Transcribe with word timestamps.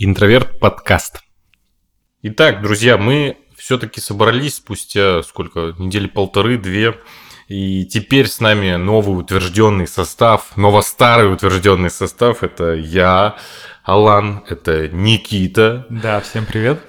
Интроверт 0.00 0.60
подкаст. 0.60 1.24
Итак, 2.22 2.62
друзья, 2.62 2.96
мы 2.96 3.36
все-таки 3.56 4.00
собрались 4.00 4.54
спустя 4.54 5.24
сколько? 5.24 5.74
Недели 5.76 6.06
полторы-две. 6.06 6.94
И 7.48 7.84
теперь 7.84 8.28
с 8.28 8.38
нами 8.38 8.76
новый 8.76 9.18
утвержденный 9.18 9.88
состав, 9.88 10.56
ново-старый 10.56 11.32
утвержденный 11.32 11.90
состав. 11.90 12.44
Это 12.44 12.74
я, 12.74 13.38
Алан, 13.82 14.44
это 14.48 14.88
Никита. 14.88 15.84
Да, 15.90 16.20
всем 16.20 16.46
привет. 16.46 16.80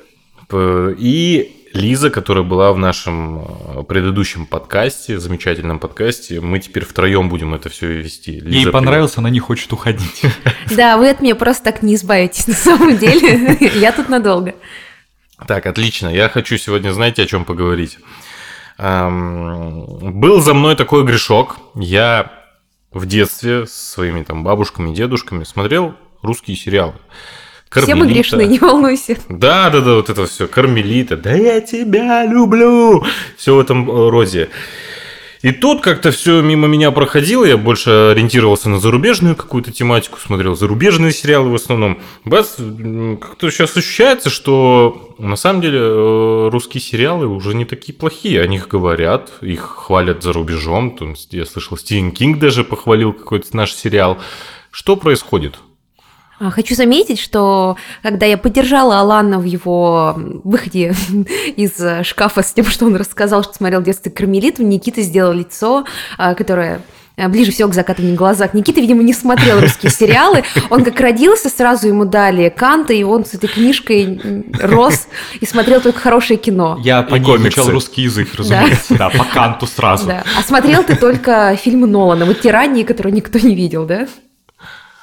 И 0.54 1.59
Лиза, 1.74 2.10
которая 2.10 2.44
была 2.44 2.74
в 2.74 2.78
нашем 2.78 3.46
э, 3.46 3.84
предыдущем 3.84 4.46
подкасте, 4.46 5.20
замечательном 5.20 5.80
подкасте. 5.80 6.42
Мы 6.42 6.60
теперь 6.60 6.84
втроем 6.84 7.30
будем 7.30 7.54
это 7.54 7.70
все 7.70 7.88
вести. 7.88 8.40
Лиза, 8.40 8.50
Ей 8.50 8.72
понравилось, 8.72 9.12
привет. 9.12 9.20
она 9.20 9.30
не 9.30 9.40
хочет 9.40 9.72
уходить. 9.74 10.24
Да, 10.76 10.98
вы 10.98 11.10
от 11.10 11.20
меня 11.22 11.36
просто 11.36 11.66
так 11.66 11.82
не 11.82 11.96
избавитесь 11.96 12.48
на 12.48 12.54
самом 12.54 12.98
деле. 12.98 13.58
Я 13.80 13.92
тут 13.92 14.08
надолго. 14.10 14.56
Так, 15.48 15.66
отлично. 15.66 16.08
Я 16.08 16.30
хочу 16.30 16.58
сегодня, 16.58 16.92
знаете, 16.92 17.24
о 17.24 17.26
чем 17.26 17.44
поговорить. 17.46 17.98
Был 18.78 20.42
за 20.42 20.54
мной 20.54 20.76
такой 20.76 21.04
грешок. 21.04 21.58
Я 21.76 22.32
в 22.92 23.06
детстве 23.06 23.66
с 23.66 23.74
своими 23.74 24.24
там 24.24 24.44
бабушками, 24.44 24.94
дедушками 24.94 25.44
смотрел 25.44 25.96
русские 26.22 26.56
сериалы. 26.58 26.94
Кармелита. 27.70 27.96
Все 27.98 28.04
мы 28.04 28.12
грешны, 28.12 28.46
не 28.48 28.60
волнуйся. 28.60 29.18
Да, 29.30 29.70
да, 29.70 29.82
да, 29.82 29.96
вот 29.96 30.10
это 30.10 30.26
все. 30.26 30.48
Кармелита. 30.48 31.18
Да 31.18 31.34
я 31.34 31.62
тебя 31.62 32.26
люблю. 32.26 33.06
Все 33.38 33.56
в 33.56 33.60
этом 33.60 33.90
э, 33.90 34.10
роде. 34.10 34.50
И 35.42 35.52
тут 35.52 35.82
как-то 35.82 36.12
все 36.12 36.42
мимо 36.42 36.68
меня 36.68 36.92
проходило, 36.92 37.46
я 37.46 37.56
больше 37.56 38.12
ориентировался 38.12 38.68
на 38.68 38.78
зарубежную 38.78 39.38
какую-то 39.38 39.72
тематику, 39.72 40.20
смотрел 40.20 40.54
зарубежные 40.54 41.14
сериалы 41.14 41.50
в 41.50 41.56
основном. 41.56 42.02
Бац, 42.26 42.56
как-то 42.58 43.50
сейчас 43.50 43.78
ощущается, 43.78 44.30
что 44.30 45.16
на 45.18 45.38
самом 45.38 45.62
деле 45.62 45.80
э, 45.80 46.50
русские 46.52 46.82
сериалы 46.82 47.28
уже 47.28 47.56
не 47.56 47.64
такие 47.64 47.94
плохие, 47.94 48.42
о 48.42 48.48
них 48.48 48.68
говорят, 48.68 49.32
их 49.40 49.62
хвалят 49.62 50.24
за 50.24 50.34
рубежом. 50.34 50.98
Я 51.30 51.46
слышал, 51.46 51.78
Стивен 51.78 52.12
Кинг 52.12 52.38
даже 52.40 52.66
похвалил 52.66 53.14
какой-то 53.14 53.56
наш 53.56 53.74
сериал. 53.74 54.18
Что 54.72 54.98
происходит? 54.98 55.58
А, 56.40 56.52
хочу 56.52 56.74
заметить, 56.74 57.20
что 57.20 57.76
когда 58.02 58.26
я 58.26 58.38
поддержала 58.38 59.00
Алана 59.00 59.40
в 59.40 59.44
его 59.44 60.16
выходе 60.44 60.94
из 61.58 62.06
шкафа 62.06 62.42
с 62.42 62.54
тем, 62.54 62.66
что 62.66 62.86
он 62.86 62.96
рассказал, 62.96 63.44
что 63.44 63.54
смотрел 63.54 63.82
детство 63.82 64.10
Кармелит, 64.10 64.60
Никита 64.60 65.02
сделал 65.02 65.34
лицо, 65.34 65.86
а, 66.18 66.34
которое 66.36 66.82
а, 67.18 67.28
ближе 67.28 67.52
всего 67.52 67.68
к 67.68 67.74
закатыванию 67.74 68.16
глаза. 68.16 68.50
Никита, 68.54 68.80
видимо, 68.80 69.04
не 69.04 69.14
смотрел 69.14 69.60
русские 69.60 69.92
сериалы. 69.92 70.44
Он 70.70 70.86
как 70.86 70.98
родился, 71.02 71.50
сразу 71.50 71.88
ему 71.88 72.06
дали 72.06 72.48
Канта, 72.50 72.94
и 72.94 73.04
он 73.04 73.26
с 73.26 73.34
этой 73.34 73.50
книжкой 73.50 74.46
рос 74.62 75.08
и 75.42 75.46
смотрел 75.46 75.82
только 75.82 76.00
хорошее 76.00 76.40
кино. 76.40 76.80
Я 76.82 77.04
по 77.04 77.16
ней 77.16 77.38
изучал 77.38 77.70
русский 77.70 78.04
язык, 78.04 78.30
разумеется. 78.36 78.96
Да, 78.96 79.10
по 79.10 79.26
Канту 79.26 79.68
сразу. 79.68 80.08
Да. 80.08 80.24
А 80.38 80.42
смотрел 80.44 80.84
ты 80.84 80.96
только 80.96 81.58
фильмы 81.62 81.88
Нолана, 81.88 82.26
вот 82.26 82.40
«Тирании», 82.40 82.84
которые 82.84 83.12
никто 83.14 83.40
не 83.40 83.56
видел, 83.56 83.86
да? 83.86 84.08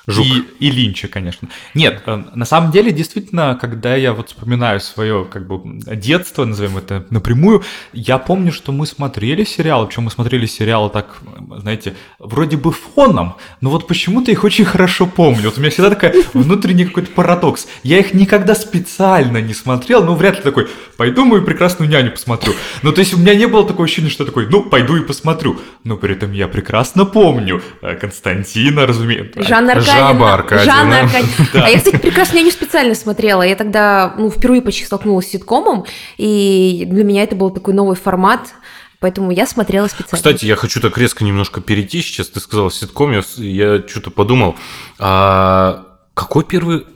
Жук. 0.06 0.24
И, 0.24 0.44
и 0.60 0.70
Линча, 0.70 1.08
конечно. 1.08 1.48
Нет, 1.74 2.02
э, 2.06 2.22
на 2.34 2.44
самом 2.44 2.70
деле, 2.70 2.92
действительно, 2.92 3.58
когда 3.60 3.96
я 3.96 4.12
вот 4.12 4.28
вспоминаю 4.28 4.80
свое 4.80 5.24
как 5.24 5.48
бы 5.48 5.60
детство, 5.96 6.44
назовем 6.44 6.78
это 6.78 7.04
напрямую, 7.10 7.64
я 7.92 8.18
помню, 8.18 8.52
что 8.52 8.70
мы 8.70 8.86
смотрели 8.86 9.42
сериалы, 9.42 9.86
причем 9.86 10.04
мы 10.04 10.12
смотрели 10.12 10.46
сериалы 10.46 10.90
так, 10.90 11.18
знаете, 11.58 11.94
вроде 12.20 12.56
бы 12.56 12.70
фоном, 12.70 13.34
но 13.60 13.70
вот 13.70 13.88
почему-то 13.88 14.30
их 14.30 14.44
очень 14.44 14.64
хорошо 14.64 15.06
помню. 15.06 15.46
Вот 15.46 15.58
у 15.58 15.60
меня 15.60 15.70
всегда 15.70 15.90
такой 15.90 16.24
внутренний 16.34 16.84
какой-то 16.84 17.10
парадокс. 17.10 17.66
Я 17.82 17.98
их 17.98 18.14
никогда 18.14 18.54
специально 18.54 19.38
не 19.38 19.54
смотрел, 19.54 20.04
ну 20.04 20.14
вряд 20.14 20.36
ли 20.36 20.42
такой, 20.42 20.68
пойду 20.96 21.24
мою 21.24 21.42
прекрасную 21.42 21.90
няню 21.90 22.12
посмотрю. 22.12 22.52
Ну 22.82 22.92
то 22.92 23.00
есть 23.00 23.12
у 23.12 23.18
меня 23.18 23.34
не 23.34 23.46
было 23.46 23.66
такого 23.66 23.84
ощущения, 23.84 24.10
что 24.10 24.24
такой, 24.24 24.46
ну 24.48 24.62
пойду 24.62 24.94
и 24.96 25.00
посмотрю. 25.00 25.58
Но 25.82 25.96
при 25.96 26.14
этом 26.14 26.30
я 26.30 26.46
прекрасно 26.46 27.04
помню 27.04 27.60
э, 27.82 27.96
Константина, 27.96 28.86
разумеется. 28.86 29.42
Жанна 29.42 29.72
Аркадьевна 29.72 29.95
Аркадьевна. 30.34 30.64
Жанна 30.64 31.00
Аркадьевна. 31.02 31.66
А 31.66 31.68
я, 31.68 31.78
кстати, 31.78 31.96
прекрасно, 31.96 32.36
я 32.36 32.42
не 32.42 32.50
специально 32.50 32.94
смотрела. 32.94 33.42
Я 33.42 33.56
тогда 33.56 34.14
ну, 34.18 34.30
впервые 34.30 34.62
почти 34.62 34.84
столкнулась 34.84 35.26
с 35.26 35.30
ситкомом, 35.30 35.86
и 36.16 36.84
для 36.86 37.04
меня 37.04 37.22
это 37.22 37.36
был 37.36 37.50
такой 37.50 37.74
новый 37.74 37.96
формат. 37.96 38.54
Поэтому 38.98 39.30
я 39.30 39.46
смотрела 39.46 39.88
специально. 39.88 40.16
Кстати, 40.16 40.46
я 40.46 40.56
хочу 40.56 40.80
так 40.80 40.96
резко 40.96 41.22
немножко 41.22 41.60
перейти. 41.60 42.00
Сейчас 42.00 42.28
ты 42.28 42.40
сказала 42.40 42.70
ситком, 42.70 43.12
я, 43.12 43.22
я 43.36 43.86
что-то 43.86 44.10
подумал. 44.10 44.56
А 44.98 45.86
какой 46.14 46.44
первый 46.44 46.86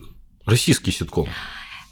российский 0.46 0.92
ситком? 0.92 1.28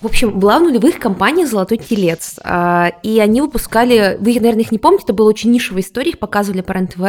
В 0.01 0.07
общем, 0.07 0.39
была 0.39 0.61
в 0.61 0.63
нулевых 0.63 1.01
компания 1.01 1.45
«Золотой 1.45 1.77
телец», 1.77 2.39
а, 2.45 2.93
и 3.03 3.19
они 3.19 3.41
выпускали, 3.41 4.17
вы, 4.21 4.35
наверное, 4.35 4.61
их 4.61 4.71
не 4.71 4.79
помните, 4.79 5.03
это 5.03 5.13
была 5.13 5.29
очень 5.29 5.51
нишевая 5.51 5.83
история, 5.83 6.11
их 6.11 6.21
показывали 6.21 6.61
по 6.61 6.71
РЕН-ТВ, 6.71 7.01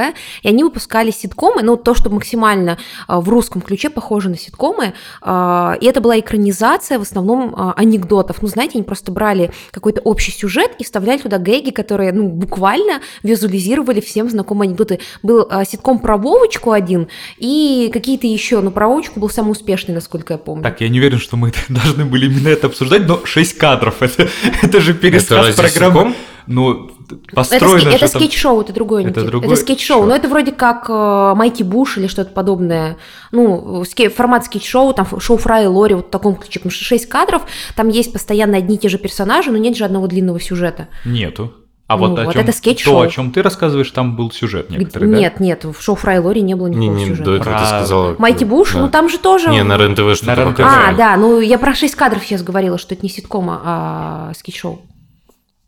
и 0.41 0.47
они 0.47 0.63
выпускали 0.63 1.11
ситкомы, 1.11 1.61
ну, 1.61 1.77
то, 1.77 1.93
что 1.93 2.09
максимально 2.09 2.79
а, 3.07 3.21
в 3.21 3.29
русском 3.29 3.61
ключе 3.61 3.91
похоже 3.91 4.29
на 4.29 4.37
ситкомы, 4.39 4.95
а, 5.21 5.77
и 5.79 5.85
это 5.85 6.01
была 6.01 6.19
экранизация 6.19 6.97
в 6.97 7.03
основном 7.03 7.53
анекдотов. 7.77 8.41
Ну, 8.41 8.47
знаете, 8.47 8.79
они 8.79 8.83
просто 8.83 9.11
брали 9.11 9.51
какой-то 9.69 10.01
общий 10.01 10.31
сюжет 10.31 10.71
и 10.79 10.83
вставляли 10.83 11.19
туда 11.19 11.37
гэги, 11.37 11.69
которые, 11.69 12.11
ну, 12.11 12.27
буквально 12.27 13.01
визуализировали 13.21 14.01
всем 14.01 14.31
знакомые 14.31 14.67
анекдоты. 14.67 14.99
Был 15.21 15.47
ситком 15.63 15.99
про 15.99 16.17
Вовочку 16.17 16.71
один, 16.71 17.07
и 17.37 17.91
какие-то 17.93 18.25
еще, 18.25 18.61
но 18.61 18.71
про 18.71 18.87
Вовочку 18.87 19.19
был 19.19 19.29
самый 19.29 19.51
успешный, 19.51 19.93
насколько 19.93 20.33
я 20.33 20.37
помню. 20.39 20.63
Так, 20.63 20.81
я 20.81 20.89
не 20.89 20.97
уверен, 20.97 21.19
что 21.19 21.37
мы 21.37 21.53
должны 21.69 22.05
были 22.05 22.25
именно 22.25 22.47
это 22.47 22.78
но 22.85 23.25
6 23.25 23.57
кадров. 23.57 24.01
Это, 24.01 24.29
это 24.61 24.81
же 24.81 24.93
пересказ 24.93 25.49
это 25.49 25.61
программы. 25.61 26.15
Ну, 26.47 26.89
построено 27.33 27.89
Это, 27.89 28.05
это 28.05 28.07
скетч-шоу, 28.07 28.61
это 28.61 28.73
другое. 28.73 29.07
Это, 29.07 29.23
другое? 29.23 29.51
это 29.51 29.61
скетч-шоу, 29.61 30.05
но 30.05 30.15
это 30.15 30.27
вроде 30.27 30.51
как 30.51 30.89
э, 30.89 31.33
Mighty 31.35 31.63
Boosh 31.63 31.97
или 31.97 32.07
что-то 32.07 32.31
подобное. 32.31 32.97
Ну, 33.31 33.83
ски, 33.85 34.07
формат 34.07 34.45
скетч-шоу, 34.45 34.93
там 34.93 35.07
шоу 35.19 35.37
Фрай 35.37 35.65
и 35.65 35.67
Лори, 35.67 35.93
вот 35.93 36.07
в 36.07 36.09
таком 36.09 36.35
ключе. 36.35 36.59
Потому 36.59 36.71
что 36.71 36.83
6 36.85 37.07
кадров, 37.07 37.43
там 37.75 37.89
есть 37.89 38.11
постоянно 38.11 38.57
одни 38.57 38.75
и 38.75 38.79
те 38.79 38.89
же 38.89 38.97
персонажи, 38.97 39.51
но 39.51 39.57
нет 39.57 39.77
же 39.77 39.85
одного 39.85 40.07
длинного 40.07 40.39
сюжета. 40.39 40.87
Нету. 41.05 41.53
А 41.89 41.97
ну, 41.97 42.09
вот, 42.09 42.19
о 42.19 42.25
вот 42.25 42.33
чем, 42.33 42.43
это 42.43 42.51
скетч-шоу. 42.51 42.93
То, 42.93 43.01
о 43.01 43.07
чем 43.07 43.31
ты 43.31 43.41
рассказываешь, 43.41 43.89
там 43.89 44.15
был 44.15 44.29
сюжет 44.29 44.69
некоторый, 44.69 45.09
Нет, 45.09 45.33
да? 45.39 45.43
нет, 45.43 45.65
в 45.65 45.81
шоу 45.81 45.95
Фрай 45.95 46.19
Лори 46.19 46.43
не 46.43 46.53
было 46.53 46.67
никакого 46.67 46.95
не, 46.95 47.03
не, 47.03 47.05
сюжета. 47.07 47.23
До 47.23 47.35
этого 47.37 47.53
про... 47.53 47.59
ты 47.61 47.65
сказала... 47.65 48.15
Mighty 48.19 48.45
Boosh, 48.45 48.73
да. 48.73 48.79
ну 48.81 48.89
там 48.89 49.09
же 49.09 49.17
тоже... 49.17 49.49
Не, 49.49 49.63
на 49.63 49.75
РЕН-ТВ 49.75 50.15
что-то 50.15 50.35
рен 50.35 50.55
А, 50.59 50.93
да, 50.93 51.17
ну 51.17 51.39
я 51.39 51.57
про 51.57 51.73
6 51.73 51.95
кадров 51.95 52.23
сейчас 52.23 52.43
говорила, 52.43 52.77
что 52.77 52.93
это 52.93 53.01
не 53.01 53.09
ситкома, 53.09 53.59
а 53.65 54.31
скетч-шоу. 54.37 54.83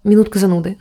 Минутка 0.04 0.38
зануды. 0.38 0.78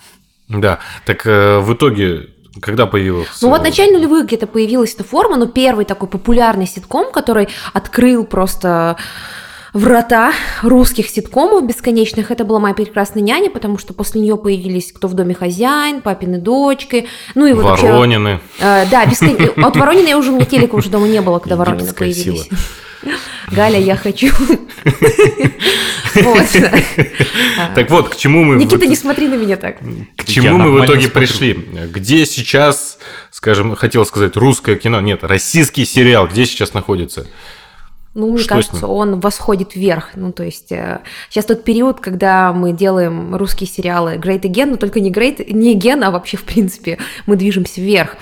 Да, 0.50 0.80
так 1.06 1.26
э, 1.26 1.58
в 1.60 1.72
итоге 1.72 2.28
когда 2.60 2.84
появилась? 2.84 3.28
Ну 3.40 3.48
вот 3.48 3.62
в 3.62 3.64
начале 3.64 3.96
нулевых 3.96 4.26
где-то 4.26 4.46
появилась 4.46 4.92
эта 4.92 5.04
форма, 5.04 5.36
но 5.36 5.46
первый 5.46 5.86
такой 5.86 6.08
популярный 6.08 6.66
ситком, 6.66 7.10
который 7.12 7.48
открыл 7.72 8.24
просто 8.24 8.98
врата 9.72 10.32
русских 10.62 11.08
ситкомов 11.08 11.66
бесконечных. 11.66 12.30
Это 12.30 12.44
была 12.44 12.58
моя 12.60 12.74
прекрасная 12.74 13.22
няня, 13.22 13.50
потому 13.50 13.78
что 13.78 13.94
после 13.94 14.20
нее 14.20 14.36
появились 14.36 14.92
«Кто 14.92 15.08
в 15.08 15.14
доме 15.14 15.34
хозяин», 15.34 16.00
«Папины 16.00 16.38
дочки», 16.38 17.08
ну 17.34 17.46
и 17.46 17.52
вот 17.52 17.64
Воронины. 17.64 18.40
Вообще, 18.58 18.86
э, 18.86 18.90
да, 18.90 19.06
бескон... 19.06 19.64
от 19.64 19.76
Воронина 19.76 20.08
я 20.08 20.18
уже, 20.18 20.30
у 20.30 20.36
меня 20.36 20.44
телека 20.44 20.74
уже 20.74 20.90
дома 20.90 21.06
не 21.08 21.20
было, 21.20 21.38
когда 21.38 21.56
Воронины 21.56 21.92
появились. 21.92 22.44
Сила. 22.44 22.58
Галя, 23.50 23.78
я 23.78 23.96
хочу. 23.96 24.28
Так 27.74 27.90
вот, 27.90 28.08
к 28.10 28.16
чему 28.16 28.44
мы... 28.44 28.56
Никита, 28.56 28.86
не 28.86 28.96
смотри 28.96 29.28
на 29.28 29.34
меня 29.34 29.56
так. 29.56 29.78
К 30.16 30.24
чему 30.24 30.58
мы 30.58 30.80
в 30.80 30.84
итоге 30.84 31.08
пришли? 31.08 31.52
Где 31.52 32.26
сейчас, 32.26 32.98
скажем, 33.30 33.74
хотел 33.76 34.04
сказать, 34.04 34.36
русское 34.36 34.76
кино? 34.76 35.00
Нет, 35.00 35.24
российский 35.24 35.84
сериал, 35.84 36.28
где 36.28 36.46
сейчас 36.46 36.74
находится? 36.74 37.26
Ну, 38.12 38.28
мне 38.32 38.38
Что 38.38 38.48
кажется, 38.48 38.88
он 38.88 39.20
восходит 39.20 39.76
вверх. 39.76 40.10
Ну, 40.16 40.32
то 40.32 40.42
есть 40.42 40.72
э, 40.72 41.00
сейчас 41.28 41.44
тот 41.44 41.62
период, 41.62 42.00
когда 42.00 42.52
мы 42.52 42.72
делаем 42.72 43.36
русские 43.36 43.68
сериалы 43.68 44.14
Great 44.14 44.42
Again, 44.42 44.66
но 44.66 44.76
только 44.76 44.98
не 44.98 45.12
Great, 45.12 45.52
не 45.52 45.76
Again, 45.76 46.02
а 46.02 46.10
вообще, 46.10 46.36
в 46.36 46.42
принципе, 46.42 46.98
мы 47.26 47.36
движемся 47.36 47.80
вверх. 47.80 48.16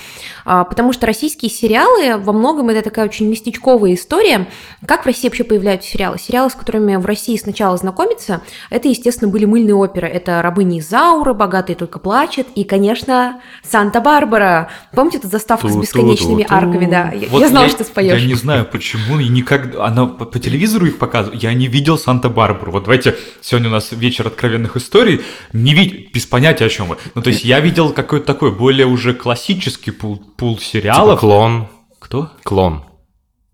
А, 0.45 0.65
потому 0.65 0.93
что 0.93 1.07
российские 1.07 1.51
сериалы 1.51 2.19
во 2.19 2.33
многом 2.33 2.69
это 2.69 2.83
такая 2.83 3.07
очень 3.07 3.29
местечковая 3.29 3.95
история. 3.95 4.47
Как 4.87 5.05
в 5.05 5.07
России 5.07 5.29
вообще 5.29 5.45
появляются 5.45 5.91
сериалы? 5.91 6.19
Сериалы, 6.19 6.51
с 6.51 6.55
которыми 6.55 6.97
в 6.97 7.07
России 7.07 7.37
сначала 7.37 7.77
знакомиться, 7.77 8.43
это, 8.71 8.89
естественно, 8.89 9.31
были 9.31 9.47
мыльные 9.47 9.75
оперы. 9.75 10.07
Это 10.07 10.43
«Рабыни 10.43 10.81
Изаура», 10.81 11.33
«Богатые 11.33 11.77
только 11.77 11.99
плачут» 11.99 12.47
и, 12.55 12.65
конечно, 12.65 13.41
«Санта-Барбара». 13.63 14.69
Помните 14.93 15.19
эту 15.19 15.29
заставку 15.29 15.69
с 15.69 15.77
бесконечными 15.77 16.47
арками? 16.49 16.87
Да, 16.91 17.13
вот 17.31 17.41
я 17.41 17.49
знала, 17.49 17.65
я, 17.65 17.71
что 17.71 17.85
споешь. 17.85 18.21
Я 18.21 18.27
не 18.27 18.35
знаю, 18.35 18.67
почему, 18.67 19.19
и 19.19 19.29
никогда... 19.29 19.78
Она 19.79 20.07
по, 20.07 20.25
по 20.25 20.39
телевизору 20.39 20.87
их 20.87 20.99
показывает. 20.99 21.43
Я 21.43 21.55
не 21.55 21.67
видел 21.67 21.99
«Санта-Барбару». 21.99 22.73
Вот 22.73 22.85
давайте, 22.85 23.17
сегодня 23.41 23.69
у 23.69 23.73
нас 23.73 23.93
вечер 23.93 24.27
откровенных 24.27 24.77
историй. 24.77 25.23
Не 25.53 25.75
вид... 25.75 26.13
Без 26.13 26.27
понятия, 26.27 26.67
о 26.67 26.69
чем 26.69 26.89
вы. 26.89 26.99
Ну, 27.15 27.23
то 27.23 27.31
есть 27.31 27.45
я 27.45 27.61
видел 27.61 27.93
какой-то 27.93 28.27
такой 28.27 28.55
более 28.55 28.87
уже 28.87 29.15
классический 29.15 29.91
пул 29.91 30.17
пул 30.37 30.59
сериалов. 30.59 31.19
Типа 31.19 31.21
клон. 31.21 31.69
Кто? 31.99 32.31
Клон. 32.43 32.85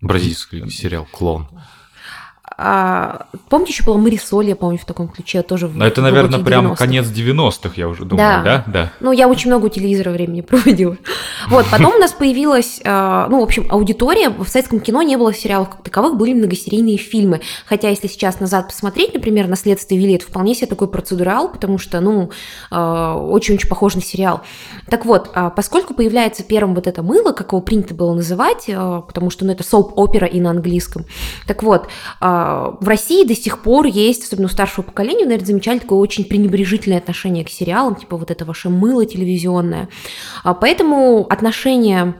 Бразильский 0.01 0.69
сериал 0.69 1.07
«Клон». 1.11 1.47
А, 2.57 3.27
помните, 3.49 3.73
еще 3.73 3.83
была 3.83 3.97
Марисоль, 3.97 4.47
я 4.47 4.55
помню, 4.55 4.77
в 4.77 4.85
таком 4.85 5.09
ключе 5.09 5.41
тоже. 5.41 5.67
Но 5.67 5.85
это, 5.85 6.01
наверное, 6.01 6.39
прям 6.39 6.67
90-х. 6.67 6.75
конец 6.77 7.05
90-х, 7.07 7.73
я 7.75 7.89
уже 7.89 8.05
думаю, 8.05 8.43
да. 8.43 8.43
да? 8.43 8.63
Да. 8.67 8.91
Ну, 9.01 9.11
я 9.11 9.27
очень 9.27 9.49
много 9.49 9.65
у 9.65 9.69
телевизора 9.69 10.11
времени 10.11 10.41
проводила. 10.41 10.97
Вот, 11.49 11.65
потом 11.69 11.95
у 11.95 11.97
нас 11.97 12.13
появилась, 12.13 12.79
а, 12.85 13.27
ну, 13.29 13.41
в 13.41 13.43
общем, 13.43 13.67
аудитория. 13.69 14.29
В 14.29 14.47
советском 14.47 14.79
кино 14.79 15.01
не 15.01 15.17
было 15.17 15.33
сериалов 15.33 15.69
как 15.69 15.83
таковых, 15.83 16.15
были 16.15 16.33
многосерийные 16.33 16.97
фильмы. 16.97 17.41
Хотя, 17.65 17.89
если 17.89 18.07
сейчас 18.07 18.39
назад 18.39 18.67
посмотреть, 18.67 19.13
например, 19.13 19.47
на 19.47 19.57
«Следствие 19.57 19.99
вели», 19.99 20.13
это 20.13 20.25
вполне 20.25 20.55
себе 20.55 20.67
такой 20.67 20.87
процедурал, 20.87 21.49
потому 21.49 21.77
что, 21.77 21.99
ну, 21.99 22.31
а, 22.71 23.15
очень-очень 23.15 23.67
похож 23.67 23.95
на 23.95 24.01
сериал. 24.01 24.41
Так 24.89 25.05
вот, 25.05 25.31
поскольку 25.55 25.93
появляется 25.93 26.43
первым 26.43 26.75
вот 26.75 26.87
это 26.87 27.03
мыло, 27.03 27.33
как 27.33 27.51
его 27.51 27.61
принято 27.61 27.93
было 27.93 28.13
называть, 28.13 28.65
потому 28.67 29.29
что, 29.29 29.43
ну, 29.45 29.51
это 29.51 29.63
соуп-опера 29.63 30.27
и 30.27 30.39
на 30.39 30.51
английском. 30.51 31.05
Так 31.47 31.63
вот, 31.63 31.87
в 32.79 32.87
России 32.87 33.25
до 33.25 33.35
сих 33.35 33.61
пор 33.61 33.85
есть, 33.85 34.23
особенно 34.23 34.47
у 34.47 34.49
старшего 34.49 34.83
поколения, 34.83 35.25
наверное, 35.25 35.45
замечали 35.45 35.79
такое 35.79 35.99
очень 35.99 36.25
пренебрежительное 36.25 36.97
отношение 36.97 37.45
к 37.45 37.49
сериалам, 37.49 37.95
типа 37.95 38.17
вот 38.17 38.31
это 38.31 38.45
ваше 38.45 38.69
мыло 38.69 39.05
телевизионное. 39.05 39.89
А 40.43 40.53
поэтому 40.53 41.25
отношение 41.29 42.15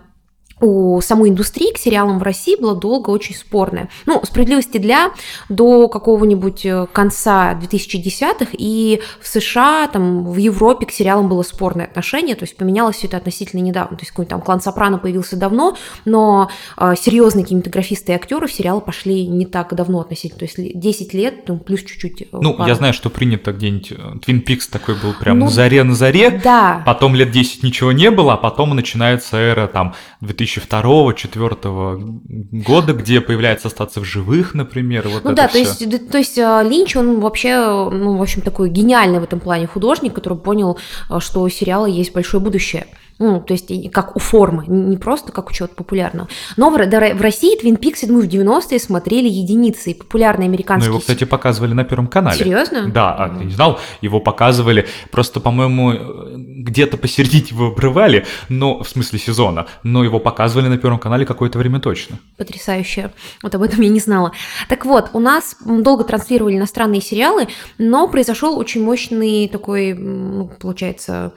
у 0.62 1.02
самой 1.02 1.30
индустрии 1.30 1.74
к 1.74 1.78
сериалам 1.78 2.18
в 2.18 2.24
России 2.24 2.56
было 2.60 2.76
долго 2.76 3.10
очень 3.10 3.36
спорное. 3.36 3.90
Ну, 4.06 4.22
справедливости 4.24 4.78
для, 4.78 5.12
до 5.50 5.90
какого-нибудь 5.90 6.66
э, 6.66 6.88
конца 6.94 7.60
2010-х, 7.62 8.48
и 8.54 9.02
в 9.20 9.28
США, 9.28 9.90
там, 9.92 10.26
в 10.26 10.38
Европе 10.38 10.86
к 10.86 10.92
сериалам 10.92 11.28
было 11.28 11.44
спорное 11.44 11.86
отношение, 11.86 12.36
то 12.36 12.44
есть 12.44 12.56
поменялось 12.56 12.96
все 12.96 13.08
это 13.08 13.18
относительно 13.18 13.62
недавно. 13.62 13.98
То 13.98 14.04
есть 14.04 14.12
какой-то 14.12 14.32
там 14.32 14.42
клан 14.42 14.62
Сопрано 14.62 14.98
появился 14.98 15.36
давно, 15.36 15.76
но 16.06 16.50
э, 16.78 16.94
серьезные 16.98 17.46
кинематографисты 17.46 18.14
и 18.14 18.16
актеры 18.16 18.48
в 18.48 18.54
сериалы 18.54 18.80
пошли 18.80 19.28
не 19.28 19.46
так 19.46 19.74
давно 19.76 20.00
относительно, 20.00 20.40
то 20.40 20.46
есть 20.46 20.80
10 20.80 21.14
лет, 21.14 21.48
ну, 21.48 21.58
плюс 21.58 21.82
чуть-чуть. 21.82 22.22
Э, 22.22 22.26
ну, 22.32 22.54
пару. 22.54 22.70
я 22.70 22.76
знаю, 22.76 22.94
что 22.94 23.10
принято 23.10 23.52
где-нибудь, 23.52 23.94
Твин 24.24 24.40
э, 24.40 24.42
Пикс 24.42 24.70
такой 24.70 24.96
был 24.96 25.14
прям 25.20 25.40
ну, 25.40 25.46
на 25.46 25.52
заре 25.52 25.84
на 25.84 25.96
заре, 25.96 26.42
да. 26.42 26.82
потом 26.86 27.14
лет 27.14 27.32
10 27.32 27.64
ничего 27.64 27.92
не 27.92 28.10
было, 28.10 28.34
а 28.34 28.38
потом 28.38 28.74
начинается 28.74 29.36
эра 29.36 29.68
там 29.68 29.96
2000 30.22 30.45
2002-2004 30.46 32.20
года, 32.52 32.94
где 32.94 33.22
появляется 33.22 33.68
остаться 33.68 34.00
в 34.00 34.06
живых, 34.06 34.54
например. 34.54 35.08
Вот 35.08 35.24
ну 35.24 35.34
да, 35.34 35.48
то 35.48 35.58
есть, 35.58 36.10
то 36.10 36.18
есть 36.18 36.38
а, 36.38 36.64
Линч, 36.64 36.96
он 36.96 37.20
вообще, 37.20 37.58
ну, 37.92 38.18
в 38.18 38.22
общем, 38.22 38.42
такой 38.42 38.70
гениальный 38.70 39.20
в 39.20 39.24
этом 39.24 39.40
плане 39.40 39.68
художник, 39.68 40.14
который 40.14 40.38
понял, 40.38 40.78
а, 41.10 41.20
что 41.20 41.42
у 41.42 41.50
сериала 41.50 41.86
есть 41.86 42.14
большое 42.14 42.42
будущее. 42.42 42.88
Ну, 43.18 43.40
то 43.40 43.54
есть 43.54 43.72
как 43.92 44.16
у 44.18 44.20
формы, 44.20 44.66
не 44.68 44.98
просто 44.98 45.32
как 45.32 45.50
у 45.50 45.54
чего-то 45.54 45.74
популярного. 45.76 46.28
Но 46.58 46.70
в, 46.70 46.74
в 46.74 47.22
России 47.22 47.62
Twin 47.62 47.80
Peaks, 47.80 48.00
я 48.02 48.10
думаю, 48.10 48.28
в 48.28 48.30
90-е 48.30 48.78
смотрели 48.78 49.30
единицы, 49.30 49.92
и 49.92 49.94
популярные 49.94 50.48
американские... 50.48 50.90
Ну, 50.90 50.96
его, 50.96 51.00
кстати, 51.00 51.24
показывали 51.24 51.72
на 51.72 51.86
Первом 51.86 52.08
канале. 52.08 52.38
Серьезно? 52.38 52.90
Да, 52.90 53.14
а 53.14 53.30
ты 53.30 53.46
не 53.46 53.52
знал, 53.52 53.80
его 54.02 54.20
показывали, 54.20 54.88
просто, 55.12 55.40
по-моему, 55.40 55.94
где-то 56.36 56.98
посередине 56.98 57.46
его 57.52 57.68
обрывали, 57.68 58.26
но, 58.50 58.84
в 58.84 58.90
смысле 58.90 59.20
сезона, 59.20 59.68
но 59.84 60.04
его 60.04 60.20
показывали 60.20 60.35
на 60.38 60.78
Первом 60.78 61.00
канале 61.00 61.26
какое-то 61.26 61.58
время 61.58 61.80
точно. 61.80 62.20
Потрясающе. 62.38 63.12
Вот 63.42 63.56
об 63.56 63.62
этом 63.62 63.82
я 63.82 63.90
не 63.90 64.00
знала. 64.00 64.32
Так 64.70 64.86
вот, 64.86 65.10
у 65.14 65.20
нас 65.20 65.56
долго 65.66 66.04
транслировали 66.04 66.58
иностранные 66.58 67.02
сериалы, 67.02 67.48
но 67.78 68.08
произошел 68.08 68.58
очень 68.58 68.84
мощный 68.84 69.48
такой, 69.48 69.94
ну, 69.94 70.50
получается, 70.60 71.34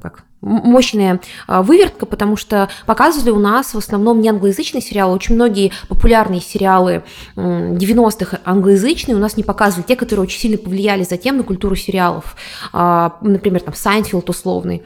как 0.00 0.24
мощная 0.40 1.20
а, 1.46 1.62
вывертка, 1.62 2.06
потому 2.06 2.36
что 2.36 2.68
показывали 2.86 3.30
у 3.30 3.38
нас 3.38 3.74
в 3.74 3.78
основном 3.78 4.20
не 4.20 4.28
англоязычные 4.28 4.80
сериалы, 4.80 5.14
очень 5.14 5.34
многие 5.34 5.72
популярные 5.88 6.40
сериалы 6.40 7.02
90-х 7.36 8.38
англоязычные 8.44 9.16
у 9.16 9.20
нас 9.20 9.36
не 9.36 9.42
показывали, 9.42 9.86
те, 9.86 9.96
которые 9.96 10.24
очень 10.24 10.38
сильно 10.38 10.58
повлияли 10.58 11.02
затем 11.02 11.36
на 11.36 11.42
культуру 11.42 11.74
сериалов, 11.74 12.36
а, 12.72 13.16
например, 13.20 13.62
там 13.62 13.74
Seinfeld 13.74 14.28
условный, 14.30 14.82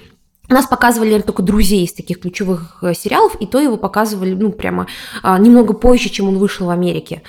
нас 0.49 0.67
показывали 0.67 1.21
только 1.21 1.43
друзей 1.43 1.85
из 1.85 1.93
таких 1.93 2.21
ключевых 2.21 2.79
э, 2.83 2.95
сериалов, 2.95 3.37
и 3.41 3.47
то 3.47 3.61
его 3.61 3.77
показывали, 3.77 4.35
ну, 4.35 4.53
прямо 4.53 4.87
а, 5.23 5.39
немного 5.39 5.73
позже, 5.73 6.09
чем 6.09 6.29
он 6.29 6.39
вышел 6.39 6.67
в 6.67 6.71
Америке. 6.71 7.23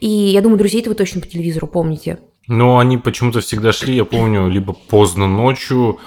И 0.00 0.08
я 0.08 0.40
думаю, 0.40 0.58
друзей-то 0.58 0.90
вы 0.90 0.94
точно 0.94 1.20
по 1.20 1.26
телевизору 1.26 1.66
помните. 1.66 2.18
Но 2.46 2.78
они 2.78 2.98
почему-то 2.98 3.40
всегда 3.40 3.72
шли, 3.72 3.94
я 3.94 4.04
помню, 4.04 4.48
либо 4.48 4.72
поздно 4.72 5.28
ночью, 5.28 5.98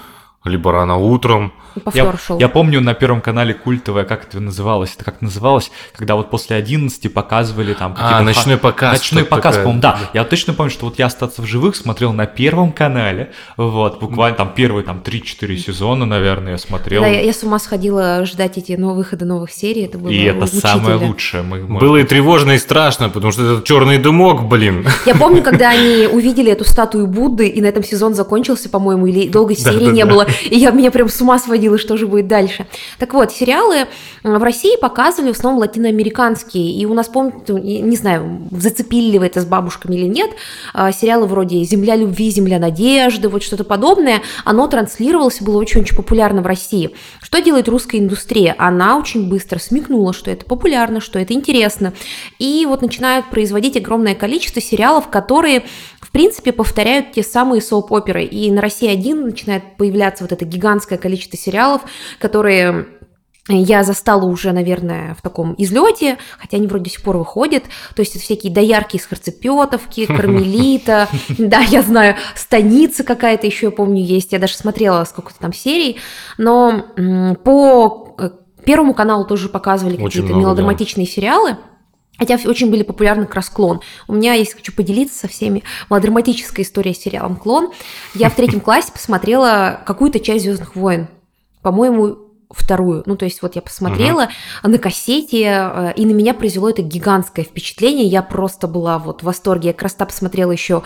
либо 0.43 0.71
рано 0.71 0.97
утром. 0.97 1.53
Я, 1.93 2.15
шел. 2.17 2.37
я 2.39 2.49
помню 2.49 2.81
на 2.81 2.93
Первом 2.93 3.21
канале 3.21 3.53
культовая, 3.53 4.03
как 4.03 4.25
это 4.25 4.39
называлось, 4.39 4.93
это 4.95 5.03
как 5.03 5.21
называлось, 5.21 5.71
когда 5.95 6.15
вот 6.15 6.29
после 6.29 6.55
11 6.55 7.11
показывали 7.11 7.73
там... 7.73 7.95
А, 7.97 8.21
ночной 8.21 8.57
показ. 8.57 8.93
Ночной 8.93 9.25
показ, 9.25 9.57
по-моему, 9.57 9.81
да. 9.81 9.97
Я 10.13 10.23
точно 10.23 10.53
помню, 10.53 10.71
что 10.71 10.85
вот 10.85 10.99
я 10.99 11.07
«Остаться 11.07 11.41
в 11.41 11.45
живых» 11.45 11.75
смотрел 11.75 12.13
на 12.13 12.25
Первом 12.25 12.71
канале, 12.71 13.31
вот, 13.57 13.99
буквально 13.99 14.37
там 14.37 14.53
первые 14.53 14.83
там 14.83 15.01
3-4 15.03 15.57
сезона, 15.57 16.05
наверное, 16.05 16.53
я 16.53 16.57
смотрел. 16.57 17.01
Да, 17.01 17.07
я, 17.07 17.21
я 17.21 17.33
с 17.33 17.41
ума 17.43 17.57
сходила 17.57 18.25
ждать 18.25 18.57
эти 18.57 18.73
новые 18.73 19.03
выходы 19.03 19.25
новых 19.25 19.51
серий, 19.51 19.83
это 19.83 19.97
было 19.97 20.09
И 20.09 20.23
это 20.23 20.47
самое 20.47 20.95
лучшее. 20.95 21.43
Мы, 21.43 21.59
мы... 21.59 21.79
Было 21.79 21.97
и 21.97 22.03
тревожно, 22.03 22.51
и 22.51 22.57
страшно, 22.57 23.09
потому 23.09 23.31
что 23.31 23.43
этот 23.43 23.65
черный 23.65 23.97
дымок, 23.97 24.47
блин. 24.47 24.87
Я 25.05 25.15
помню, 25.15 25.43
когда 25.43 25.71
они 25.71 26.07
увидели 26.11 26.51
эту 26.51 26.63
статую 26.63 27.07
Будды, 27.07 27.47
и 27.47 27.61
на 27.61 27.67
этом 27.67 27.83
сезон 27.83 28.13
закончился, 28.13 28.69
по-моему, 28.69 29.07
или 29.07 29.27
долгой 29.27 29.55
серии 29.57 29.87
не 29.87 30.05
было, 30.05 30.27
и 30.43 30.57
я 30.57 30.71
меня 30.71 30.91
прям 30.91 31.09
с 31.09 31.21
ума 31.21 31.39
сводила, 31.39 31.77
что 31.77 31.97
же 31.97 32.07
будет 32.07 32.27
дальше. 32.27 32.65
Так 32.99 33.13
вот, 33.13 33.31
сериалы 33.31 33.87
в 34.23 34.43
России 34.43 34.77
показывали 34.79 35.31
в 35.31 35.37
основном 35.37 35.61
латиноамериканские, 35.61 36.71
и 36.71 36.85
у 36.85 36.93
нас, 36.93 37.07
помните, 37.07 37.53
не 37.53 37.95
знаю, 37.95 38.47
зацепили 38.51 39.11
ли 39.11 39.19
вы 39.19 39.25
это 39.27 39.41
с 39.41 39.45
бабушками 39.45 39.95
или 39.95 40.07
нет, 40.07 40.31
а, 40.73 40.91
сериалы 40.91 41.27
вроде 41.27 41.63
«Земля 41.63 41.95
любви», 41.95 42.29
«Земля 42.29 42.59
надежды», 42.59 43.29
вот 43.29 43.43
что-то 43.43 43.63
подобное, 43.63 44.21
оно 44.45 44.67
транслировалось 44.67 45.41
и 45.41 45.43
было 45.43 45.57
очень-очень 45.57 45.95
популярно 45.95 46.41
в 46.41 46.47
России. 46.47 46.91
Что 47.21 47.41
делает 47.41 47.67
русская 47.67 47.99
индустрия? 47.99 48.55
Она 48.57 48.97
очень 48.97 49.29
быстро 49.29 49.59
смекнула, 49.59 50.13
что 50.13 50.31
это 50.31 50.45
популярно, 50.45 51.01
что 51.01 51.19
это 51.19 51.33
интересно, 51.33 51.93
и 52.39 52.65
вот 52.67 52.81
начинают 52.81 53.29
производить 53.29 53.77
огромное 53.77 54.15
количество 54.15 54.61
сериалов, 54.61 55.09
которые 55.09 55.63
принципе, 56.13 56.51
повторяют 56.51 57.11
те 57.11 57.23
самые 57.23 57.59
соуп-оперы. 57.59 58.23
И 58.23 58.49
на 58.51 58.61
России 58.61 58.87
один 58.87 59.25
начинает 59.25 59.63
появляться 59.77 60.22
вот 60.23 60.31
это 60.31 60.45
гигантское 60.45 60.97
количество 60.97 61.37
сериалов, 61.37 61.81
которые 62.19 62.87
я 63.49 63.83
застала 63.83 64.23
уже, 64.23 64.53
наверное, 64.53 65.15
в 65.15 65.21
таком 65.21 65.53
излете, 65.57 66.17
хотя 66.39 66.57
они 66.57 66.67
вроде 66.67 66.85
до 66.85 66.89
сих 66.89 67.03
пор 67.03 67.17
выходят. 67.17 67.63
То 67.93 68.01
есть 68.01 68.15
это 68.15 68.23
всякие 68.23 68.53
доярки 68.53 68.95
из 68.95 69.05
Харцепетовки, 69.05 70.05
Кармелита, 70.07 71.09
да, 71.37 71.59
я 71.59 71.81
знаю, 71.81 72.15
станица 72.35 73.03
какая-то 73.03 73.45
еще, 73.45 73.67
я 73.67 73.71
помню, 73.71 74.01
есть. 74.01 74.31
Я 74.31 74.39
даже 74.39 74.55
смотрела 74.55 75.03
сколько-то 75.03 75.39
там 75.39 75.51
серий. 75.51 75.97
Но 76.37 76.85
по 77.43 78.15
э, 78.17 78.29
Первому 78.65 78.93
каналу 78.93 79.25
тоже 79.25 79.49
показывали 79.49 79.97
какие-то 79.97 80.33
мелодраматичные 80.33 81.05
сериалы. 81.05 81.57
Хотя 82.23 82.39
очень 82.49 82.71
были 82.71 82.83
популярны 82.83 83.25
как 83.25 83.35
раз 83.35 83.49
«Клон». 83.49 83.81
У 84.07 84.13
меня 84.13 84.31
есть, 84.31 84.53
хочу 84.53 84.71
поделиться 84.71 85.19
со 85.19 85.27
всеми, 85.27 85.61
мелодраматическая 85.89 86.63
история 86.63 86.93
с 86.93 86.99
сериалом 86.99 87.35
«Клон». 87.35 87.73
Я 88.13 88.29
в 88.29 88.35
третьем 88.35 88.61
классе 88.61 88.93
посмотрела 88.93 89.81
какую-то 89.85 90.21
часть 90.21 90.45
«Звездных 90.45 90.77
войн». 90.77 91.09
По-моему, 91.61 92.15
вторую. 92.53 93.03
Ну, 93.05 93.15
то 93.15 93.25
есть 93.25 93.41
вот 93.41 93.55
я 93.55 93.61
посмотрела 93.61 94.29
uh-huh. 94.63 94.69
на 94.69 94.77
кассете, 94.77 95.43
э, 95.43 95.93
и 95.95 96.05
на 96.05 96.11
меня 96.11 96.33
произвело 96.33 96.69
это 96.69 96.81
гигантское 96.81 97.45
впечатление. 97.45 98.05
Я 98.05 98.21
просто 98.21 98.67
была 98.67 98.99
вот 98.99 99.21
в 99.21 99.25
восторге. 99.25 99.69
Я 99.69 99.73
как 99.73 99.83
раз 99.83 99.93
посмотрела 99.93 100.51
еще 100.51 100.83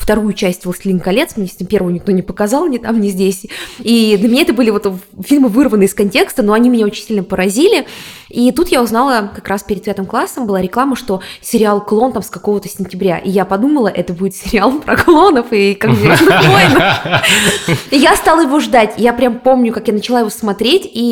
вторую 0.00 0.32
часть 0.32 0.64
«Властелин 0.64 0.98
колец», 0.98 1.36
мне 1.36 1.46
с 1.46 1.60
ним 1.60 1.68
первую 1.68 1.92
никто 1.92 2.10
не 2.10 2.22
показал, 2.22 2.66
ни 2.66 2.78
там, 2.78 3.00
ни 3.00 3.08
здесь. 3.08 3.46
И 3.78 4.16
для 4.16 4.28
меня 4.28 4.42
это 4.42 4.54
были 4.54 4.70
вот 4.70 4.90
фильмы, 5.22 5.48
вырванные 5.48 5.88
из 5.88 5.94
контекста, 5.94 6.42
но 6.42 6.54
они 6.54 6.70
меня 6.70 6.86
очень 6.86 7.04
сильно 7.04 7.22
поразили. 7.22 7.86
И 8.30 8.50
тут 8.52 8.68
я 8.68 8.82
узнала, 8.82 9.30
как 9.34 9.46
раз 9.48 9.62
перед 9.62 9.84
пятым 9.84 10.06
классом 10.06 10.46
была 10.46 10.62
реклама, 10.62 10.96
что 10.96 11.20
сериал 11.42 11.84
«Клон» 11.84 12.12
там 12.12 12.22
с 12.22 12.30
какого-то 12.30 12.68
сентября. 12.68 13.18
И 13.18 13.28
я 13.28 13.44
подумала, 13.44 13.88
это 13.88 14.14
будет 14.14 14.36
сериал 14.36 14.80
про 14.80 14.96
клонов 14.96 15.52
и 15.52 15.74
как 15.74 15.90
И 17.90 17.96
я 17.96 18.16
стала 18.16 18.42
его 18.42 18.60
ждать. 18.60 18.94
Я 18.96 19.12
прям 19.12 19.40
помню, 19.40 19.72
как 19.72 19.88
я 19.88 19.94
начала 19.94 20.20
его 20.20 20.30
смотреть, 20.30 20.88
и 20.90 21.09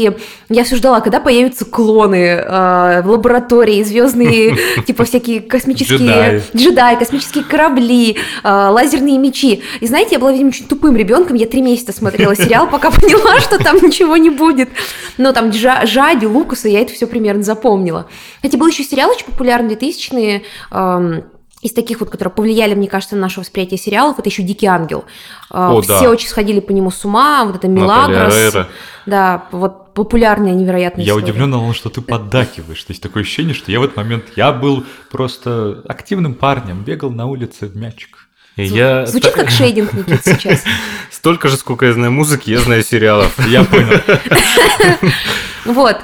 я 0.49 0.65
все 0.65 0.77
ждала, 0.77 1.01
когда 1.01 1.21
появятся 1.21 1.65
клоны 1.65 2.17
э, 2.17 3.03
в 3.03 3.11
лаборатории, 3.11 3.83
звездные, 3.83 4.57
типа 4.87 5.05
всякие 5.05 5.41
космические 5.41 6.43
джедаи, 6.55 6.97
космические 6.97 7.45
корабли, 7.45 8.17
э, 8.43 8.49
лазерные 8.49 9.19
мечи. 9.19 9.63
И 9.81 9.87
знаете, 9.87 10.11
я 10.13 10.19
была, 10.19 10.33
видимо, 10.33 10.49
очень 10.49 10.67
тупым 10.67 10.97
ребенком, 10.97 11.37
я 11.37 11.47
три 11.47 11.63
месяца 11.63 11.93
смотрела 11.93 12.35
сериал, 12.37 12.69
пока 12.69 12.91
поняла, 12.93 13.41
что 13.41 13.59
там 13.59 13.77
ничего 13.77 14.17
не 14.17 14.31
будет. 14.31 14.69
Но 15.17 15.33
там 15.33 15.53
Жади, 15.53 16.27
Лукаса, 16.27 16.69
я 16.69 16.81
это 16.81 16.93
все 16.93 17.07
примерно 17.07 17.43
запомнила. 17.43 18.07
Кстати, 18.37 18.57
был 18.57 18.69
еще 18.69 18.85
сериал 18.85 19.11
очень 19.11 19.27
популярный, 19.27 19.75
2000-е, 19.75 20.43
из 21.61 21.73
таких 21.73 22.01
вот, 22.01 22.11
которые 22.11 22.33
повлияли, 22.33 22.75
мне 22.75 22.89
кажется, 22.89 23.17
на 23.17 23.23
наше 23.23 23.41
восприятие 23.41 23.79
сериалов, 23.79 24.19
это 24.19 24.29
еще 24.29 24.43
«Дикий 24.43 24.67
ангел». 24.67 25.05
О, 25.51 25.81
Все 25.83 26.01
да. 26.03 26.11
очень 26.11 26.29
сходили 26.29 26.61
по 26.61 26.71
нему 26.71 26.91
с 26.91 27.05
ума, 27.05 27.45
вот 27.45 27.57
это 27.57 27.69
«Милагрос». 27.69 28.67
Да, 29.07 29.47
вот 29.53 29.95
популярная 29.95 30.53
невероятная 30.53 31.05
Я 31.05 31.13
история. 31.13 31.33
удивлен, 31.33 31.75
что 31.75 31.91
ты 31.91 32.01
поддакиваешь. 32.01 32.83
То 32.85 32.93
есть 32.93 33.03
такое 33.03 33.23
ощущение, 33.23 33.55
что 33.55 33.73
я 33.73 33.81
в 33.81 33.85
этот 33.85 33.97
момент, 33.97 34.25
я 34.37 34.53
был 34.53 34.85
просто 35.11 35.83
активным 35.89 36.35
парнем, 36.35 36.83
бегал 36.85 37.11
на 37.11 37.27
улице 37.27 37.67
в 37.67 37.77
мячик. 37.77 38.29
Я... 38.57 39.07
Звучит 39.07 39.33
как 39.33 39.51
шейдинг, 39.51 39.93
Никит, 39.93 40.25
сейчас. 40.25 40.65
Столько 41.11 41.49
же, 41.49 41.57
сколько 41.57 41.87
я 41.87 41.93
знаю 41.93 42.13
музыки, 42.13 42.51
я 42.51 42.59
знаю 42.59 42.83
сериалов. 42.83 43.37
Я 43.49 43.65
понял. 43.65 44.01
Вот. 45.65 45.99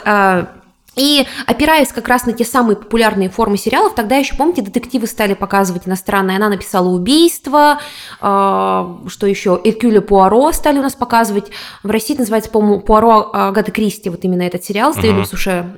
И 0.97 1.27
опираясь 1.47 1.93
как 1.93 2.09
раз 2.09 2.27
на 2.27 2.33
те 2.33 2.45
самые 2.45 2.77
популярные 2.77 3.29
формы 3.29 3.57
сериалов, 3.57 3.95
тогда 3.95 4.17
еще, 4.17 4.35
помните, 4.35 4.63
детективы 4.63 5.07
стали 5.07 5.35
показывать 5.35 5.87
иностранные. 5.87 6.37
Она 6.37 6.49
написала 6.49 6.89
«Убийство», 6.89 7.81
э, 8.21 8.95
что 9.09 9.27
еще, 9.27 9.61
«Эркюля 9.63 10.01
Пуаро» 10.01 10.53
стали 10.53 10.79
у 10.79 10.83
нас 10.83 10.95
показывать. 10.95 11.51
В 11.83 11.91
России 11.91 12.15
это 12.15 12.23
называется, 12.23 12.51
по-моему, 12.51 12.81
«Пуаро 12.81 13.31
Агаты 13.33 13.73
Кристи», 13.73 14.11
вот 14.11 14.25
именно 14.25 14.43
этот 14.43 14.65
сериал, 14.65 14.93
uh-huh. 14.93 15.25
Суше 15.25 15.75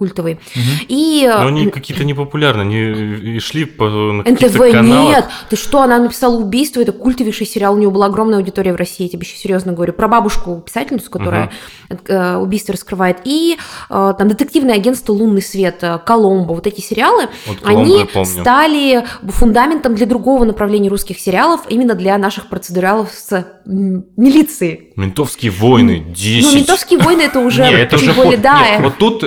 культовый. 0.00 0.40
Угу. 0.56 0.86
И, 0.88 1.30
Но 1.30 1.48
они 1.48 1.66
какие-то 1.68 2.04
непопулярные, 2.04 2.62
они 2.62 3.38
шли 3.38 3.66
по 3.66 3.86
на 3.86 4.22
НТВ 4.22 4.56
каналах. 4.56 4.86
нет, 4.86 5.28
ты 5.50 5.56
что, 5.56 5.82
она 5.82 5.98
написала 5.98 6.36
«Убийство», 6.36 6.80
это 6.80 6.92
культовейший 6.92 7.46
сериал, 7.46 7.74
у 7.74 7.76
нее 7.76 7.90
была 7.90 8.06
огромная 8.06 8.38
аудитория 8.38 8.72
в 8.72 8.76
России, 8.76 9.02
я 9.02 9.10
тебе 9.10 9.20
еще 9.20 9.36
серьезно 9.36 9.74
говорю, 9.74 9.92
про 9.92 10.08
бабушку 10.08 10.62
писательницу, 10.64 11.10
которая 11.10 11.52
угу. 11.90 12.42
убийство 12.42 12.72
раскрывает, 12.72 13.18
и 13.24 13.58
э, 13.90 14.14
там 14.16 14.26
детективное 14.28 14.76
агентство 14.76 15.12
«Лунный 15.12 15.42
свет», 15.42 15.80
э, 15.82 15.98
«Коломбо», 15.98 16.54
вот 16.54 16.66
эти 16.66 16.80
сериалы, 16.80 17.28
вот 17.46 17.58
они 17.64 18.06
стали 18.24 19.04
фундаментом 19.28 19.94
для 19.94 20.06
другого 20.06 20.46
направления 20.46 20.88
русских 20.88 21.20
сериалов, 21.20 21.60
именно 21.68 21.94
для 21.94 22.16
наших 22.16 22.48
процедуралов 22.48 23.10
с 23.12 23.46
милицией. 23.66 24.92
«Ментовские 24.96 25.52
войны», 25.52 26.06
10. 26.08 26.42
Ну, 26.42 26.58
«Ментовские 26.58 27.00
войны» 27.00 27.20
это 27.20 27.40
уже, 27.40 27.64
Нет, 27.64 27.80
это 27.80 27.96
уже 27.96 28.14
более, 28.14 28.38
да. 28.38 28.78
вот 28.80 28.96
тут 28.96 29.24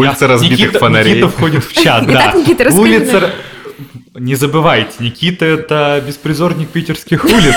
Улица 0.00 0.26
разбитых 0.26 0.58
Никита, 0.58 0.78
фонарей. 0.78 1.12
Никита 1.12 1.28
входит 1.28 1.64
в 1.64 1.72
чат, 1.72 2.06
да. 2.08 2.34
Улица... 2.72 3.32
Не 4.20 4.34
забывайте, 4.34 4.92
Никита 4.98 5.46
это 5.46 6.02
беспризорник 6.06 6.68
питерских 6.68 7.24
улиц, 7.24 7.54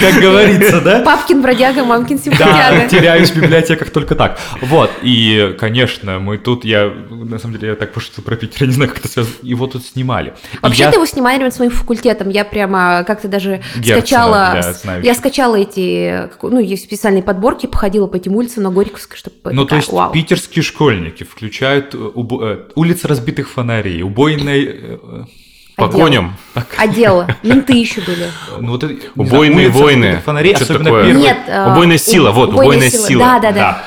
как 0.00 0.14
говорится, 0.14 0.80
да? 0.80 1.00
Папкин 1.00 1.42
бродяга, 1.42 1.84
мамкин 1.84 2.18
симпатяга. 2.18 2.80
Да, 2.80 2.88
теряюсь 2.88 3.30
в 3.30 3.36
библиотеках 3.36 3.90
только 3.90 4.14
так. 4.14 4.38
Вот, 4.62 4.90
и, 5.02 5.54
конечно, 5.58 6.18
мы 6.18 6.38
тут, 6.38 6.64
я, 6.64 6.90
на 7.10 7.38
самом 7.38 7.58
деле, 7.58 7.68
я 7.68 7.74
так 7.76 7.92
пошутил 7.92 8.24
про 8.24 8.36
Питер, 8.36 8.62
я 8.62 8.66
не 8.68 8.72
знаю, 8.72 8.88
как 8.88 9.00
это 9.00 9.08
связано, 9.08 9.34
его 9.42 9.66
тут 9.66 9.84
снимали. 9.84 10.32
Вообще-то 10.62 10.94
его 10.94 11.04
снимали 11.04 11.36
рядом 11.36 11.52
с 11.52 11.58
моим 11.58 11.72
факультетом, 11.72 12.30
я 12.30 12.46
прямо 12.46 13.04
как-то 13.06 13.28
даже 13.28 13.60
скачала, 13.82 14.62
я 15.02 15.14
скачала 15.14 15.56
эти, 15.56 16.30
ну, 16.40 16.58
есть 16.58 16.84
специальные 16.84 17.22
подборки, 17.22 17.66
походила 17.66 18.06
по 18.06 18.16
этим 18.16 18.34
улицам 18.34 18.62
на 18.62 18.70
Горьковской, 18.70 19.18
чтобы 19.18 19.36
Ну, 19.52 19.66
то 19.66 19.76
есть 19.76 19.90
питерские 20.14 20.62
школьники 20.62 21.24
включают 21.24 21.94
э, 21.94 21.98
э, 21.98 22.58
улицы 22.76 23.08
разбитых 23.08 23.50
фонарей, 23.50 24.02
убойной 24.02 25.00
э, 25.02 25.24
по 25.76 25.86
Отдел. 25.86 26.00
коням. 26.00 26.36
Отдел. 26.76 27.24
Менты 27.42 27.74
еще 27.74 28.00
были. 28.00 28.30
Ну, 28.60 28.72
вот, 28.72 28.84
убойные 29.16 29.68
войны. 29.68 30.20
Фонари, 30.24 30.52
особенно 30.52 30.84
такое? 30.84 31.12
Нет. 31.12 31.38
Убойная 31.48 31.98
сила, 31.98 32.30
вот, 32.30 32.50
убойная, 32.50 32.66
убойная 32.66 32.90
сила. 32.90 33.06
сила. 33.06 33.24
Да, 33.24 33.40
да, 33.40 33.52
да. 33.52 33.54
да. 33.54 33.84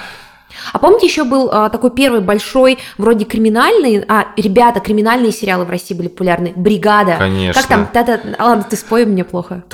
А 0.74 0.80
помните, 0.80 1.08
еще 1.08 1.24
был 1.24 1.50
а, 1.52 1.70
такой 1.70 1.92
первый 1.92 2.22
большой, 2.22 2.78
вроде 2.98 3.26
криминальный, 3.26 4.04
а, 4.08 4.28
ребята, 4.38 4.80
криминальные 4.80 5.32
сериалы 5.32 5.66
в 5.66 5.70
России 5.70 5.96
были 5.96 6.08
популярны. 6.08 6.54
Бригада. 6.56 7.16
Конечно. 7.18 7.62
Как 7.62 7.70
там? 7.70 7.88
Та-та... 7.88 8.20
Ладно, 8.44 8.66
ты 8.70 8.76
спой 8.76 9.06
мне 9.06 9.24
плохо. 9.24 9.64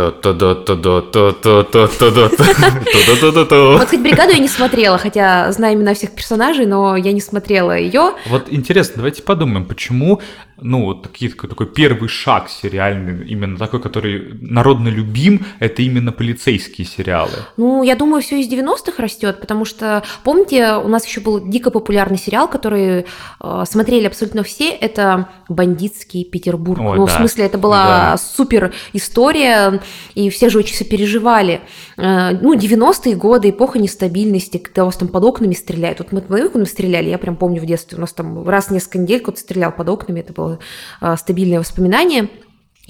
Вот, 3.72 3.90
хоть 3.90 4.00
бригаду 4.00 4.34
я 4.34 4.40
не 4.40 4.48
смотрела, 4.48 4.98
хотя 4.98 5.52
знаю 5.52 5.76
имена 5.76 5.94
всех 5.94 6.12
персонажей, 6.12 6.66
но 6.66 6.96
я 6.96 7.12
не 7.12 7.22
смотрела 7.22 7.78
ее. 7.78 8.14
Вот 8.28 8.48
интересно, 8.50 8.96
давайте 8.98 9.24
подумаем, 9.24 9.66
почему 9.66 10.22
ну, 10.62 10.86
вот 10.86 11.04
такие, 11.04 11.32
такой 11.32 11.66
первый 11.66 12.08
шаг 12.08 12.48
сериальный, 12.50 13.28
именно 13.28 13.58
такой, 13.58 13.82
который 13.82 14.38
народно 14.40 14.90
любим, 14.90 15.46
это 15.60 15.82
именно 15.82 16.12
полицейские 16.12 16.86
сериалы. 16.86 17.32
Ну, 17.58 17.82
я 17.84 17.96
думаю, 17.96 18.22
все 18.22 18.40
из 18.40 18.48
90-х 18.48 19.02
растет, 19.02 19.42
потому 19.42 19.66
что, 19.66 20.04
помните, 20.24 20.76
у 20.76 20.88
нас 20.88 21.06
еще 21.06 21.20
был 21.20 21.44
дико 21.46 21.72
популярный 21.72 22.18
сериал, 22.18 22.48
который 22.48 23.06
э, 23.40 23.64
смотрели 23.68 24.06
абсолютно 24.06 24.44
все, 24.44 24.70
это 24.70 25.30
«Бандитский 25.50 26.24
Петербург». 26.24 26.80
Ой, 26.80 26.98
ну, 26.98 27.08
да. 27.08 27.12
в 27.12 27.16
смысле, 27.16 27.46
это 27.46 27.58
была 27.58 27.86
да. 27.86 28.18
супер 28.18 28.74
история, 28.94 29.82
и 30.14 30.30
все 30.30 30.50
же 30.50 30.60
очень 30.60 30.76
сопереживали. 30.76 31.62
Э, 31.98 32.38
ну, 32.40 32.54
90-е 32.54 33.16
годы, 33.16 33.50
эпоха 33.50 33.80
нестабильности, 33.80 34.58
когда 34.58 34.84
у 34.84 34.86
вас 34.86 34.98
там 34.98 35.08
под 35.08 35.24
окнами 35.24 35.54
стреляют. 35.54 36.00
Вот 36.00 36.12
мы 36.12 36.22
под 36.22 36.40
окнами 36.40 36.66
стреляли, 36.66 37.10
я 37.10 37.18
прям 37.18 37.36
помню 37.36 37.60
в 37.62 37.66
детстве, 37.66 37.98
у 37.98 38.02
нас 38.02 38.14
там 38.14 38.48
раз 38.48 38.68
в 38.68 38.72
несколько 38.72 39.00
недель 39.00 39.22
кто-то 39.22 39.40
стрелял 39.40 39.72
под 39.72 39.90
окнами, 39.90 40.20
это 40.20 40.34
было 40.34 40.51
э, 41.02 41.16
стабильное 41.18 41.60
воспоминание. 41.60 42.30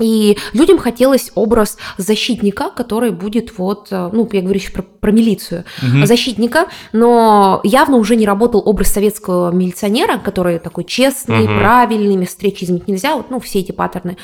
И 0.02 0.38
людям 0.54 0.78
хотелось 0.78 1.32
образ 1.36 1.78
защитника, 1.98 2.70
который 2.70 3.12
будет 3.12 3.58
вот, 3.58 3.88
э, 3.92 4.10
ну, 4.12 4.28
я 4.32 4.42
говорю 4.42 4.60
еще 4.60 4.72
про, 4.72 4.82
про 4.84 5.12
милицию, 5.12 5.66
угу. 5.82 6.06
защитника, 6.06 6.68
но 6.94 7.62
явно 7.64 7.98
уже 7.98 8.16
не 8.16 8.26
работал 8.26 8.62
образ 8.66 8.92
советского 8.92 9.52
милиционера, 9.52 10.18
который 10.18 10.60
такой 10.60 10.84
честный, 10.84 11.46
угу. 11.46 11.60
правильный, 11.60 12.26
встречи 12.26 12.64
изменить 12.64 12.88
нельзя, 12.88 13.16
вот, 13.16 13.30
ну, 13.30 13.40
все 13.40 13.60
эти 13.60 13.72
паттерны. 13.72 14.18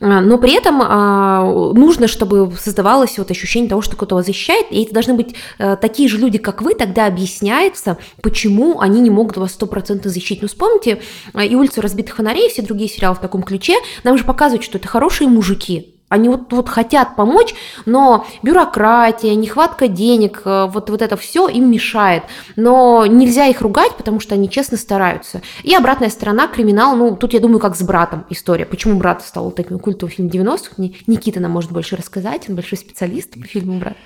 А, 0.00 0.20
но 0.20 0.38
при 0.38 0.56
этом 0.56 0.80
а, 0.82 1.72
нужно, 1.74 2.08
чтобы 2.08 2.52
создавалось 2.58 3.18
вот 3.18 3.30
ощущение 3.30 3.68
того, 3.68 3.82
что 3.82 3.96
кто-то 3.96 4.14
вас 4.14 4.26
защищает, 4.26 4.66
и 4.70 4.84
это 4.84 4.94
должны 4.94 5.14
быть 5.14 5.34
а, 5.58 5.76
такие 5.76 6.08
же 6.08 6.18
люди, 6.18 6.38
как 6.38 6.62
вы, 6.62 6.74
тогда 6.74 7.06
объясняется, 7.06 7.98
почему 8.22 8.80
они 8.80 9.00
не 9.00 9.10
могут 9.10 9.36
вас 9.36 9.52
стопроцентно 9.52 10.10
защитить. 10.10 10.42
Ну, 10.42 10.48
вспомните 10.48 11.00
и 11.34 11.54
«Улицу 11.54 11.80
разбитых 11.80 12.16
фонарей», 12.16 12.46
и 12.46 12.50
все 12.50 12.62
другие 12.62 12.88
сериалы 12.88 13.16
в 13.16 13.20
таком 13.20 13.42
ключе, 13.42 13.74
нам 14.04 14.16
же 14.18 14.24
показывают, 14.24 14.64
что 14.64 14.78
это 14.78 14.88
хорошие 15.08 15.28
мужики, 15.28 15.94
они 16.10 16.28
вот, 16.28 16.52
вот 16.52 16.68
хотят 16.68 17.16
помочь, 17.16 17.54
но 17.86 18.26
бюрократия, 18.42 19.34
нехватка 19.34 19.88
денег, 19.88 20.42
э, 20.44 20.66
вот, 20.68 20.90
вот 20.90 21.02
это 21.02 21.16
все 21.16 21.48
им 21.48 21.70
мешает. 21.70 22.24
Но 22.56 23.06
нельзя 23.06 23.46
их 23.46 23.60
ругать, 23.60 23.94
потому 23.96 24.20
что 24.20 24.34
они 24.34 24.48
честно 24.48 24.76
стараются. 24.76 25.42
И 25.64 25.74
обратная 25.74 26.08
сторона, 26.10 26.46
криминал, 26.46 26.96
ну, 26.96 27.16
тут, 27.16 27.34
я 27.34 27.40
думаю, 27.40 27.58
как 27.58 27.76
с 27.76 27.82
братом 27.82 28.24
история. 28.30 28.64
Почему 28.64 28.98
брат 28.98 29.22
стал 29.22 29.50
таким 29.50 29.78
культовым 29.78 30.14
фильмом 30.14 30.32
90-х? 30.32 30.74
Никита 31.06 31.40
нам 31.40 31.52
может 31.52 31.72
больше 31.72 31.96
рассказать, 31.96 32.48
он 32.48 32.54
большой 32.54 32.78
специалист 32.78 33.30
по 33.32 33.46
фильму 33.46 33.78
«Брат» 33.78 33.96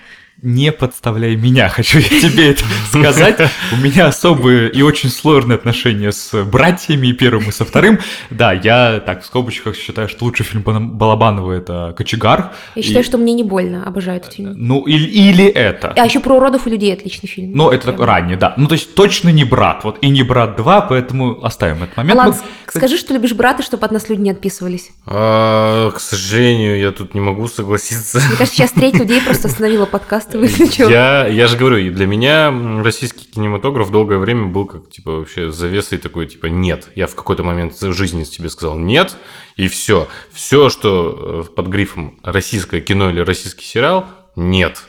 не 0.41 0.73
подставляй 0.73 1.37
меня, 1.37 1.69
хочу 1.69 1.99
я 1.99 2.09
тебе 2.09 2.51
это 2.51 2.65
сказать. 2.89 3.51
У 3.73 3.77
меня 3.77 4.07
особые 4.07 4.71
и 4.71 4.83
очень 4.83 5.11
сложные 5.11 5.57
отношения 5.57 6.13
с 6.13 6.43
братьями, 6.45 7.09
и 7.09 7.13
первым, 7.13 7.49
и 7.49 7.53
со 7.53 7.65
вторым. 7.65 8.01
Да, 8.31 8.53
я 8.53 9.01
так 9.05 9.23
в 9.23 9.27
скобочках 9.27 9.77
считаю, 9.77 10.09
что 10.09 10.25
лучший 10.25 10.45
фильм 10.45 10.63
Балабанова 10.63 11.53
это 11.53 11.95
«Кочегар». 11.97 12.53
Я 12.75 12.83
считаю, 12.83 13.05
что 13.05 13.19
мне 13.19 13.35
не 13.35 13.45
больно, 13.45 13.85
обожаю 13.85 14.19
этот 14.19 14.35
фильм. 14.35 14.55
Ну, 14.57 14.83
или, 14.83 15.07
или 15.07 15.45
это. 15.45 15.95
А 15.97 16.05
еще 16.05 16.21
про 16.21 16.37
уродов 16.37 16.67
и 16.67 16.71
людей 16.71 16.93
отличный 16.93 17.29
фильм. 17.29 17.53
Ну, 17.55 17.71
это 17.71 17.93
так 17.93 18.01
ранний, 18.01 18.37
да. 18.37 18.55
Ну, 18.57 18.67
то 18.67 18.75
есть 18.75 18.95
точно 18.95 19.29
не 19.29 19.45
«Брат», 19.45 19.85
вот 19.85 19.99
и 20.01 20.09
не 20.09 20.23
«Брат 20.23 20.59
2», 20.59 20.87
поэтому 20.89 21.45
оставим 21.45 21.83
этот 21.83 21.97
момент. 21.97 22.19
Алан, 22.19 22.35
Мы... 22.35 22.71
скажи, 22.71 22.97
что 22.97 23.13
любишь 23.15 23.33
«Брата», 23.35 23.63
чтобы 23.63 23.85
от 23.85 23.93
нас 23.93 24.09
люди 24.09 24.23
не 24.23 24.31
отписывались. 24.31 24.91
А, 25.07 25.91
к 25.91 26.01
сожалению, 26.01 26.79
я 26.79 26.91
тут 26.91 27.15
не 27.15 27.21
могу 27.21 27.47
согласиться. 27.49 28.19
Мне 28.19 28.37
кажется, 28.37 28.57
сейчас 28.57 28.73
треть 28.73 28.95
людей 28.95 29.21
просто 29.21 29.49
остановила 29.49 29.87
подкаст 29.93 30.22
и 30.35 30.39
выключила. 30.39 30.89
Я, 30.89 31.27
я 31.27 31.47
же 31.47 31.57
говорю, 31.57 31.93
для 31.93 32.07
меня 32.07 32.53
российский 32.83 33.27
кинематограф 33.27 33.91
долгое 33.91 34.19
время 34.19 34.47
был 34.47 34.67
как, 34.67 34.91
типа, 34.91 35.19
вообще 35.19 35.51
завесой 35.51 35.99
такой, 35.99 36.27
типа, 36.27 36.47
нет. 36.47 36.89
Я 36.95 37.07
в 37.07 37.15
какой-то 37.15 37.43
момент 37.43 37.81
в 37.81 37.93
жизни 37.93 38.25
тебе 38.25 38.51
сказал 38.51 38.79
нет, 38.79 39.17
и 39.57 39.69
все. 39.69 40.09
Все, 40.33 40.69
что 40.69 41.45
э, 41.47 41.55
под 41.55 41.67
грифом 41.69 42.19
российское 42.23 42.81
кино 42.81 43.11
или 43.11 43.21
российский 43.21 43.65
сериал, 43.65 44.07
нет. 44.37 44.83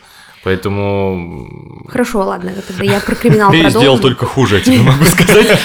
Поэтому... 0.44 1.86
Хорошо, 1.88 2.20
ладно, 2.24 2.54
тогда 2.68 2.84
я 2.84 3.00
про 3.00 3.16
криминал 3.16 3.52
Ты 3.52 3.70
сделал 3.70 4.00
только 4.00 4.26
хуже, 4.26 4.56
я 4.56 4.62
тебе 4.62 4.82
могу 4.82 5.06
сказать. 5.06 5.60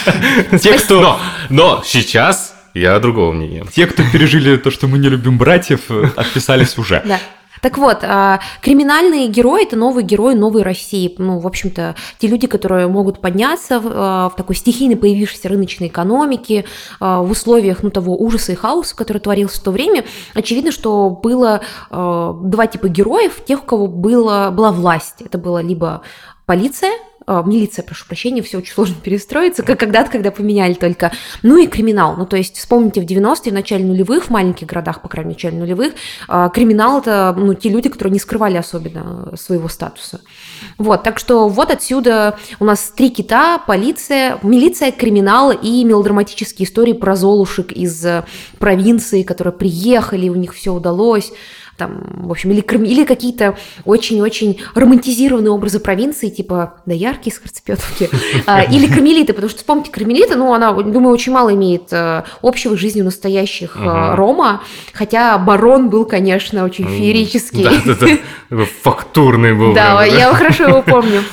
Те, 0.61 0.79
кто... 0.79 1.21
Но 1.51 1.83
сейчас 1.85 2.55
я 2.75 2.99
другого 3.01 3.33
мнения. 3.33 3.67
Те, 3.73 3.87
кто 3.87 4.05
пережили 4.05 4.57
то, 4.57 4.71
что 4.71 4.87
мы 4.87 4.99
не 4.99 5.09
любим 5.09 5.37
братьев, 5.37 5.81
э, 5.89 6.11
отписались 6.15 6.79
уже. 6.79 7.03
Да. 7.05 7.19
Так 7.61 7.79
вот, 7.79 7.99
а, 8.03 8.41
криминальные 8.62 9.29
герои– 9.29 9.62
это 9.65 9.77
новые 9.77 10.05
герои 10.05 10.35
новой 10.35 10.62
России. 10.62 11.15
Ну, 11.19 11.38
в 11.38 11.47
общем-то, 11.47 11.95
те 12.19 12.27
люди, 12.27 12.47
которые 12.47 12.87
могут 12.88 13.21
подняться 13.21 13.81
в, 13.81 13.87
а, 13.91 14.31
такой 14.37 14.55
стихийно 14.55 14.97
появившейся 14.97 15.49
рыночной 15.49 15.88
экономике, 15.88 16.65
а, 17.00 17.23
в 17.23 17.31
условиях 17.31 17.83
ну, 17.83 17.91
того 17.91 18.17
ужаса 18.17 18.53
и 18.53 18.55
хаоса, 18.55 18.97
который 18.97 19.19
творился 19.19 19.61
в 19.61 19.65
то 19.65 19.71
время. 19.71 20.05
Очевидно, 20.35 20.73
что 20.73 21.11
было 21.11 21.61
два 21.91 22.67
типа 22.67 22.88
героев, 22.88 23.45
тех, 23.45 23.62
у 23.62 23.67
кого 23.67 23.87
было, 23.87 24.50
была 24.50 24.73
власть. 24.73 25.21
Это 25.21 25.38
была 25.38 25.62
либо 25.62 26.03
полиция, 26.47 26.93
э, 27.29 27.43
милиция, 27.47 27.83
прошу 27.85 28.07
прощения, 28.07 28.43
все 28.43 28.59
очень 28.59 28.73
сложно 28.73 28.97
перестроиться, 29.03 29.63
как 29.63 29.79
когда-то, 29.79 30.11
когда 30.11 30.31
поменяли 30.31 30.75
только, 30.75 31.13
ну 31.43 31.59
и 31.59 31.67
криминал, 31.67 32.17
ну 32.17 32.27
то 32.27 32.37
есть 32.37 32.57
вспомните 32.57 33.01
в 33.01 33.05
90-е, 33.05 33.53
в 33.53 33.55
начале 33.55 33.85
нулевых, 33.85 34.25
в 34.25 34.31
маленьких 34.31 34.67
городах, 34.67 35.03
по 35.03 35.09
крайней 35.09 35.29
мере, 35.29 35.39
в 35.39 35.39
начале 35.39 35.59
нулевых, 35.59 35.93
э, 36.29 36.49
криминал 36.53 37.01
это, 37.01 37.35
ну, 37.39 37.55
те 37.55 37.69
люди, 37.69 37.89
которые 37.89 38.13
не 38.13 38.19
скрывали 38.19 38.57
особенно 38.57 39.37
своего 39.37 39.69
статуса. 39.69 40.21
Вот, 40.79 41.03
так 41.03 41.19
что 41.19 41.49
вот 41.49 41.71
отсюда 41.71 42.39
у 42.59 42.65
нас 42.65 42.93
три 42.97 43.11
кита, 43.11 43.59
полиция, 43.59 44.39
милиция, 44.43 44.91
криминал 44.91 45.53
и 45.53 45.85
мелодраматические 45.85 46.67
истории 46.67 46.95
про 46.95 47.15
золушек 47.15 47.73
из 47.73 48.05
провинции, 48.59 49.23
которые 49.23 49.53
приехали, 49.53 50.29
у 50.29 50.35
них 50.35 50.55
все 50.55 50.73
удалось 50.73 51.33
там, 51.79 52.03
в 52.25 52.31
общем, 52.31 52.51
или, 52.51 52.61
или 52.61 53.05
какие-то 53.05 53.57
очень-очень 53.85 54.61
романтизированные 54.75 55.51
образы 55.51 55.79
провинции, 55.79 56.29
типа 56.29 56.75
доярки 56.85 57.29
из 57.29 57.39
Харцепетовки, 57.39 58.11
а, 58.47 58.63
или 58.63 58.87
кармелиты, 58.87 59.33
потому 59.33 59.49
что, 59.49 59.61
вспомните, 59.61 59.91
кармелиты, 59.91 60.37
ну, 60.37 60.53
она, 60.53 60.73
думаю, 60.73 61.15
очень 61.15 61.33
мало 61.33 61.55
имеет 61.55 61.93
э, 61.93 62.25
общего 62.43 62.77
с 62.77 62.79
жизнью 62.79 63.05
настоящих 63.05 63.77
э, 63.77 64.15
Рома, 64.15 64.63
хотя 64.93 65.39
барон 65.39 65.89
был, 65.89 66.05
конечно, 66.05 66.65
очень 66.65 66.87
феерический. 66.87 67.65
Да, 68.51 68.65
фактурный 68.83 69.55
был. 69.55 69.73
Да, 69.73 70.05
я 70.05 70.35
хорошо 70.35 70.65
его 70.65 70.83
помню. 70.83 71.23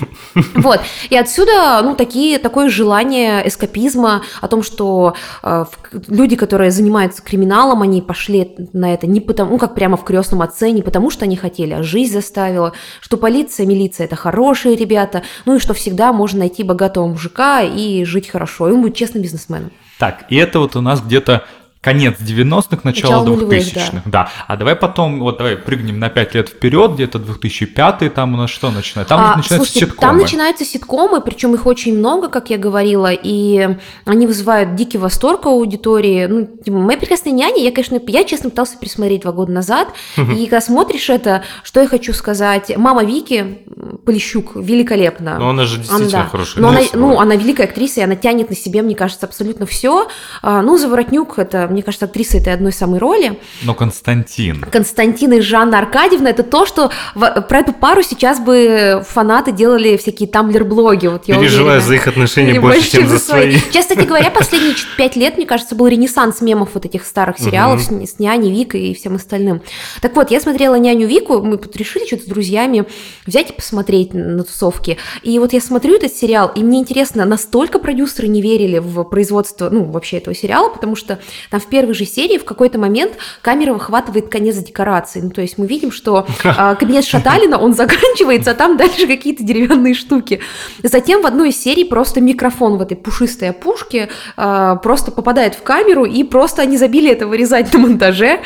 Вот, 0.53 0.81
и 1.09 1.15
отсюда, 1.15 1.79
ну, 1.81 1.95
такие, 1.95 2.39
такое 2.39 2.69
желание 2.69 3.47
эскапизма 3.47 4.21
о 4.41 4.49
том, 4.49 4.63
что 4.63 5.15
э, 5.43 5.65
люди, 6.09 6.35
которые 6.35 6.71
занимаются 6.71 7.23
криминалом, 7.23 7.81
они 7.81 8.01
пошли 8.01 8.53
на 8.73 8.93
это 8.93 9.07
не 9.07 9.21
потому, 9.21 9.51
ну, 9.51 9.57
как 9.57 9.75
прямо 9.75 9.95
в 9.95 10.03
крестном 10.03 10.34
отце 10.41 10.71
не 10.71 10.81
потому, 10.81 11.09
что 11.09 11.25
они 11.25 11.35
хотели, 11.35 11.73
а 11.73 11.83
жизнь 11.83 12.13
заставила, 12.13 12.73
что 13.01 13.17
полиция, 13.17 13.65
милиция– 13.65 14.05
это 14.05 14.15
хорошие 14.15 14.75
ребята, 14.75 15.23
ну 15.45 15.55
и 15.55 15.59
что 15.59 15.73
всегда 15.73 16.13
можно 16.13 16.39
найти 16.39 16.63
богатого 16.63 17.07
мужика 17.07 17.61
и 17.61 18.03
жить 18.05 18.29
хорошо, 18.29 18.69
и 18.69 18.71
он 18.71 18.81
будет 18.81 18.95
честным 18.95 19.23
бизнесменом. 19.23 19.71
Так, 19.99 20.25
и 20.29 20.35
это 20.35 20.59
вот 20.59 20.75
у 20.75 20.81
нас 20.81 21.01
где-то 21.01 21.45
конец 21.85 22.15
90-х, 22.19 22.79
начало, 22.83 23.23
начало 23.23 23.51
2000-х. 23.51 23.91
Да. 23.93 24.01
да. 24.05 24.29
А 24.47 24.57
давай 24.57 24.75
потом, 24.75 25.19
вот 25.19 25.37
давай 25.37 25.55
прыгнем 25.55 25.99
на 25.99 26.09
5 26.09 26.33
лет 26.33 26.49
вперед, 26.49 26.93
где-то 26.93 27.19
2005 27.19 28.11
там 28.11 28.33
у 28.33 28.37
нас 28.37 28.49
что 28.49 28.71
начинается? 28.71 29.09
Там 29.09 29.19
а, 29.19 29.37
начинаются 29.37 29.55
слушайте, 29.55 29.79
ситкомы. 29.81 30.01
Там 30.01 30.17
начинаются 30.17 30.65
ситкомы, 30.65 31.21
причем 31.21 31.53
их 31.53 31.67
очень 31.67 31.95
много, 31.95 32.27
как 32.29 32.49
я 32.49 32.57
говорила, 32.57 33.11
и 33.11 33.77
они 34.05 34.25
вызывают 34.25 34.73
дикий 34.73 34.97
восторг 34.97 35.45
у 35.45 35.49
аудитории. 35.49 36.25
Ну, 36.25 36.47
типа, 36.47 36.75
«Моя 36.75 36.97
прекрасная 36.97 37.33
няня», 37.33 37.61
я, 37.61 37.71
конечно, 37.71 38.01
я, 38.07 38.23
честно, 38.23 38.49
пытался 38.49 38.79
пересмотреть 38.79 39.21
два 39.21 39.31
года 39.31 39.51
назад, 39.51 39.89
и 40.17 40.45
когда 40.45 40.61
смотришь 40.61 41.11
это, 41.11 41.43
что 41.63 41.81
я 41.81 41.87
хочу 41.87 42.13
сказать, 42.13 42.75
мама 42.75 43.03
Вики, 43.03 43.59
Полищук, 44.05 44.55
великолепна. 44.55 45.37
Но 45.37 45.49
она 45.49 45.65
же 45.65 45.77
действительно 45.77 46.21
она, 46.21 46.29
хорошая. 46.29 46.61
Но 46.63 46.69
она, 46.69 46.79
ну, 46.93 47.19
она 47.19 47.35
великая 47.35 47.65
актриса, 47.65 47.99
и 47.99 48.03
она 48.03 48.15
тянет 48.15 48.49
на 48.49 48.55
себе, 48.55 48.81
мне 48.81 48.95
кажется, 48.95 49.27
абсолютно 49.27 49.67
все. 49.67 50.07
А, 50.41 50.63
ну, 50.63 50.77
Заворотнюк, 50.77 51.37
это 51.37 51.67
мне 51.75 51.83
кажется, 51.83 52.05
актриса 52.05 52.37
этой 52.37 52.53
одной 52.53 52.71
самой 52.71 52.99
роли. 52.99 53.39
Но 53.63 53.73
Константин. 53.73 54.61
Константин 54.71 55.33
и 55.33 55.41
Жанна 55.41 55.77
Аркадьевна, 55.77 56.29
это 56.29 56.43
то, 56.43 56.65
что 56.65 56.89
в, 57.13 57.41
про 57.41 57.59
эту 57.59 57.73
пару 57.73 58.01
сейчас 58.01 58.39
бы 58.39 59.03
фанаты 59.07 59.51
делали 59.51 59.97
всякие 59.97 60.27
тамблер-блоги. 60.27 61.07
Вот, 61.07 61.27
я 61.27 61.37
Переживаю 61.37 61.81
за 61.81 61.95
их 61.95 62.07
отношения 62.07 62.59
больше, 62.59 62.79
больше, 62.79 62.91
чем 62.91 63.07
за 63.07 63.19
свои. 63.19 63.57
Сейчас, 63.57 63.85
кстати 63.85 64.05
говоря, 64.05 64.31
последние 64.31 64.75
пять 64.97 65.15
лет, 65.15 65.37
мне 65.37 65.45
кажется, 65.45 65.75
был 65.75 65.87
ренессанс 65.87 66.41
мемов 66.41 66.71
вот 66.73 66.85
этих 66.85 67.05
старых 67.05 67.37
сериалов 67.39 67.81
с, 67.81 67.87
с 67.89 68.19
няней 68.19 68.51
Викой 68.51 68.87
и 68.87 68.95
всем 68.95 69.15
остальным. 69.15 69.61
Так 70.01 70.15
вот, 70.15 70.31
я 70.31 70.39
смотрела 70.39 70.75
няню 70.75 71.07
Вику, 71.07 71.41
мы 71.41 71.57
тут 71.57 71.75
решили 71.75 72.05
что-то 72.05 72.23
с 72.23 72.27
друзьями 72.27 72.85
взять 73.25 73.51
и 73.51 73.53
посмотреть 73.53 74.13
на 74.13 74.43
тусовки. 74.43 74.97
И 75.23 75.37
вот 75.39 75.53
я 75.53 75.61
смотрю 75.61 75.95
этот 75.95 76.13
сериал, 76.13 76.51
и 76.55 76.63
мне 76.63 76.79
интересно, 76.79 77.25
настолько 77.25 77.79
продюсеры 77.79 78.27
не 78.27 78.41
верили 78.41 78.79
в 78.79 79.03
производство, 79.03 79.69
ну, 79.69 79.83
вообще 79.83 80.17
этого 80.17 80.35
сериала, 80.35 80.69
потому 80.69 80.95
что 80.95 81.19
там 81.49 81.59
в 81.65 81.69
первой 81.69 81.93
же 81.93 82.05
серии 82.05 82.37
в 82.37 82.45
какой-то 82.45 82.79
момент 82.79 83.13
камера 83.41 83.73
выхватывает 83.73 84.29
конец 84.29 84.55
декорации. 84.57 85.21
Ну, 85.21 85.31
то 85.31 85.41
есть 85.41 85.57
мы 85.57 85.67
видим, 85.67 85.91
что 85.91 86.27
э, 86.43 86.75
кабинет 86.79 87.05
Шаталина, 87.05 87.57
он 87.57 87.73
заканчивается, 87.73 88.51
а 88.51 88.53
там 88.53 88.77
дальше 88.77 89.07
какие-то 89.07 89.43
деревянные 89.43 89.93
штуки. 89.93 90.39
Затем 90.83 91.21
в 91.21 91.25
одной 91.25 91.49
из 91.49 91.61
серий 91.61 91.85
просто 91.85 92.21
микрофон 92.21 92.77
в 92.77 92.81
этой 92.81 92.97
пушистой 92.97 93.49
опушке 93.49 94.09
э, 94.37 94.75
просто 94.81 95.11
попадает 95.11 95.55
в 95.55 95.63
камеру, 95.63 96.05
и 96.05 96.23
просто 96.23 96.61
они 96.61 96.77
забили 96.77 97.11
это 97.11 97.27
вырезать 97.27 97.73
на 97.73 97.79
монтаже. 97.79 98.41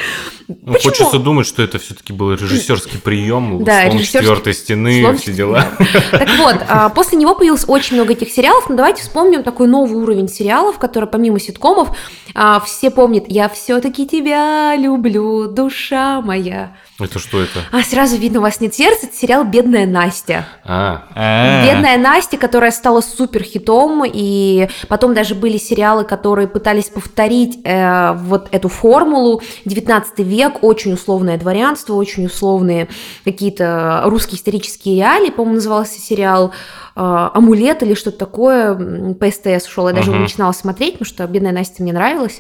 Ну, 0.62 0.74
хочется 0.80 1.20
думать, 1.20 1.46
что 1.46 1.62
это 1.62 1.78
все-таки 1.78 2.12
был 2.12 2.34
режиссерский 2.34 3.00
прием, 3.00 3.64
да, 3.64 3.84
слон 3.84 3.94
режиссерский... 3.94 4.20
четвертой 4.22 4.54
стены, 4.54 5.02
слон... 5.02 5.18
все 5.18 5.34
дела. 5.34 5.66
Так 6.12 6.30
вот, 6.38 6.56
а, 6.68 6.90
после 6.90 7.18
него 7.18 7.36
появилось 7.36 7.66
очень 7.68 7.98
много 7.98 8.14
этих 8.14 8.30
сериалов, 8.30 8.68
но 8.68 8.76
давайте 8.76 9.04
вспомним 9.04 9.44
такой 9.44 9.68
новый 9.68 9.96
уровень 9.96 10.28
сериалов, 10.28 10.80
который 10.80 11.08
помимо 11.08 11.40
ситкомов 11.40 11.96
а, 12.36 12.60
все 12.60 12.90
помнят 12.90 13.26
«Я 13.28 13.50
все-таки 13.50 14.08
тебя 14.08 14.76
люблю, 14.76 15.48
душа 15.48 16.22
моя». 16.22 16.76
Это 17.00 17.20
что 17.20 17.42
это? 17.42 17.60
А 17.72 17.82
сразу 17.82 18.18
видно, 18.18 18.40
у 18.40 18.42
вас 18.42 18.60
нет 18.60 18.76
сердца. 18.76 19.08
Это 19.08 19.16
сериал 19.16 19.46
«Бедная 19.46 19.86
Настя». 19.86 20.48
А. 20.66 21.04
а. 21.16 21.66
«Бедная 21.66 21.98
Настя», 21.98 22.38
которая 22.38 22.72
стала 22.72 23.02
супер 23.02 23.44
хитом, 23.44 24.04
и 24.06 24.68
потом 24.88 25.14
даже 25.14 25.36
были 25.36 25.58
сериалы, 25.58 26.04
которые 26.04 26.48
пытались 26.48 26.90
повторить 26.90 27.60
э, 27.64 28.14
вот 28.14 28.50
эту 28.52 28.70
формулу. 28.70 29.42
19 29.66 30.20
век, 30.20 30.39
очень 30.48 30.94
условное 30.94 31.38
дворянство, 31.38 31.94
очень 31.96 32.26
условные 32.26 32.88
какие-то 33.26 34.04
русские 34.06 34.38
исторические 34.38 34.96
реалии. 34.96 35.30
По-моему, 35.30 35.56
назывался 35.56 36.00
сериал 36.00 36.48
э, 36.50 36.52
«Амулет» 36.96 37.84
или 37.84 37.94
что-то 37.94 38.18
такое. 38.20 39.14
По 39.16 39.30
СТС 39.30 39.68
шел, 39.68 39.90
я 39.90 39.94
даже 39.94 40.12
uh-huh. 40.12 40.20
начинала 40.20 40.54
смотреть, 40.54 40.94
потому 40.94 41.08
что 41.08 41.28
«Бедная 41.28 41.52
Настя» 41.52 41.84
мне 41.84 41.92
нравилась. 41.92 42.40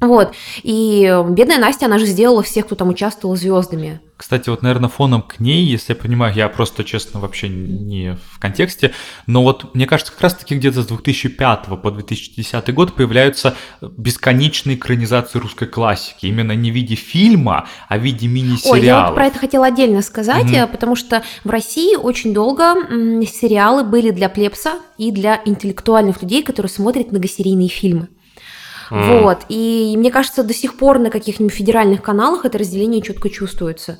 Вот. 0.00 0.34
И 0.62 1.12
бедная 1.30 1.58
Настя, 1.58 1.86
она 1.86 1.98
же 1.98 2.06
сделала 2.06 2.42
всех, 2.42 2.66
кто 2.66 2.76
там 2.76 2.88
участвовал, 2.88 3.36
звездами. 3.36 4.00
Кстати, 4.16 4.48
вот, 4.48 4.62
наверное, 4.62 4.88
фоном 4.88 5.22
к 5.22 5.38
ней, 5.38 5.64
если 5.64 5.92
я 5.92 5.96
понимаю, 5.96 6.34
я 6.34 6.48
просто, 6.48 6.82
честно, 6.82 7.20
вообще 7.20 7.48
не 7.48 8.16
в 8.32 8.40
контексте, 8.40 8.92
но 9.28 9.44
вот 9.44 9.74
мне 9.76 9.86
кажется, 9.86 10.12
как 10.12 10.22
раз-таки 10.22 10.56
где-то 10.56 10.82
с 10.82 10.86
2005 10.86 11.80
по 11.80 11.90
2010 11.90 12.74
год 12.74 12.94
появляются 12.94 13.54
бесконечные 13.80 14.76
экранизации 14.76 15.38
русской 15.38 15.68
классики, 15.68 16.26
именно 16.26 16.50
не 16.52 16.72
в 16.72 16.74
виде 16.74 16.96
фильма, 16.96 17.68
а 17.88 17.96
в 17.96 18.02
виде 18.02 18.26
мини-сериала. 18.26 18.74
Ой, 18.74 18.84
я 18.84 19.06
вот 19.06 19.14
про 19.14 19.26
это 19.26 19.38
хотела 19.38 19.66
отдельно 19.66 20.02
сказать, 20.02 20.46
mm-hmm. 20.46 20.66
потому 20.66 20.96
что 20.96 21.22
в 21.44 21.50
России 21.50 21.94
очень 21.94 22.34
долго 22.34 22.74
сериалы 23.24 23.84
были 23.84 24.10
для 24.10 24.28
плебса 24.28 24.80
и 24.96 25.12
для 25.12 25.40
интеллектуальных 25.44 26.22
людей, 26.22 26.42
которые 26.42 26.70
смотрят 26.70 27.12
многосерийные 27.12 27.68
фильмы. 27.68 28.08
Mm. 28.90 29.22
Вот. 29.22 29.38
И 29.48 29.94
мне 29.96 30.10
кажется, 30.10 30.42
до 30.42 30.54
сих 30.54 30.76
пор 30.76 30.98
на 30.98 31.10
каких-нибудь 31.10 31.54
федеральных 31.54 32.02
каналах 32.02 32.44
это 32.44 32.58
разделение 32.58 33.02
четко 33.02 33.30
чувствуется. 33.30 33.98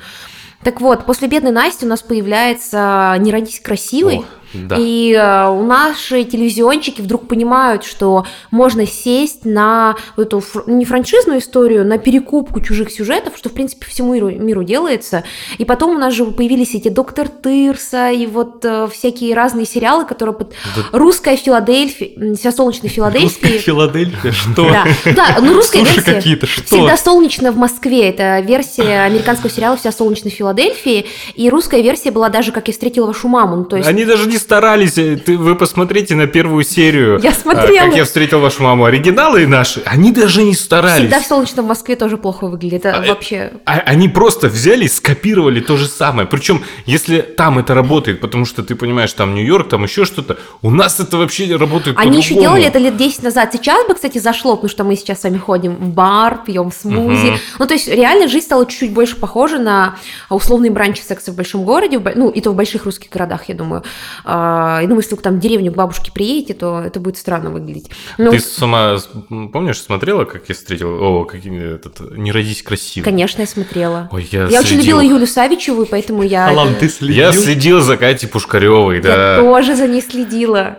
Так 0.62 0.80
вот, 0.80 1.06
после 1.06 1.28
бедной 1.28 1.52
Насти 1.52 1.86
у 1.86 1.88
нас 1.88 2.02
появляется 2.02 3.14
«Не 3.18 3.30
родись 3.30 3.60
красивой». 3.60 4.18
Ох. 4.18 4.24
Да. 4.52 4.76
И 4.78 5.12
э, 5.12 5.48
у 5.48 5.62
наши 5.62 6.24
телевизионщики 6.24 7.00
вдруг 7.00 7.28
понимают, 7.28 7.84
что 7.84 8.26
можно 8.50 8.86
сесть 8.86 9.44
на 9.44 9.96
эту 10.16 10.42
ну, 10.66 10.76
не 10.78 10.84
франшизную 10.84 11.40
историю, 11.40 11.86
на 11.86 11.98
перекупку 11.98 12.60
чужих 12.60 12.90
сюжетов, 12.90 13.34
что 13.36 13.48
в 13.48 13.52
принципе 13.52 13.86
всему 13.86 14.14
миру, 14.14 14.30
миру 14.30 14.64
делается. 14.64 15.24
И 15.58 15.64
потом 15.64 15.96
у 15.96 15.98
нас 15.98 16.14
же 16.14 16.24
появились 16.24 16.74
эти 16.74 16.88
Доктор 16.88 17.28
Тырса 17.28 18.10
и 18.10 18.26
вот 18.26 18.64
э, 18.64 18.88
всякие 18.92 19.34
разные 19.34 19.66
сериалы, 19.66 20.04
которые 20.04 20.34
под 20.34 20.54
да. 20.76 20.98
русская 20.98 21.36
Филадельфия, 21.36 22.34
вся 22.34 22.52
солнечная 22.52 22.90
Филадельфия. 22.90 23.28
Русская 23.28 23.58
Филадельфия, 23.58 24.32
что? 24.32 24.70
Да, 24.70 24.84
да 25.04 25.38
ну 25.40 25.54
русская 25.54 25.80
Суши 25.80 25.94
версия. 25.96 26.14
какие-то, 26.14 26.46
что? 26.46 26.64
Всегда 26.64 26.96
солнечно 26.96 27.52
в 27.52 27.56
Москве. 27.56 28.08
Это 28.08 28.40
версия 28.40 29.02
американского 29.02 29.50
сериала 29.50 29.76
«Вся 29.76 29.92
солнечная 29.92 30.32
Филадельфия». 30.32 31.04
И 31.34 31.50
русская 31.50 31.82
версия 31.82 32.10
была 32.10 32.28
даже 32.28 32.52
«Как 32.52 32.68
я 32.68 32.72
встретила 32.72 33.06
вашу 33.06 33.28
маму». 33.28 33.56
Ну, 33.56 33.64
то 33.64 33.76
есть... 33.76 33.88
Они 33.88 34.04
даже 34.04 34.28
не 34.28 34.37
старались. 34.38 34.94
Ты, 34.94 35.36
вы 35.36 35.54
посмотрите 35.54 36.14
на 36.14 36.26
первую 36.26 36.64
серию. 36.64 37.20
Я 37.22 37.32
смотрела. 37.32 37.86
Как 37.86 37.96
я 37.96 38.04
встретил 38.04 38.40
вашу 38.40 38.62
маму. 38.62 38.84
Оригиналы 38.84 39.46
наши, 39.46 39.82
они 39.84 40.12
даже 40.12 40.42
не 40.42 40.54
старались. 40.54 41.02
Всегда 41.02 41.20
в 41.20 41.26
солнечном 41.26 41.66
Москве 41.66 41.96
тоже 41.96 42.16
плохо 42.16 42.46
выглядит. 42.46 42.84
Это 42.84 42.98
а, 42.98 43.06
вообще... 43.06 43.52
А, 43.64 43.78
они 43.86 44.08
просто 44.08 44.48
взяли 44.48 44.84
и 44.84 44.88
скопировали 44.88 45.60
то 45.60 45.76
же 45.76 45.86
самое. 45.86 46.26
Причем, 46.26 46.64
если 46.86 47.20
там 47.20 47.58
это 47.58 47.74
работает, 47.74 48.20
потому 48.20 48.44
что 48.44 48.62
ты 48.62 48.74
понимаешь, 48.74 49.12
там 49.12 49.34
Нью-Йорк, 49.34 49.68
там 49.68 49.84
еще 49.84 50.04
что-то, 50.04 50.38
у 50.62 50.70
нас 50.70 51.00
это 51.00 51.16
вообще 51.16 51.56
работает 51.56 51.96
Они 51.98 52.18
еще 52.18 52.34
делали 52.34 52.64
это 52.64 52.78
лет 52.78 52.96
10 52.96 53.22
назад. 53.22 53.52
Сейчас 53.52 53.86
бы, 53.86 53.94
кстати, 53.94 54.18
зашло, 54.18 54.56
потому 54.56 54.70
что 54.70 54.84
мы 54.84 54.96
сейчас 54.96 55.20
с 55.20 55.24
вами 55.24 55.38
ходим 55.38 55.74
в 55.74 55.88
бар, 55.88 56.40
пьем 56.46 56.72
смузи. 56.72 57.28
Угу. 57.28 57.38
Ну, 57.58 57.66
то 57.66 57.74
есть, 57.74 57.88
реально 57.88 58.28
жизнь 58.28 58.46
стала 58.46 58.66
чуть-чуть 58.66 58.92
больше 58.92 59.16
похожа 59.16 59.58
на 59.58 59.96
условные 60.30 60.70
бранчи 60.70 61.02
секса 61.02 61.32
в 61.32 61.36
большом 61.36 61.64
городе, 61.64 61.98
ну, 62.14 62.30
и 62.30 62.40
то 62.40 62.50
в 62.50 62.54
больших 62.54 62.84
русских 62.84 63.10
городах, 63.10 63.48
я 63.48 63.54
думаю. 63.54 63.82
Я 64.28 64.82
думаю, 64.82 65.00
если 65.00 65.14
вы 65.14 65.22
там 65.22 65.36
в 65.36 65.40
деревню 65.40 65.72
к 65.72 65.74
бабушке 65.74 66.12
приедете, 66.12 66.52
то 66.52 66.80
это 66.80 67.00
будет 67.00 67.16
странно 67.16 67.50
выглядеть. 67.50 67.90
Но... 68.18 68.30
Ты 68.30 68.40
сама, 68.40 68.98
помнишь, 69.28 69.80
смотрела, 69.80 70.24
как 70.24 70.48
я 70.48 70.54
встретил? 70.54 71.02
О, 71.02 71.24
как 71.24 71.44
этот, 71.46 72.16
«Не 72.16 72.30
родись 72.30 72.62
красиво». 72.62 73.04
Конечно, 73.04 73.40
я 73.40 73.46
смотрела. 73.46 74.08
Ой, 74.12 74.28
я 74.30 74.46
я 74.48 74.60
очень 74.60 74.76
любила 74.76 75.00
Юлю 75.00 75.26
Савичеву, 75.26 75.86
поэтому 75.86 76.22
я... 76.22 76.48
Алан, 76.48 76.74
ты 76.74 76.88
следил? 76.88 77.16
Я 77.16 77.32
следил 77.32 77.80
за 77.80 77.96
Катей 77.96 78.28
Пушкаревой, 78.28 79.00
да. 79.00 79.36
Я 79.36 79.40
тоже 79.40 79.74
за 79.74 79.88
ней 79.88 80.02
следила. 80.02 80.78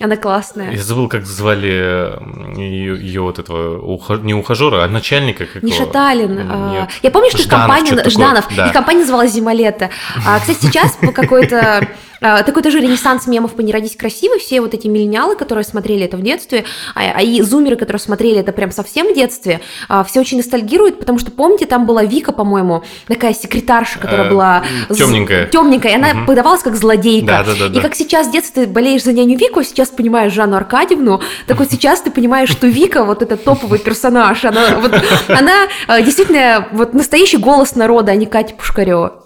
Она 0.00 0.16
классная. 0.16 0.72
Я 0.72 0.82
забыл, 0.82 1.08
как 1.08 1.24
звали 1.24 2.18
ее, 2.56 3.00
ее 3.00 3.20
вот 3.22 3.38
этого 3.38 3.80
ухо, 3.80 4.14
не 4.14 4.34
ухажера, 4.34 4.84
а 4.84 4.88
начальника 4.88 5.46
какого. 5.46 5.64
Не 5.64 5.72
Шаталин. 5.72 6.50
А, 6.50 6.88
я 7.02 7.10
помню, 7.12 7.30
что 7.30 7.42
Жданов, 7.42 7.68
компания 7.68 8.10
Жданов. 8.10 8.44
Да. 8.56 8.66
Их 8.66 8.72
компания 8.72 9.00
называлась 9.00 9.32
Зимолета. 9.32 9.90
А, 10.26 10.40
кстати, 10.40 10.66
сейчас 10.66 10.96
по 11.00 11.12
какой-то 11.12 11.86
а, 12.20 12.42
такой 12.42 12.62
тоже 12.62 12.80
ренессанс 12.80 13.26
мемов 13.26 13.52
по 13.52 13.60
«Не 13.60 13.70
родись 13.70 13.96
красивой», 13.96 14.38
все 14.38 14.62
вот 14.62 14.72
эти 14.72 14.86
миллениалы, 14.86 15.36
которые 15.36 15.62
смотрели 15.62 16.06
это 16.06 16.16
в 16.16 16.22
детстве, 16.22 16.64
а, 16.94 17.00
а 17.16 17.22
и 17.22 17.42
зумеры, 17.42 17.76
которые 17.76 18.00
смотрели 18.00 18.38
это 18.38 18.52
прям 18.52 18.70
совсем 18.70 19.12
в 19.12 19.14
детстве, 19.14 19.60
все 20.06 20.20
очень 20.20 20.38
ностальгируют, 20.38 20.98
потому 20.98 21.18
что, 21.18 21.30
помните, 21.30 21.66
там 21.66 21.84
была 21.84 22.02
Вика, 22.04 22.32
по-моему, 22.32 22.82
такая 23.08 23.34
секретарша, 23.34 23.98
которая 23.98 24.26
э, 24.26 24.30
была... 24.30 24.64
Темненькая. 24.88 25.48
Темненькая, 25.48 25.92
и 25.92 25.94
она 25.96 26.24
подавалась 26.26 26.62
как 26.62 26.76
злодейка. 26.76 27.44
И 27.74 27.80
как 27.80 27.94
сейчас 27.94 28.28
в 28.28 28.32
детстве 28.32 28.64
ты 28.64 28.70
болеешь 28.70 29.04
за 29.04 29.12
няню 29.12 29.36
Вику, 29.36 29.62
сейчас 29.62 29.83
понимаешь 29.88 30.32
Жанну 30.32 30.56
Аркадьевну, 30.56 31.20
так 31.46 31.58
вот 31.58 31.70
сейчас 31.70 32.00
ты 32.00 32.10
понимаешь, 32.10 32.50
что 32.50 32.66
Вика, 32.66 33.04
вот 33.04 33.22
этот 33.22 33.44
топовый 33.44 33.78
персонаж, 33.78 34.44
она, 34.44 34.78
вот, 34.78 34.92
она 35.28 35.68
действительно 36.02 36.68
вот 36.72 36.94
настоящий 36.94 37.38
голос 37.38 37.74
народа, 37.76 38.12
а 38.12 38.14
не 38.14 38.26
Катя 38.26 38.54
Пушкарева. 38.54 39.23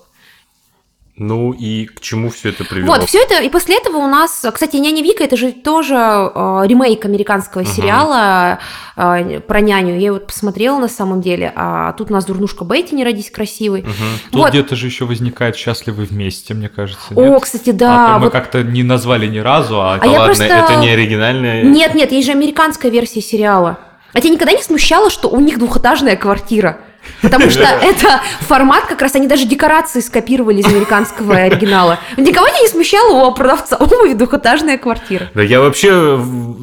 Ну 1.18 1.52
и 1.52 1.86
к 1.86 2.00
чему 2.00 2.30
все 2.30 2.50
это 2.50 2.64
привело? 2.64 2.94
Вот, 2.94 3.04
все 3.04 3.18
это, 3.18 3.42
и 3.42 3.48
после 3.48 3.76
этого 3.76 3.96
у 3.96 4.06
нас, 4.06 4.46
кстати, 4.54 4.76
«Няня 4.76 5.02
Вика» 5.02 5.24
это 5.24 5.36
же 5.36 5.50
тоже 5.50 5.94
э, 5.96 6.62
ремейк 6.64 7.04
американского 7.04 7.62
угу. 7.62 7.68
сериала 7.68 8.60
э, 8.96 9.40
про 9.40 9.60
няню. 9.60 9.98
Я 9.98 10.06
его 10.06 10.20
посмотрела 10.20 10.78
на 10.78 10.86
самом 10.86 11.20
деле, 11.20 11.52
а 11.56 11.92
тут 11.94 12.10
у 12.10 12.14
нас 12.14 12.24
«Дурнушка 12.24 12.64
Бетти, 12.64 12.94
не 12.94 13.02
родись 13.02 13.32
красивой». 13.32 13.80
Угу. 13.80 13.90
Тут 14.30 14.40
вот. 14.40 14.50
где-то 14.50 14.76
же 14.76 14.86
еще 14.86 15.06
возникает 15.06 15.56
«Счастливы 15.56 16.04
вместе», 16.04 16.54
мне 16.54 16.68
кажется. 16.68 17.12
Нет? 17.14 17.18
О, 17.18 17.40
кстати, 17.40 17.70
да. 17.70 18.14
А 18.14 18.18
мы 18.18 18.26
вот... 18.26 18.32
как-то 18.32 18.62
не 18.62 18.84
назвали 18.84 19.26
ни 19.26 19.38
разу, 19.38 19.80
а... 19.80 19.98
а 20.00 20.06
ладно, 20.06 20.24
просто... 20.26 20.44
это 20.44 20.76
не 20.76 20.90
оригинальная... 20.90 21.64
Нет, 21.64 21.96
нет, 21.96 22.12
есть 22.12 22.26
же 22.26 22.32
американская 22.32 22.92
версия 22.92 23.20
сериала. 23.20 23.78
А 24.12 24.20
тебя 24.20 24.34
никогда 24.34 24.52
не 24.52 24.62
смущало, 24.62 25.10
что 25.10 25.28
у 25.28 25.40
них 25.40 25.58
двухэтажная 25.58 26.16
квартира? 26.16 26.78
Потому 27.22 27.50
что 27.50 27.62
это 27.62 28.20
формат, 28.40 28.86
как 28.86 29.02
раз 29.02 29.14
они 29.14 29.26
даже 29.26 29.44
декорации 29.46 30.00
скопировали 30.00 30.60
из 30.60 30.66
американского 30.66 31.34
оригинала. 31.34 31.98
Никого 32.16 32.46
не 32.48 32.68
смущало 32.68 33.26
у 33.26 33.34
продавца 33.34 33.76
обуви 33.76 34.14
двухэтажная 34.14 34.78
квартира. 34.78 35.30
Да 35.34 35.42
я 35.42 35.60
вообще, 35.60 36.20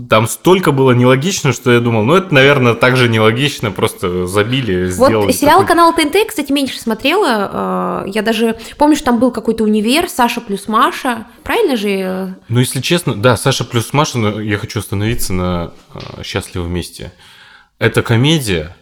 там 0.09 0.27
столько 0.27 0.71
было 0.71 0.91
нелогично, 0.91 1.53
что 1.53 1.71
я 1.71 1.79
думал, 1.79 2.03
ну 2.03 2.15
это, 2.15 2.33
наверное, 2.33 2.73
так 2.73 2.97
же 2.97 3.09
нелогично, 3.09 3.71
просто 3.71 4.27
забили, 4.27 4.87
сделали. 4.87 5.27
Вот 5.27 5.35
сериал 5.35 5.65
канала 5.65 5.93
ТНТ, 5.93 6.27
кстати, 6.27 6.51
меньше 6.51 6.79
смотрела. 6.79 7.49
А, 7.51 8.03
я 8.07 8.21
даже 8.21 8.57
помню, 8.77 8.95
что 8.95 9.05
там 9.05 9.19
был 9.19 9.31
какой-то 9.31 9.63
универ, 9.63 10.09
Саша 10.09 10.41
плюс 10.41 10.67
Маша. 10.67 11.27
Правильно 11.43 11.75
же? 11.75 12.35
Ну, 12.49 12.59
если 12.59 12.81
честно, 12.81 13.15
да, 13.15 13.37
Саша 13.37 13.63
плюс 13.63 13.93
Маша, 13.93 14.17
но 14.17 14.39
я 14.39 14.57
хочу 14.57 14.79
остановиться 14.79 15.33
на 15.33 15.71
а, 15.93 16.23
«Счастливы 16.23 16.65
вместе». 16.65 17.11
Это 17.77 18.01
комедия, 18.01 18.75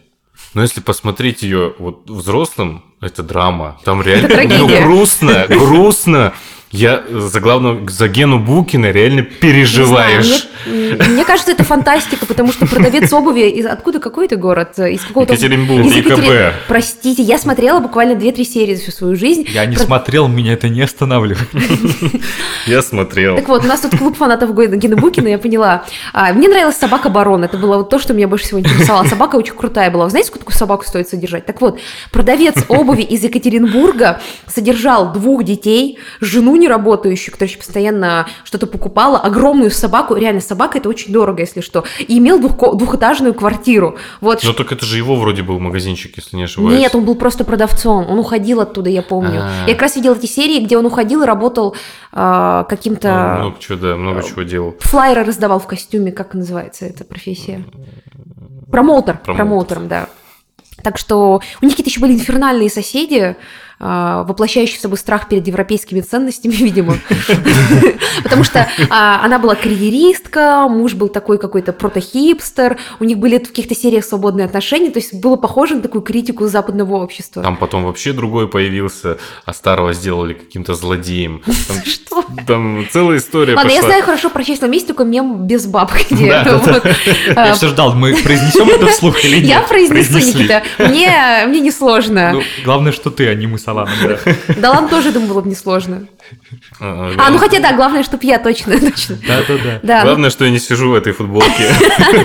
но 0.54 0.62
если 0.62 0.80
посмотреть 0.80 1.42
ее 1.42 1.74
вот 1.78 2.08
взрослым, 2.08 2.84
это 3.00 3.22
драма. 3.22 3.78
Там 3.84 4.00
реально 4.02 4.58
ну, 4.58 4.68
грустно, 4.68 5.46
грустно. 5.48 6.32
Я 6.74 7.04
за 7.08 7.38
главного, 7.38 7.88
за 7.88 8.08
Гену 8.08 8.40
Букина 8.40 8.90
реально 8.90 9.22
переживаешь. 9.22 10.48
Знаю, 10.66 10.96
мне, 10.96 11.08
мне 11.08 11.24
кажется, 11.24 11.52
это 11.52 11.62
фантастика, 11.62 12.26
потому 12.26 12.50
что 12.52 12.66
продавец 12.66 13.12
обуви, 13.12 13.48
из, 13.48 13.64
откуда 13.64 14.00
какой 14.00 14.26
это 14.26 14.34
город? 14.34 14.76
Из 14.80 15.04
какого-то... 15.04 15.34
Екатеринбург, 15.34 15.86
из 15.86 15.94
Екатери... 15.94 16.52
Простите, 16.66 17.22
я 17.22 17.38
смотрела 17.38 17.78
буквально 17.78 18.18
2-3 18.18 18.44
серии 18.44 18.74
за 18.74 18.82
всю 18.82 18.90
свою 18.90 19.14
жизнь. 19.14 19.46
Я 19.50 19.66
не 19.66 19.76
Про... 19.76 19.84
смотрел, 19.84 20.26
меня 20.26 20.54
это 20.54 20.68
не 20.68 20.82
останавливает. 20.82 21.48
Я 22.66 22.82
смотрел. 22.82 23.36
Так 23.36 23.46
вот, 23.48 23.64
у 23.64 23.68
нас 23.68 23.80
тут 23.80 23.96
клуб 23.96 24.16
фанатов 24.16 24.56
Гены 24.56 24.96
Букина, 24.96 25.28
я 25.28 25.38
поняла. 25.38 25.84
А, 26.14 26.32
мне 26.32 26.48
нравилась 26.48 26.76
собака 26.76 27.10
Барон, 27.10 27.44
это 27.44 27.58
было 27.58 27.76
вот 27.76 27.90
то, 27.90 27.98
что 27.98 28.14
меня 28.14 28.26
больше 28.26 28.46
всего 28.46 28.60
интересовало. 28.60 29.04
Собака 29.04 29.36
очень 29.36 29.54
крутая 29.54 29.90
была. 29.90 30.04
Вы 30.04 30.10
знаете, 30.10 30.28
сколько 30.28 30.50
собаку 30.52 30.84
стоит 30.86 31.08
содержать? 31.08 31.44
Так 31.44 31.60
вот, 31.60 31.78
продавец 32.10 32.54
обуви 32.68 33.02
из 33.02 33.22
Екатеринбурга 33.22 34.22
содержал 34.46 35.12
двух 35.12 35.44
детей, 35.44 35.98
жену 36.20 36.56
не 36.64 36.68
работающую, 36.68 37.32
которая 37.32 37.56
постоянно 37.56 38.26
что-то 38.42 38.66
покупала, 38.66 39.18
огромную 39.18 39.70
собаку, 39.70 40.14
реально 40.14 40.40
собака 40.40 40.78
это 40.78 40.88
очень 40.88 41.12
дорого, 41.12 41.42
если 41.42 41.60
что, 41.60 41.84
и 41.98 42.18
имел 42.18 42.40
двух, 42.40 42.76
двухэтажную 42.76 43.34
квартиру. 43.34 43.98
Вот. 44.20 44.42
Но 44.42 44.52
так 44.54 44.72
это 44.72 44.86
же 44.86 44.96
его 44.96 45.16
вроде 45.16 45.42
был 45.42 45.60
магазинчик, 45.60 46.16
если 46.16 46.36
не 46.36 46.44
ошибаюсь. 46.44 46.78
Нет, 46.78 46.94
он 46.94 47.04
был 47.04 47.16
просто 47.16 47.44
продавцом, 47.44 48.06
он 48.08 48.18
уходил 48.18 48.60
оттуда, 48.60 48.88
я 48.88 49.02
помню. 49.02 49.40
А-а-а. 49.40 49.68
Я 49.68 49.74
как 49.74 49.82
раз 49.82 49.96
видела 49.96 50.14
эти 50.14 50.26
серии, 50.26 50.64
где 50.64 50.78
он 50.78 50.86
уходил 50.86 51.22
и 51.22 51.26
работал 51.26 51.76
э, 52.12 52.64
каким-то... 52.68 53.34
Ну, 53.34 53.44
много 53.44 53.56
чего, 53.60 53.78
да, 53.78 53.96
много 53.96 54.22
чего 54.22 54.42
делал. 54.42 54.74
Флайеры 54.80 55.24
раздавал 55.24 55.60
в 55.60 55.66
костюме, 55.66 56.12
как 56.12 56.32
называется 56.32 56.86
эта 56.86 57.04
профессия? 57.04 57.64
Промоутер, 58.70 59.18
Промоутер. 59.18 59.34
промоутером, 59.34 59.88
да. 59.88 60.08
Так 60.82 60.98
что 60.98 61.40
у 61.60 61.64
них 61.64 61.74
какие-то 61.76 61.90
еще 61.90 62.00
были 62.00 62.12
инфернальные 62.14 62.68
соседи, 62.68 63.16
а, 63.20 63.36
воплощающий 63.84 64.78
в 64.78 64.80
собой 64.80 64.98
страх 64.98 65.28
перед 65.28 65.46
европейскими 65.46 66.00
ценностями, 66.00 66.52
видимо. 66.54 66.96
Потому 68.22 68.44
что 68.44 68.68
а, 68.90 69.24
она 69.24 69.38
была 69.38 69.54
карьеристка, 69.54 70.66
муж 70.68 70.94
был 70.94 71.08
такой 71.08 71.38
какой-то 71.38 71.72
протохипстер, 71.72 72.78
у 73.00 73.04
них 73.04 73.18
были 73.18 73.38
в 73.38 73.48
каких-то 73.48 73.74
сериях 73.74 74.04
свободные 74.04 74.46
отношения, 74.46 74.90
то 74.90 74.98
есть 74.98 75.14
было 75.14 75.36
похоже 75.36 75.76
на 75.76 75.82
такую 75.82 76.02
критику 76.02 76.46
западного 76.46 76.96
общества. 76.96 77.42
Там 77.42 77.56
потом 77.56 77.84
вообще 77.84 78.12
другой 78.12 78.48
появился, 78.48 79.18
а 79.44 79.52
старого 79.52 79.92
сделали 79.92 80.34
каким-то 80.34 80.74
злодеем. 80.74 81.42
Что? 81.84 82.24
Там 82.46 82.86
целая 82.90 83.18
история 83.18 83.54
Ладно, 83.54 83.70
я 83.70 83.82
знаю 83.82 84.02
хорошо 84.02 84.30
про 84.30 84.42
«Честь 84.44 84.62
есть 84.62 84.86
только 84.86 85.04
мем 85.04 85.46
без 85.46 85.66
баб, 85.66 85.92
Я 86.10 87.54
все 87.54 87.68
ждал, 87.68 87.94
мы 87.94 88.14
произнесем 88.14 88.68
это 88.70 88.86
вслух 88.86 89.24
или 89.24 89.36
нет? 89.36 89.46
Я 89.46 89.60
произнесу, 89.60 90.18
Никита. 90.18 90.62
Мне 90.78 91.60
не 91.60 91.70
сложно. 91.70 92.32
Ну, 92.32 92.42
главное, 92.64 92.92
что 92.92 93.10
ты, 93.10 93.28
а 93.28 93.34
не 93.34 93.46
мы 93.46 93.58
с 93.58 93.66
Аланом. 93.78 94.18
Да 94.56 94.70
ладно, 94.70 94.88
тоже, 94.88 95.12
думаю, 95.12 95.30
было 95.30 95.40
бы 95.40 95.50
несложно. 95.50 96.06
А, 96.80 97.12
а 97.18 97.30
ну 97.30 97.38
хотя 97.38 97.60
да, 97.60 97.72
главное, 97.72 98.02
чтобы 98.02 98.24
я 98.24 98.38
точно, 98.38 98.78
точно. 98.80 99.18
Да, 99.26 99.40
да, 99.46 99.78
да. 99.82 100.02
Главное, 100.02 100.30
что 100.30 100.44
я 100.44 100.50
не 100.50 100.58
сижу 100.58 100.90
в 100.90 100.94
этой 100.94 101.12
футболке. 101.12 101.70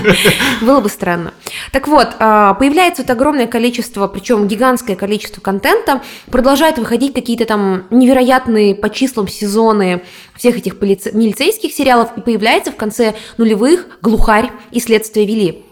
Было 0.60 0.80
бы 0.80 0.88
странно. 0.88 1.32
Так 1.72 1.88
вот, 1.88 2.08
а, 2.18 2.54
появляется 2.54 3.02
вот 3.02 3.10
огромное 3.10 3.46
количество, 3.46 4.06
причем 4.06 4.48
гигантское 4.48 4.96
количество 4.96 5.40
контента, 5.40 6.02
продолжают 6.30 6.78
выходить 6.78 7.14
какие-то 7.14 7.44
там 7.44 7.84
невероятные 7.90 8.74
по 8.74 8.90
числам 8.90 9.28
сезоны 9.28 10.02
всех 10.36 10.56
этих 10.56 10.80
милицейских 10.80 11.72
сериалов, 11.72 12.10
и 12.16 12.20
появляется 12.20 12.72
в 12.72 12.76
конце 12.76 13.14
нулевых 13.36 13.86
«Глухарь» 14.02 14.50
и 14.70 14.80
«Следствие 14.80 15.26
вели». 15.26 15.64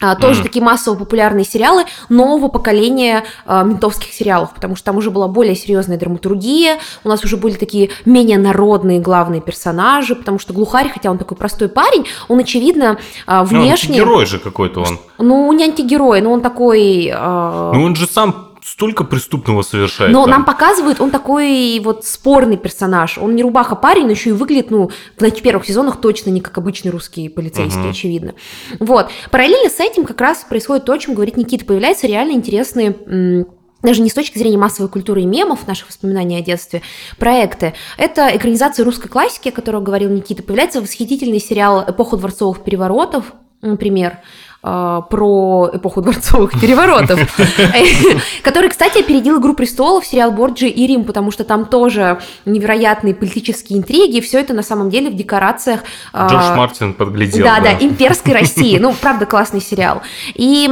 А, 0.00 0.16
тоже 0.16 0.40
mm. 0.40 0.44
такие 0.44 0.64
массово 0.64 0.96
популярные 0.96 1.44
сериалы 1.44 1.84
нового 2.08 2.48
поколения 2.48 3.24
а, 3.44 3.62
ментовских 3.64 4.12
сериалов, 4.12 4.54
потому 4.54 4.76
что 4.76 4.86
там 4.86 4.96
уже 4.96 5.10
была 5.10 5.28
более 5.28 5.54
серьезная 5.54 5.98
драматургия, 5.98 6.78
у 7.04 7.08
нас 7.08 7.22
уже 7.24 7.36
были 7.36 7.54
такие 7.54 7.90
менее 8.04 8.38
народные 8.38 9.00
главные 9.00 9.40
персонажи, 9.40 10.14
потому 10.14 10.38
что 10.38 10.52
Глухарь, 10.52 10.90
хотя 10.90 11.10
он 11.10 11.18
такой 11.18 11.36
простой 11.36 11.68
парень, 11.68 12.06
он, 12.28 12.38
очевидно, 12.38 12.98
а, 13.26 13.44
внешне... 13.44 13.98
Ну, 13.98 14.04
герой 14.04 14.26
же 14.26 14.38
какой-то 14.38 14.80
он. 14.80 14.98
Ну, 15.18 15.52
не 15.52 15.64
антигерой, 15.64 16.20
но 16.20 16.32
он 16.32 16.40
такой... 16.40 17.10
А... 17.14 17.72
Ну, 17.74 17.84
он 17.84 17.94
же 17.94 18.06
сам 18.06 18.49
столько 18.64 19.04
преступного 19.04 19.62
совершает. 19.62 20.12
Но 20.12 20.22
там. 20.22 20.30
нам 20.30 20.44
показывают, 20.44 21.00
он 21.00 21.10
такой 21.10 21.80
вот 21.82 22.04
спорный 22.04 22.56
персонаж. 22.56 23.18
Он 23.18 23.34
не 23.34 23.42
рубаха 23.42 23.76
парень, 23.76 24.04
но 24.04 24.10
еще 24.10 24.30
и 24.30 24.32
выглядит, 24.32 24.70
ну, 24.70 24.90
в 25.18 25.42
первых 25.42 25.66
сезонах 25.66 26.00
точно 26.00 26.30
не 26.30 26.40
как 26.40 26.56
обычный 26.58 26.90
русский 26.90 27.28
полицейский, 27.28 27.80
угу. 27.80 27.90
очевидно. 27.90 28.34
Вот. 28.78 29.10
Параллельно 29.30 29.70
с 29.70 29.80
этим 29.80 30.04
как 30.04 30.20
раз 30.20 30.44
происходит 30.48 30.84
то, 30.84 30.92
о 30.92 30.98
чем 30.98 31.14
говорит 31.14 31.36
Никита. 31.36 31.64
Появляются 31.64 32.06
реально 32.06 32.32
интересные 32.32 33.46
даже 33.82 34.02
не 34.02 34.10
с 34.10 34.14
точки 34.14 34.38
зрения 34.38 34.58
массовой 34.58 34.90
культуры 34.90 35.22
и 35.22 35.26
мемов, 35.26 35.66
наших 35.66 35.88
воспоминаний 35.88 36.36
о 36.36 36.42
детстве, 36.42 36.82
проекты. 37.18 37.74
Это 37.96 38.28
экранизация 38.36 38.84
русской 38.84 39.08
классики, 39.08 39.48
о 39.48 39.52
которой 39.52 39.82
говорил 39.82 40.10
Никита. 40.10 40.42
Появляется 40.42 40.82
восхитительный 40.82 41.40
сериал 41.40 41.84
«Эпоха 41.88 42.16
дворцовых 42.18 42.62
переворотов», 42.62 43.32
например. 43.62 44.18
А, 44.62 45.00
про 45.00 45.70
эпоху 45.72 46.02
дворцовых 46.02 46.60
переворотов, 46.60 47.18
который, 48.42 48.68
кстати, 48.68 48.98
опередил 48.98 49.40
«Игру 49.40 49.54
престолов», 49.54 50.04
сериал 50.04 50.32
«Борджи» 50.32 50.68
и 50.68 50.86
«Рим», 50.86 51.04
потому 51.04 51.30
что 51.30 51.44
там 51.44 51.64
тоже 51.64 52.20
невероятные 52.44 53.14
политические 53.14 53.78
интриги, 53.78 54.20
все 54.20 54.38
это 54.38 54.52
на 54.52 54.62
самом 54.62 54.90
деле 54.90 55.08
в 55.08 55.16
декорациях... 55.16 55.80
А, 56.12 56.28
Джордж 56.28 56.58
Мартин 56.58 56.92
подглядел. 56.92 57.42
Да, 57.42 57.60
да, 57.60 57.72
имперской 57.72 58.34
России. 58.34 58.76
Ну, 58.76 58.94
правда, 59.00 59.24
классный 59.24 59.62
сериал. 59.62 60.02
И 60.34 60.68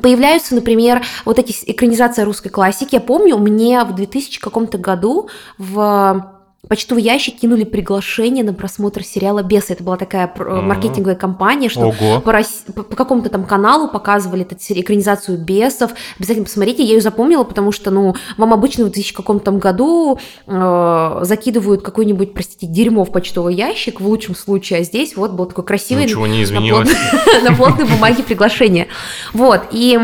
Появляются, 0.00 0.54
например, 0.54 1.02
вот 1.26 1.38
эти 1.38 1.54
экранизации 1.66 2.22
русской 2.22 2.48
классики. 2.48 2.94
Я 2.94 3.00
помню, 3.02 3.36
мне 3.36 3.84
в 3.84 3.94
2000 3.94 4.40
каком-то 4.40 4.78
году 4.78 5.28
в 5.58 6.31
почтовый 6.68 7.02
ящик 7.02 7.40
кинули 7.40 7.64
приглашение 7.64 8.44
на 8.44 8.54
просмотр 8.54 9.02
сериала 9.02 9.42
«Бесы». 9.42 9.72
Это 9.72 9.82
была 9.82 9.96
такая 9.96 10.32
маркетинговая 10.36 11.16
кампания, 11.16 11.68
что 11.68 11.88
Ого. 11.88 12.20
по, 12.20 12.32
по, 12.72 12.82
по 12.84 12.96
какому-то 12.96 13.30
там 13.30 13.44
каналу 13.44 13.88
показывали 13.88 14.42
эту 14.42 14.54
экранизацию 14.54 15.38
«Бесов». 15.38 15.92
Обязательно 16.18 16.44
посмотрите, 16.44 16.84
я 16.84 16.94
ее 16.94 17.00
запомнила, 17.00 17.44
потому 17.44 17.72
что, 17.72 17.90
ну, 17.90 18.14
вам 18.36 18.54
обычно 18.54 18.84
в 18.84 18.90
2000 18.90 19.14
каком-то 19.14 19.50
году 19.52 20.18
э, 20.46 21.18
закидывают 21.22 21.82
какой-нибудь, 21.82 22.32
простите, 22.32 22.66
дерьмо 22.66 23.04
в 23.04 23.10
почтовый 23.10 23.54
ящик, 23.54 24.00
в 24.00 24.06
лучшем 24.06 24.36
случае, 24.36 24.80
а 24.80 24.82
здесь 24.84 25.16
вот 25.16 25.32
был 25.32 25.46
такой 25.46 25.64
красивый... 25.64 26.04
Ничего 26.04 26.26
не 26.26 26.42
изменилось. 26.42 26.90
На 27.42 27.54
плотной 27.54 27.86
бумаге 27.86 28.22
приглашение. 28.22 28.88
Вот, 29.32 29.62
и... 29.72 29.98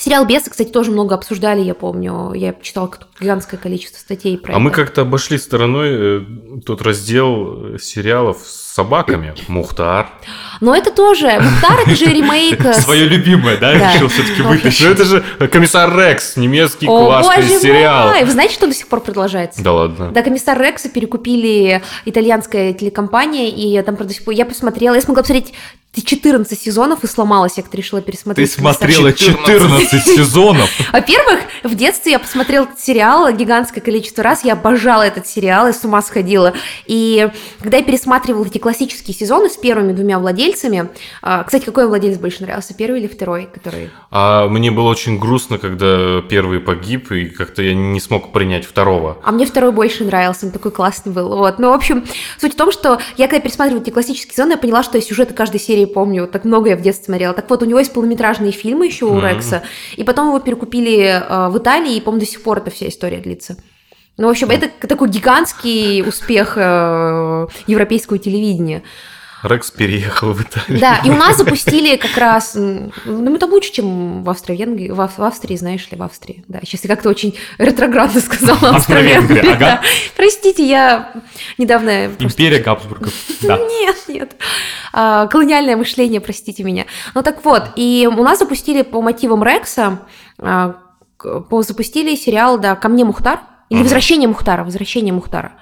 Сериал 0.00 0.24
«Бесы», 0.24 0.50
кстати, 0.50 0.68
тоже 0.68 0.90
много 0.90 1.14
обсуждали, 1.14 1.60
я 1.60 1.74
помню. 1.74 2.32
Я 2.34 2.54
читала 2.62 2.90
гигантское 3.20 3.58
количество 3.58 3.98
статей 3.98 4.38
про 4.38 4.50
а 4.50 4.52
это. 4.52 4.56
А 4.56 4.58
мы 4.60 4.70
как-то 4.70 5.02
обошли 5.02 5.38
стороной 5.38 5.88
э, 5.90 6.20
тот 6.64 6.82
раздел 6.82 7.74
э, 7.74 7.78
сериалов 7.78 8.38
с 8.44 8.74
собаками. 8.74 9.34
Мухтар. 9.48 10.08
Но 10.60 10.74
это 10.74 10.90
тоже... 10.92 11.38
Мухтар— 11.40 11.80
это 11.86 11.94
же 11.94 12.04
ремейк... 12.06 12.74
Свое 12.74 13.08
любимое, 13.08 13.56
да? 13.56 13.74
Решил 13.74 14.08
все-таки 14.08 14.42
вытащить. 14.42 14.86
Ну 14.86 14.92
это 14.92 15.04
же 15.04 15.24
«Комиссар 15.50 15.96
Рекс», 15.96 16.36
немецкий 16.36 16.86
классный 16.86 17.48
сериал. 17.48 18.12
Вы 18.20 18.30
знаете, 18.30 18.54
что 18.54 18.66
до 18.66 18.74
сих 18.74 18.88
пор 18.88 19.00
продолжается? 19.00 19.62
Да 19.62 19.72
ладно. 19.72 20.10
Да, 20.10 20.22
«Комиссар 20.22 20.60
Рекса» 20.60 20.88
перекупили 20.88 21.82
итальянская 22.04 22.72
телекомпания, 22.72 23.48
и 23.48 23.80
там, 23.82 23.96
правда, 23.96 24.14
я 24.28 24.44
посмотрела, 24.44 24.94
я 24.94 25.00
смогла 25.00 25.22
посмотреть 25.22 25.54
14 26.02 26.60
сезонов 26.60 27.04
и 27.04 27.06
сломалась, 27.06 27.56
я 27.56 27.62
как-то 27.62 27.76
решила 27.76 28.00
пересмотреть. 28.00 28.54
Ты 28.54 28.60
смотрела 28.60 29.12
14 29.12 30.04
сезонов? 30.04 30.70
Во-первых, 30.92 31.40
в 31.62 31.74
детстве 31.74 32.12
я 32.12 32.18
посмотрела 32.18 32.64
этот 32.64 32.80
сериал 32.80 33.30
гигантское 33.32 33.82
количество 33.82 34.22
раз, 34.22 34.44
я 34.44 34.52
обожала 34.54 35.02
этот 35.02 35.26
сериал 35.26 35.68
и 35.68 35.72
с 35.72 35.84
ума 35.84 36.02
сходила. 36.02 36.54
И 36.86 37.28
когда 37.60 37.78
я 37.78 37.82
пересматривала 37.82 38.46
эти 38.46 38.58
классические 38.58 39.14
сезоны 39.14 39.48
с 39.48 39.56
первыми 39.56 39.92
двумя 39.92 40.18
владельцами, 40.18 40.88
а, 41.22 41.44
кстати, 41.44 41.64
какой 41.64 41.86
владелец 41.86 42.18
больше 42.18 42.42
нравился, 42.42 42.74
первый 42.74 43.00
или 43.00 43.08
второй, 43.08 43.48
который... 43.52 43.90
А 44.10 44.48
мне 44.48 44.70
было 44.70 44.88
очень 44.88 45.18
грустно, 45.18 45.58
когда 45.58 46.22
первый 46.22 46.60
погиб, 46.60 47.10
и 47.12 47.26
как-то 47.26 47.62
я 47.62 47.74
не 47.74 48.00
смог 48.00 48.32
принять 48.32 48.64
второго. 48.64 49.18
А 49.22 49.32
мне 49.32 49.46
второй 49.46 49.72
больше 49.72 50.04
нравился, 50.04 50.46
он 50.46 50.52
такой 50.52 50.70
классный 50.70 51.12
был. 51.12 51.36
Вот. 51.36 51.58
Ну, 51.58 51.70
в 51.70 51.74
общем, 51.74 52.04
суть 52.38 52.54
в 52.54 52.56
том, 52.56 52.72
что 52.72 53.00
я 53.16 53.28
когда 53.28 53.40
пересматривала 53.40 53.82
эти 53.82 53.90
классические 53.90 54.34
сезоны, 54.34 54.52
я 54.52 54.58
поняла, 54.58 54.82
что 54.82 55.00
сюжеты 55.00 55.34
каждой 55.34 55.60
серии 55.60 55.84
помню, 55.88 56.26
так 56.26 56.44
много 56.44 56.70
я 56.70 56.76
в 56.76 56.82
детстве 56.82 57.06
смотрела. 57.06 57.34
Так 57.34 57.48
вот, 57.50 57.62
у 57.62 57.66
него 57.66 57.78
есть 57.78 57.92
полнометражные 57.92 58.52
фильмы 58.52 58.86
еще 58.86 59.06
у 59.06 59.16
mm-hmm. 59.16 59.34
Рекса, 59.34 59.62
и 59.96 60.04
потом 60.04 60.28
его 60.28 60.38
перекупили 60.38 60.98
э, 60.98 61.48
в 61.48 61.58
Италии, 61.58 61.96
и, 61.96 62.00
по-моему, 62.00 62.24
до 62.24 62.30
сих 62.30 62.42
пор 62.42 62.58
эта 62.58 62.70
вся 62.70 62.88
история 62.88 63.18
длится. 63.18 63.56
Ну, 64.16 64.26
в 64.26 64.30
общем, 64.30 64.48
mm-hmm. 64.48 64.72
это 64.78 64.88
такой 64.88 65.08
гигантский 65.08 66.02
успех 66.02 66.54
э, 66.56 67.46
европейского 67.66 68.18
телевидения. 68.18 68.82
Рекс 69.42 69.70
переехал 69.70 70.32
в 70.32 70.42
Италию. 70.42 70.80
Да, 70.80 71.00
и 71.04 71.10
у 71.10 71.16
нас 71.16 71.36
запустили 71.36 71.96
как 71.96 72.16
раз, 72.16 72.54
ну, 72.54 73.34
это 73.34 73.46
лучше, 73.46 73.72
чем 73.72 74.24
в 74.24 74.30
Австро-Венгрии, 74.30 74.90
в, 74.90 75.00
Австрии, 75.00 75.56
знаешь 75.56 75.88
ли, 75.90 75.96
в 75.96 76.02
Австрии. 76.02 76.44
Да, 76.48 76.60
сейчас 76.64 76.82
я 76.84 76.88
как-то 76.88 77.08
очень 77.08 77.36
ретроградно 77.58 78.20
сказала 78.20 78.76
Австро-Венгрия. 78.76 79.52
Ага. 79.52 79.58
Да. 79.58 79.82
Простите, 80.16 80.66
я 80.66 81.12
недавно... 81.56 82.06
Империя 82.18 82.58
Габсбургов, 82.58 83.12
да. 83.42 83.58
Нет, 83.68 83.96
нет. 84.08 84.36
А, 84.92 85.26
колониальное 85.26 85.76
мышление, 85.76 86.20
простите 86.20 86.64
меня. 86.64 86.86
Ну 87.14 87.22
так 87.22 87.44
вот, 87.44 87.70
и 87.76 88.08
у 88.10 88.22
нас 88.22 88.38
запустили 88.38 88.82
по 88.82 89.00
мотивам 89.00 89.44
Рекса, 89.44 90.00
а, 90.38 90.76
запустили 91.60 92.14
сериал, 92.16 92.58
да, 92.58 92.76
«Ко 92.76 92.88
мне 92.88 93.04
Мухтар», 93.04 93.40
или 93.70 93.82
«Возвращение 93.82 94.28
Мухтара», 94.28 94.64
«Возвращение 94.64 95.12
Мухтара». 95.12 95.52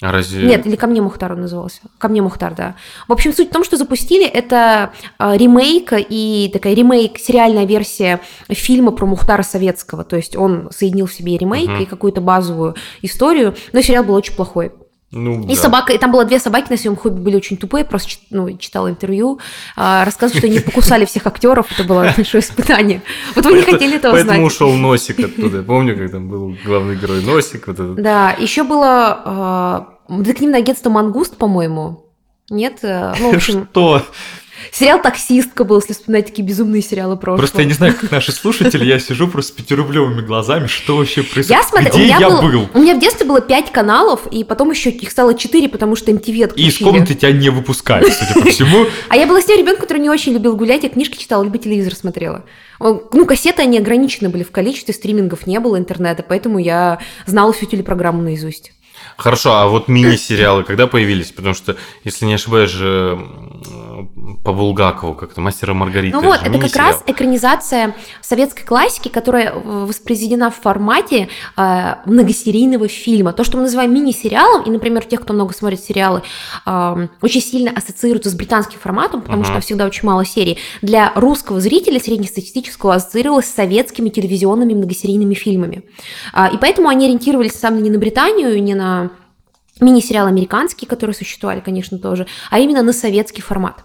А 0.00 0.12
разве... 0.12 0.46
Нет, 0.46 0.64
или 0.66 0.76
«Ко 0.76 0.86
мне 0.86 1.02
Мухтар» 1.02 1.32
он 1.32 1.40
назывался. 1.40 1.80
«Ко 1.98 2.08
мне 2.08 2.22
Мухтар», 2.22 2.54
да. 2.54 2.76
В 3.08 3.12
общем, 3.12 3.32
суть 3.32 3.48
в 3.48 3.52
том, 3.52 3.64
что 3.64 3.76
запустили 3.76 4.26
это 4.26 4.92
э, 5.18 5.36
ремейк 5.36 5.92
и 5.92 6.50
такая 6.52 6.74
ремейк, 6.74 7.18
сериальная 7.18 7.64
версия 7.64 8.20
фильма 8.48 8.92
про 8.92 9.06
Мухтара 9.06 9.42
Советского. 9.42 10.04
То 10.04 10.16
есть 10.16 10.36
он 10.36 10.68
соединил 10.70 11.06
в 11.06 11.12
себе 11.12 11.36
ремейк 11.36 11.70
угу. 11.70 11.82
и 11.82 11.84
какую-то 11.84 12.20
базовую 12.20 12.76
историю, 13.02 13.56
но 13.72 13.80
сериал 13.80 14.04
был 14.04 14.14
очень 14.14 14.34
плохой. 14.34 14.72
Ну, 15.10 15.42
и 15.44 15.54
да. 15.54 15.62
собака, 15.62 15.94
и 15.94 15.98
там 15.98 16.12
было 16.12 16.26
две 16.26 16.38
собаки 16.38 16.70
на 16.70 16.76
своем 16.76 16.94
хобби 16.94 17.18
были 17.18 17.36
очень 17.36 17.56
тупые, 17.56 17.84
просто 17.86 18.16
ну, 18.28 18.54
читала 18.58 18.90
интервью, 18.90 19.40
а, 19.74 20.04
рассказывают, 20.04 20.38
что 20.38 20.46
они 20.46 20.60
покусали 20.60 21.06
всех 21.06 21.26
актеров, 21.26 21.72
это 21.72 21.84
было 21.84 22.12
большое 22.16 22.42
испытание. 22.42 23.00
Вот 23.34 23.46
вы 23.46 23.54
не 23.54 23.62
хотели 23.62 23.96
этого 23.96 24.14
знать. 24.14 24.26
Поэтому 24.26 24.46
ушел 24.46 24.72
Носик 24.74 25.18
оттуда. 25.20 25.62
Помню, 25.62 25.96
как 25.96 26.10
там 26.10 26.28
был 26.28 26.54
главный 26.62 26.96
герой 26.96 27.22
Носик. 27.22 27.68
Вот 27.68 27.80
этот. 27.80 28.02
Да, 28.02 28.36
еще 28.38 28.64
было 28.64 29.88
э, 30.08 30.14
детективное 30.14 30.58
агентство 30.58 30.90
Мангуст, 30.90 31.38
по-моему. 31.38 32.04
Нет? 32.50 32.80
Э, 32.82 33.14
ну, 33.18 33.32
в 33.32 33.36
общем... 33.36 33.66
Что? 33.70 34.02
Сериал 34.72 35.00
«Таксистка» 35.00 35.64
был, 35.64 35.76
если 35.80 35.92
вспоминать 35.92 36.26
такие 36.26 36.46
безумные 36.46 36.82
сериалы 36.82 37.16
прошлого. 37.16 37.38
Просто 37.38 37.62
я 37.62 37.66
не 37.66 37.72
знаю, 37.72 37.94
как 37.98 38.10
наши 38.10 38.32
слушатели, 38.32 38.84
я 38.84 38.98
сижу 38.98 39.28
просто 39.28 39.52
с 39.52 39.56
пятирублевыми 39.56 40.20
глазами, 40.20 40.66
что 40.66 40.96
вообще 40.96 41.22
происходит, 41.22 41.50
я 41.50 41.62
смотр... 41.62 41.90
где 41.90 42.06
я 42.06 42.20
был, 42.20 42.42
был? 42.42 42.68
У 42.74 42.78
меня 42.78 42.94
в 42.94 43.00
детстве 43.00 43.26
было 43.26 43.40
пять 43.40 43.72
каналов, 43.72 44.26
и 44.30 44.44
потом 44.44 44.70
еще 44.70 44.90
их 44.90 45.10
стало 45.10 45.34
четыре, 45.34 45.68
потому 45.68 45.96
что 45.96 46.10
MTV 46.10 46.44
отключили. 46.44 46.66
И 46.66 46.68
из 46.68 46.78
комнаты 46.78 47.14
тебя 47.14 47.32
не 47.32 47.50
выпускали, 47.50 48.10
судя 48.10 48.40
по 48.40 48.50
всему. 48.50 48.86
А 49.08 49.16
я 49.16 49.26
была 49.26 49.40
с 49.40 49.44
тем 49.44 49.58
ребенком, 49.58 49.82
который 49.82 49.98
не 49.98 50.10
очень 50.10 50.32
любил 50.32 50.56
гулять, 50.56 50.82
я 50.82 50.88
книжки 50.88 51.16
читала, 51.16 51.42
либо 51.42 51.58
телевизор 51.58 51.94
смотрела. 51.94 52.44
Ну, 52.80 53.26
кассеты, 53.26 53.62
они 53.62 53.78
ограничены 53.78 54.28
были 54.28 54.42
в 54.42 54.50
количестве, 54.50 54.92
стримингов 54.94 55.46
не 55.46 55.58
было, 55.60 55.78
интернета, 55.78 56.24
поэтому 56.26 56.58
я 56.58 56.98
знала 57.26 57.52
всю 57.52 57.66
телепрограмму 57.66 58.22
наизусть. 58.22 58.72
Хорошо, 59.16 59.54
а 59.54 59.66
вот 59.66 59.88
мини-сериалы 59.88 60.64
когда 60.64 60.86
появились? 60.86 61.32
Потому 61.32 61.54
что, 61.54 61.76
если 62.04 62.24
не 62.24 62.34
ошибаюсь, 62.34 62.70
же 62.70 63.18
по 64.44 64.52
Булгакову 64.52 65.14
как-то 65.14 65.40
«Мастера 65.40 65.74
Маргарита». 65.74 66.20
Ну 66.20 66.26
вот, 66.26 66.40
это 66.42 66.58
как 66.58 66.76
раз 66.76 67.02
экранизация 67.06 67.94
советской 68.20 68.64
классики, 68.64 69.08
которая 69.08 69.52
воспроизведена 69.54 70.50
в 70.50 70.56
формате 70.56 71.28
э, 71.56 71.94
многосерийного 72.04 72.88
фильма. 72.88 73.32
То, 73.32 73.44
что 73.44 73.56
мы 73.56 73.64
называем 73.64 73.92
мини-сериалом, 73.94 74.62
и, 74.62 74.70
например, 74.70 75.04
тех, 75.04 75.22
кто 75.22 75.32
много 75.32 75.54
смотрит 75.54 75.80
сериалы, 75.80 76.22
э, 76.66 77.08
очень 77.22 77.40
сильно 77.40 77.70
ассоциируются 77.70 78.30
с 78.30 78.34
британским 78.34 78.78
форматом, 78.78 79.22
потому 79.22 79.42
uh-huh. 79.42 79.50
что 79.50 79.60
всегда 79.60 79.86
очень 79.86 80.06
мало 80.06 80.24
серий. 80.24 80.58
Для 80.82 81.12
русского 81.14 81.60
зрителя 81.60 82.00
среднестатистического 82.00 82.94
ассоциировалось 82.94 83.46
с 83.46 83.54
советскими 83.54 84.08
телевизионными 84.08 84.74
многосерийными 84.74 85.34
фильмами. 85.34 85.84
Э, 86.34 86.52
и 86.52 86.58
поэтому 86.58 86.88
они 86.88 87.06
ориентировались, 87.06 87.52
деле, 87.52 87.82
не 87.82 87.90
на 87.90 87.98
Британию, 87.98 88.62
не 88.62 88.74
на 88.74 89.10
мини-сериалы 89.80 90.28
американские, 90.28 90.88
которые 90.88 91.14
существовали, 91.14 91.60
конечно, 91.60 91.98
тоже, 91.98 92.26
а 92.50 92.58
именно 92.58 92.82
на 92.82 92.92
советский 92.92 93.42
формат. 93.42 93.84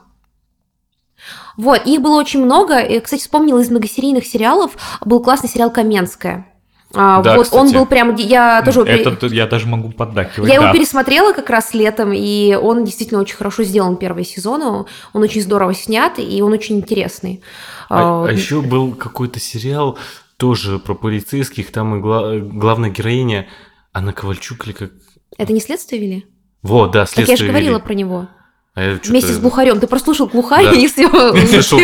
Вот, 1.58 1.86
их 1.86 2.02
было 2.02 2.20
очень 2.20 2.44
много. 2.44 2.80
И, 2.80 3.00
кстати, 3.00 3.22
вспомнила 3.22 3.60
из 3.60 3.70
многосерийных 3.70 4.26
сериалов, 4.26 4.72
был 5.02 5.22
классный 5.22 5.50
сериал 5.50 5.72
«Каменская». 5.72 6.48
А, 6.96 7.24
да, 7.24 7.36
вот 7.38 7.46
кстати. 7.46 7.60
он 7.60 7.72
был 7.72 7.86
прям, 7.88 8.16
я 8.16 8.62
тоже... 8.64 8.82
Это 8.82 9.26
я 9.28 9.48
даже 9.48 9.66
могу 9.66 9.90
поддакивать. 9.92 10.48
Я 10.48 10.60
да. 10.60 10.66
его 10.66 10.74
пересмотрела 10.78 11.34
как 11.34 11.50
раз 11.50 11.74
летом, 11.74 12.14
и 12.14 12.54
он 12.54 12.86
действительно 12.86 13.20
очень 13.20 13.36
хорошо 13.36 13.64
сделан 13.64 13.98
первый 13.98 14.24
сезон, 14.24 14.62
он 14.62 15.22
очень 15.24 15.42
здорово 15.42 15.74
снят, 15.74 16.14
и 16.20 16.42
он 16.44 16.54
очень 16.54 16.78
интересный. 16.78 17.42
А, 17.90 18.26
а, 18.26 18.30
а 18.30 18.32
еще 18.32 18.62
был 18.62 18.94
какой-то 18.94 19.40
сериал 19.40 19.98
тоже 20.38 20.78
про 20.78 20.94
полицейских, 20.94 21.72
там 21.72 21.96
и 21.96 22.00
гла- 22.00 22.38
главная 22.38 22.92
героиня 22.92 23.48
Анна 23.92 24.14
Ковальчук 24.14 24.68
или 24.68 24.74
как 24.74 24.92
это 25.38 25.52
не 25.52 25.60
следствие 25.60 26.02
вели? 26.02 26.26
Вот, 26.62 26.92
да, 26.92 27.06
следствие 27.06 27.26
Так 27.26 27.32
я 27.32 27.38
же 27.38 27.52
говорила 27.52 27.78
вели. 27.78 27.84
про 27.84 27.94
него. 27.94 28.28
А 28.76 28.98
Вместе 29.04 29.32
с 29.32 29.38
Глухарем. 29.38 29.80
Ты 29.80 29.86
прослушал 29.86 30.26
Глухарь 30.26 30.66
да. 30.66 30.72
и 30.72 30.88
все. 30.88 31.08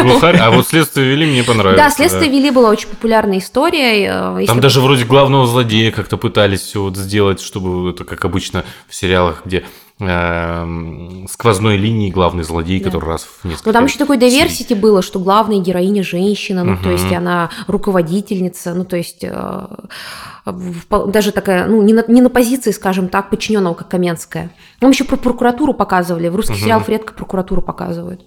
Глухарь, 0.03 0.37
а 0.37 0.49
вот 0.49 0.67
«Следствие 0.67 1.07
вели» 1.07 1.27
мне 1.27 1.43
понравилось. 1.43 1.77
Да, 1.77 1.91
«Следствие 1.91 2.31
да. 2.31 2.35
вели» 2.35 2.49
была 2.49 2.69
очень 2.69 2.87
популярная 2.87 3.37
история. 3.37 4.07
Э, 4.07 4.35
если... 4.39 4.47
Там 4.47 4.59
даже 4.59 4.81
вроде 4.81 5.05
главного 5.05 5.45
злодея 5.45 5.91
как-то 5.91 6.17
пытались 6.17 6.61
все 6.61 6.81
вот 6.81 6.97
сделать, 6.97 7.41
чтобы 7.41 7.91
это 7.91 8.05
как 8.05 8.25
обычно 8.25 8.65
в 8.87 8.95
сериалах, 8.95 9.43
где 9.45 9.65
сквозной 9.99 11.75
линии 11.75 12.09
главный 12.09 12.43
злодей, 12.43 12.79
да. 12.79 12.85
который 12.85 13.05
раз 13.05 13.23
в 13.23 13.45
несколько... 13.45 13.69
Ну 13.69 13.73
там 13.73 13.85
еще 13.85 13.99
такой 13.99 14.17
diversity 14.17 14.73
было, 14.73 15.01
что 15.01 15.19
главная 15.19 15.59
героиня 15.59 16.03
женщина, 16.03 16.63
ну 16.63 16.73
угу. 16.73 16.83
то 16.83 16.91
есть 16.91 17.11
она 17.11 17.49
руководительница, 17.67 18.73
ну 18.73 18.85
то 18.85 18.95
есть... 18.95 19.23
Э, 19.23 19.65
даже 20.45 21.31
такая, 21.31 21.67
ну, 21.67 21.81
не 21.81 21.93
на, 21.93 22.03
не 22.07 22.21
на 22.21 22.29
позиции, 22.29 22.71
скажем 22.71 23.09
так, 23.09 23.29
подчиненного, 23.29 23.73
как 23.73 23.89
Каменская. 23.89 24.51
Нам 24.81 24.91
еще 24.91 25.03
про 25.03 25.17
прокуратуру 25.17 25.73
показывали. 25.73 26.29
В 26.29 26.35
русских 26.35 26.55
угу. 26.55 26.61
сериалах 26.61 26.89
редко 26.89 27.13
прокуратуру 27.13 27.61
показывают. 27.61 28.25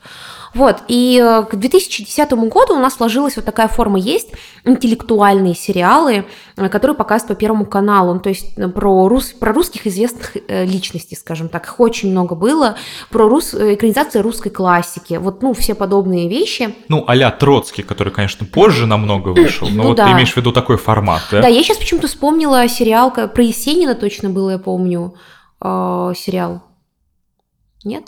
Вот, 0.54 0.82
и 0.88 1.18
э, 1.22 1.44
к 1.44 1.54
2010 1.54 2.32
году 2.32 2.74
у 2.74 2.78
нас 2.78 2.94
сложилась 2.94 3.36
вот 3.36 3.44
такая 3.44 3.68
форма. 3.68 3.98
Есть 3.98 4.30
интеллектуальные 4.64 5.54
сериалы, 5.54 6.26
э, 6.56 6.68
которые 6.68 6.94
показывают 6.94 7.36
по 7.36 7.40
Первому 7.40 7.64
каналу, 7.64 8.14
ну, 8.14 8.20
то 8.20 8.28
есть 8.28 8.58
э, 8.58 8.68
про, 8.68 9.08
рус, 9.08 9.32
про 9.32 9.52
русских 9.52 9.86
известных 9.86 10.36
личностей, 10.48 11.16
скажем 11.16 11.48
так. 11.48 11.64
Их 11.64 11.80
очень 11.80 12.10
много 12.10 12.34
было. 12.34 12.76
Про 13.10 13.28
рус, 13.28 13.54
экранизация 13.54 14.22
русской 14.22 14.50
классики. 14.50 15.14
Вот, 15.14 15.42
ну, 15.42 15.54
все 15.54 15.74
подобные 15.74 16.28
вещи. 16.28 16.74
Ну, 16.88 17.04
а 17.06 17.30
Троцкий, 17.30 17.82
который, 17.82 18.12
конечно, 18.12 18.46
позже 18.46 18.86
намного 18.86 19.30
вышел. 19.30 19.68
Но 19.68 19.82
ну, 19.82 19.88
вот 19.90 19.96
да. 19.96 20.06
ты 20.06 20.12
имеешь 20.12 20.32
в 20.32 20.36
виду 20.36 20.52
такой 20.52 20.76
формат, 20.76 21.22
да? 21.30 21.42
Да, 21.42 21.48
я 21.48 21.62
сейчас 21.62 21.78
почему-то 21.78 22.08
вспомнила 22.08 22.68
сериал 22.68 23.10
про 23.10 23.42
Есенина 23.42 23.94
точно 23.94 24.30
было, 24.30 24.50
я 24.50 24.58
помню. 24.58 25.14
э, 25.60 26.12
сериал. 26.16 26.62
Нет? 27.84 28.04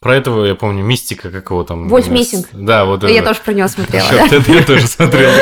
Про 0.00 0.14
этого 0.14 0.44
я 0.44 0.54
помню, 0.54 0.84
мистика, 0.84 1.28
как 1.28 1.50
его 1.50 1.64
там. 1.64 1.88
Вольф 1.88 2.08
Мессинг. 2.08 2.46
Да, 2.52 2.84
вот 2.84 3.02
Я 3.02 3.20
тоже 3.20 3.40
про 3.44 3.52
него 3.52 3.66
смотрела. 3.66 4.06
Я 4.46 4.62
тоже 4.62 4.86
смотрел. 4.86 5.30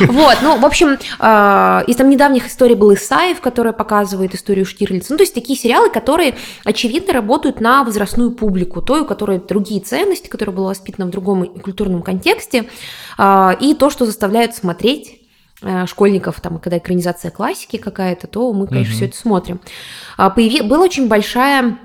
Вот, 0.00 0.38
ну, 0.42 0.58
в 0.58 0.64
общем, 0.64 0.98
а, 1.18 1.82
из 1.86 1.96
там 1.96 2.08
недавних 2.08 2.46
историй 2.46 2.76
был 2.76 2.94
Исаев, 2.94 3.40
который 3.40 3.72
показывает 3.72 4.34
историю 4.34 4.64
Штирлица. 4.64 5.12
Ну, 5.12 5.16
то 5.16 5.22
есть 5.22 5.34
такие 5.34 5.58
сериалы, 5.58 5.90
которые, 5.90 6.36
очевидно, 6.64 7.12
работают 7.12 7.60
на 7.60 7.82
возрастную 7.82 8.30
публику, 8.32 8.82
той, 8.82 9.00
у 9.00 9.04
которой 9.04 9.40
другие 9.40 9.80
ценности, 9.80 10.28
которая 10.28 10.54
была 10.54 10.68
воспитана 10.68 11.06
в 11.06 11.10
другом 11.10 11.46
культурном 11.46 12.02
контексте, 12.02 12.68
а, 13.18 13.56
и 13.60 13.74
то, 13.74 13.90
что 13.90 14.06
заставляют 14.06 14.54
смотреть 14.54 15.20
э, 15.62 15.86
школьников, 15.86 16.40
там, 16.40 16.58
когда 16.58 16.78
экранизация 16.78 17.30
классики 17.30 17.78
какая-то, 17.78 18.26
то 18.26 18.52
мы, 18.52 18.66
конечно, 18.66 18.94
все 18.94 19.06
это 19.06 19.16
смотрим. 19.16 19.60
А, 20.16 20.30
появи... 20.30 20.60
Была 20.60 20.84
очень 20.84 21.08
большая 21.08 21.78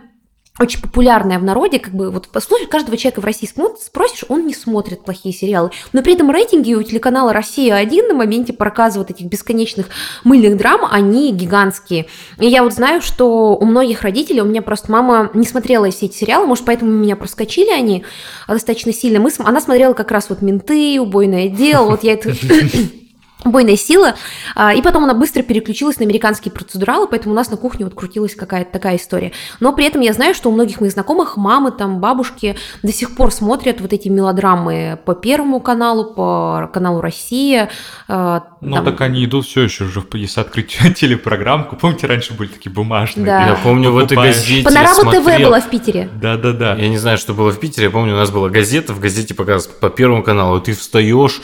очень 0.59 0.81
популярная 0.81 1.39
в 1.39 1.43
народе, 1.43 1.79
как 1.79 1.93
бы 1.93 2.09
вот 2.11 2.29
послушай, 2.29 2.67
каждого 2.67 2.97
человека 2.97 3.21
в 3.21 3.25
России 3.25 3.49
спросишь, 3.79 4.25
он 4.27 4.47
не 4.47 4.53
смотрит 4.53 5.03
плохие 5.03 5.33
сериалы. 5.33 5.71
Но 5.93 6.01
при 6.01 6.13
этом 6.13 6.31
рейтинги 6.31 6.73
у 6.73 6.83
телеканала 6.83 7.33
«Россия-1» 7.33 8.07
на 8.07 8.13
моменте 8.13 8.53
показа 8.53 8.99
вот 8.99 9.11
этих 9.11 9.25
бесконечных 9.25 9.87
мыльных 10.23 10.57
драм, 10.57 10.81
они 10.89 11.31
гигантские. 11.31 12.07
И 12.39 12.47
я 12.47 12.63
вот 12.63 12.73
знаю, 12.73 13.01
что 13.01 13.55
у 13.55 13.65
многих 13.65 14.01
родителей, 14.01 14.41
у 14.41 14.45
меня 14.45 14.61
просто 14.61 14.91
мама 14.91 15.29
не 15.33 15.45
смотрела 15.45 15.89
все 15.91 16.07
эти 16.07 16.17
сериалы, 16.17 16.45
может, 16.45 16.65
поэтому 16.65 16.91
меня 16.91 17.15
проскочили 17.15 17.69
они 17.69 18.03
достаточно 18.47 18.93
сильно. 18.93 19.19
Мы, 19.19 19.29
она 19.39 19.61
смотрела 19.61 19.93
как 19.93 20.11
раз 20.11 20.29
вот 20.29 20.41
«Менты», 20.41 20.99
«Убойное 20.99 21.49
дело», 21.49 21.91
вот 21.91 22.03
я 22.03 22.13
это 22.13 22.31
убойная 23.43 23.77
сила, 23.77 24.15
а, 24.55 24.73
и 24.73 24.81
потом 24.81 25.03
она 25.03 25.13
быстро 25.13 25.41
переключилась 25.41 25.99
на 25.99 26.05
американские 26.05 26.51
процедуралы, 26.51 27.07
поэтому 27.07 27.33
у 27.33 27.35
нас 27.35 27.49
на 27.51 27.57
кухне 27.57 27.85
вот 27.85 27.93
крутилась 27.93 28.35
какая-то 28.35 28.71
такая 28.71 28.97
история. 28.97 29.31
Но 29.59 29.73
при 29.73 29.85
этом 29.85 30.01
я 30.01 30.13
знаю, 30.13 30.33
что 30.33 30.49
у 30.49 30.51
многих 30.51 30.81
моих 30.81 30.93
знакомых 30.93 31.37
мамы, 31.37 31.71
там, 31.71 31.99
бабушки 31.99 32.57
до 32.83 32.91
сих 32.91 33.15
пор 33.15 33.31
смотрят 33.31 33.79
вот 33.79 33.93
эти 33.93 34.09
мелодрамы 34.09 34.99
по 35.05 35.13
Первому 35.13 35.59
каналу, 35.59 36.13
по 36.13 36.69
каналу 36.73 37.01
«Россия». 37.01 37.69
А, 38.07 38.43
ну, 38.61 38.75
там... 38.75 38.85
так 38.85 39.01
они 39.01 39.23
идут 39.25 39.45
все 39.45 39.61
еще 39.61 39.85
уже, 39.85 40.03
если 40.13 40.41
открыть 40.41 40.77
телепрограммку. 40.95 41.75
Помните, 41.75 42.07
раньше 42.07 42.33
были 42.33 42.49
такие 42.49 42.71
бумажные? 42.71 43.25
Да. 43.25 43.47
Я 43.47 43.55
помню, 43.55 43.91
в 43.91 43.97
этой 43.97 44.17
газете 44.17 44.63
Панорама 44.63 45.11
ТВ 45.11 45.43
была 45.43 45.61
в 45.61 45.69
Питере. 45.69 46.09
Да-да-да. 46.15 46.75
Я 46.75 46.89
не 46.89 46.97
знаю, 46.97 47.17
что 47.17 47.33
было 47.33 47.51
в 47.51 47.59
Питере, 47.59 47.85
я 47.85 47.91
помню, 47.91 48.13
у 48.13 48.17
нас 48.17 48.31
была 48.31 48.49
газета, 48.49 48.93
в 48.93 48.99
газете 48.99 49.33
показывалось 49.33 49.79
по 49.79 49.89
Первому 49.89 50.23
каналу, 50.23 50.59
ты 50.59 50.73
встаешь 50.73 51.41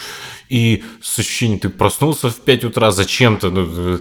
и 0.50 0.84
с 1.02 1.20
ощущением, 1.20 1.60
ты 1.60 1.70
проснулся 1.70 2.30
в 2.30 2.40
5 2.42 2.64
утра 2.66 2.92
зачем-то, 2.92 3.50
ну, 3.50 4.00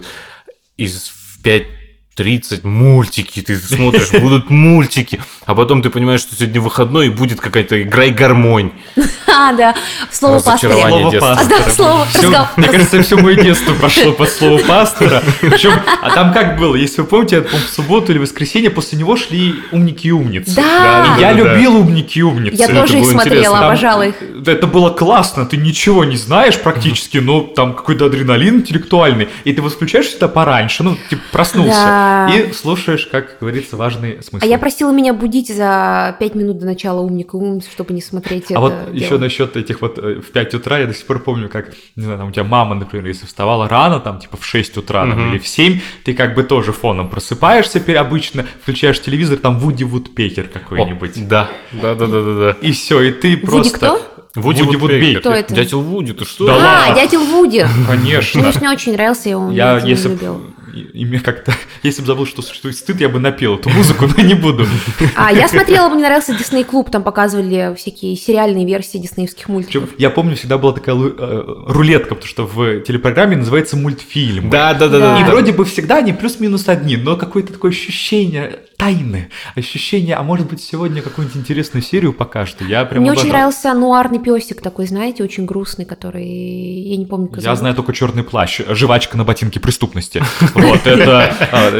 из 0.77 1.09
в 1.09 1.41
5 1.43 1.82
30 2.15 2.63
мультики, 2.63 3.41
ты 3.41 3.57
смотришь, 3.57 4.11
будут 4.21 4.49
мультики, 4.49 5.19
а 5.45 5.55
потом 5.55 5.81
ты 5.81 5.89
понимаешь, 5.89 6.21
что 6.21 6.35
сегодня 6.35 6.61
выходной 6.61 7.07
и 7.07 7.09
будет 7.09 7.41
какая-то 7.41 7.81
игра 7.81 8.05
и 8.05 8.11
гармонь. 8.11 8.71
А, 9.35 9.51
да, 9.51 9.73
слово 10.11 10.39
пастора. 10.39 10.73
Слово 10.73 11.11
пастора. 11.19 11.49
Да, 11.49 11.71
слово, 11.71 12.05
все, 12.05 12.47
мне 12.57 12.67
кажется, 12.67 13.01
все 13.01 13.17
мое 13.17 13.35
детство 13.35 13.73
пошло 13.73 14.11
по 14.11 14.27
слову 14.27 14.59
пастора. 14.59 15.23
Причем, 15.41 15.71
а 16.03 16.11
там 16.11 16.31
как 16.33 16.59
было, 16.59 16.75
если 16.75 17.01
вы 17.01 17.07
помните, 17.07 17.41
в 17.41 17.73
субботу 17.73 18.11
или 18.11 18.19
воскресенье 18.19 18.69
после 18.69 18.99
него 18.99 19.17
шли 19.17 19.55
умники 19.71 20.05
и 20.05 20.11
умницы. 20.11 20.53
Да. 20.55 21.15
И 21.17 21.21
я 21.21 21.31
любил 21.31 21.77
умники 21.77 22.19
и 22.19 22.21
умницы. 22.21 22.57
Я 22.57 22.67
тоже 22.67 22.99
их 22.99 23.09
смотрела, 23.09 23.57
обожала 23.57 24.03
их. 24.03 24.15
Это 24.45 24.67
было 24.67 24.91
классно, 24.91 25.47
ты 25.47 25.57
ничего 25.57 26.03
не 26.03 26.17
знаешь 26.17 26.59
практически, 26.59 27.17
но 27.17 27.41
там 27.41 27.73
какой-то 27.73 28.05
адреналин 28.05 28.57
интеллектуальный, 28.57 29.29
и 29.45 29.53
ты 29.53 29.63
вот 29.63 29.73
включаешь 29.73 30.13
это 30.13 30.27
пораньше, 30.27 30.83
ну, 30.83 30.95
типа 31.09 31.23
проснулся. 31.31 32.02
И 32.33 32.53
слушаешь, 32.53 33.07
как 33.07 33.37
говорится, 33.39 33.77
важный 33.77 34.21
смысл. 34.23 34.43
А 34.43 34.47
я 34.47 34.57
просила 34.57 34.91
меня 34.91 35.13
будить 35.13 35.53
за 35.53 36.15
5 36.19 36.35
минут 36.35 36.59
до 36.59 36.65
начала 36.65 37.01
умника 37.01 37.35
умниц, 37.35 37.65
чтобы 37.71 37.93
не 37.93 38.01
смотреть 38.01 38.51
а 38.51 38.53
это 38.53 38.59
вот 38.59 38.73
дело. 38.91 38.93
еще 38.93 39.17
насчет 39.17 39.55
этих 39.57 39.81
вот 39.81 39.97
э, 39.99 40.21
в 40.21 40.31
5 40.31 40.55
утра, 40.55 40.79
я 40.79 40.87
до 40.87 40.93
сих 40.93 41.05
пор 41.05 41.19
помню, 41.19 41.49
как, 41.49 41.71
не 41.95 42.03
знаю, 42.03 42.19
там 42.19 42.29
у 42.29 42.31
тебя 42.31 42.43
мама, 42.43 42.75
например, 42.75 43.07
если 43.07 43.25
вставала 43.25 43.67
рано, 43.67 43.99
там 43.99 44.19
типа 44.19 44.37
в 44.37 44.45
6 44.45 44.77
утра 44.77 45.05
там, 45.05 45.31
или 45.31 45.39
в 45.39 45.47
7, 45.47 45.79
ты 46.03 46.13
как 46.13 46.35
бы 46.35 46.43
тоже 46.43 46.71
фоном 46.71 47.09
просыпаешься 47.09 47.81
обычно, 47.99 48.45
включаешь 48.61 49.01
телевизор, 49.01 49.37
там 49.37 49.59
Вуди 49.59 49.83
Вудпекер 49.83 50.47
какой-нибудь. 50.47 51.27
Да, 51.27 51.49
да, 51.71 51.95
да, 51.95 52.07
да, 52.07 52.21
да, 52.21 52.33
да. 52.33 52.57
И 52.61 52.71
все, 52.71 53.01
и 53.01 53.11
ты 53.11 53.35
Вуди 53.35 53.45
просто... 53.45 53.77
кто? 53.77 54.01
Вуди, 54.35 54.63
Вуди 54.63 54.77
Вудпекер. 54.77 55.19
Кто 55.19 55.31
это? 55.31 55.53
Дятел 55.53 55.81
Вуди, 55.81 56.13
ты 56.13 56.25
что? 56.25 56.47
Да 56.47 56.55
а, 56.55 56.87
ладно. 56.87 56.95
дятел 56.95 57.23
Вуди. 57.23 57.65
Конечно. 57.87 58.41
Мне 58.59 58.69
очень 58.71 58.93
нравился, 58.93 59.29
я 59.29 59.35
его 59.35 59.51
Я, 59.51 59.81
не 59.81 59.89
если 59.91 60.09
любила. 60.09 60.41
И 60.73 61.05
мне 61.05 61.19
как-то, 61.19 61.53
если 61.83 62.01
бы 62.01 62.07
забыл, 62.07 62.25
что 62.25 62.41
существует 62.41 62.75
стыд, 62.75 62.99
я 62.99 63.09
бы 63.09 63.19
напел 63.19 63.55
эту 63.55 63.69
музыку, 63.69 64.05
но 64.15 64.23
не 64.23 64.33
буду. 64.33 64.65
А 65.15 65.31
я 65.31 65.47
смотрела, 65.47 65.89
мне 65.89 66.03
нравился 66.03 66.35
Дисней 66.35 66.63
Клуб, 66.63 66.89
там 66.89 67.03
показывали 67.03 67.75
всякие 67.77 68.15
сериальные 68.15 68.65
версии 68.65 68.97
диснеевских 68.97 69.47
мультиков. 69.47 69.89
Я 69.97 70.09
помню, 70.09 70.35
всегда 70.35 70.57
была 70.57 70.73
такая 70.73 70.95
э, 70.95 71.43
рулетка, 71.67 72.15
потому 72.15 72.27
что 72.27 72.45
в 72.45 72.81
телепрограмме 72.81 73.37
называется 73.37 73.77
мультфильм. 73.77 74.49
Да, 74.49 74.73
да, 74.73 74.87
да, 74.87 74.99
да. 74.99 75.19
Да. 75.19 75.21
И 75.21 75.29
вроде 75.29 75.51
бы 75.51 75.65
всегда 75.65 75.97
они 75.97 76.13
плюс-минус 76.13 76.67
одни, 76.67 76.97
но 76.97 77.15
какое-то 77.15 77.53
такое 77.53 77.71
ощущение 77.71 78.59
тайны, 78.83 79.29
ощущение, 79.55 80.15
а 80.15 80.23
может 80.23 80.49
быть 80.49 80.61
сегодня 80.61 81.01
какую-нибудь 81.01 81.37
интересную 81.37 81.81
серию 81.81 82.11
покажет. 82.11 82.61
и 82.61 82.65
Я 82.65 82.83
прям 82.83 83.01
Мне 83.01 83.11
очень 83.13 83.29
нравился 83.29 83.73
нуарный 83.73 84.19
песик 84.19 84.61
такой, 84.61 84.87
знаете, 84.87 85.23
очень 85.23 85.45
грустный, 85.45 85.85
который 85.85 86.25
я 86.25 86.97
не 86.97 87.05
помню, 87.05 87.27
как 87.27 87.37
Я 87.37 87.43
зовут. 87.43 87.59
знаю 87.59 87.75
только 87.75 87.93
черный 87.93 88.23
плащ, 88.23 88.59
жвачка 88.67 89.17
на 89.17 89.23
ботинке 89.23 89.59
преступности. 89.59 90.21
Вот 90.53 90.85
это, 90.85 91.33
а, 91.51 91.71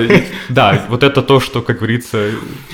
да, 0.49 0.85
вот 0.89 1.03
это 1.03 1.21
то, 1.21 1.39
что, 1.39 1.61
как 1.61 1.77
говорится, 1.77 2.29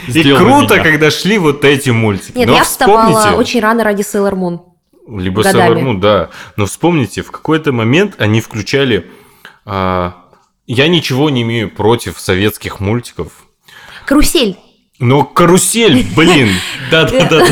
И 0.08 0.34
круто, 0.36 0.80
когда 0.80 1.10
шли 1.10 1.38
вот 1.38 1.66
эти 1.66 1.90
мультики. 1.90 2.38
Нет, 2.38 2.48
Но 2.48 2.56
я 2.56 2.64
вставала 2.64 3.20
вспомните- 3.20 3.38
очень 3.40 3.60
рано 3.62 3.84
ради 3.84 4.02
Sailor 4.02 4.34
Moon. 4.34 4.60
Либо. 5.20 5.42
Sailor 5.42 5.82
Moon, 5.84 6.00
да. 6.00 6.30
Но 6.56 6.66
вспомните, 6.68 7.24
в 7.24 7.32
какой-то 7.32 7.72
момент 7.72 8.16
они 8.20 8.42
включали... 8.42 9.10
а, 9.66 10.14
я 10.68 10.88
ничего 10.88 11.32
не 11.32 11.42
имею 11.42 11.72
против 11.72 12.20
советских 12.20 12.80
мультиков. 12.80 13.32
Карусель. 14.10 14.58
Но 14.98 15.24
карусель, 15.24 16.04
блин, 16.16 16.50
Да-да-да. 16.92 17.46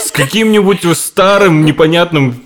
с 0.00 0.12
каким-нибудь 0.12 0.84
старым, 0.96 1.64
непонятным, 1.64 2.44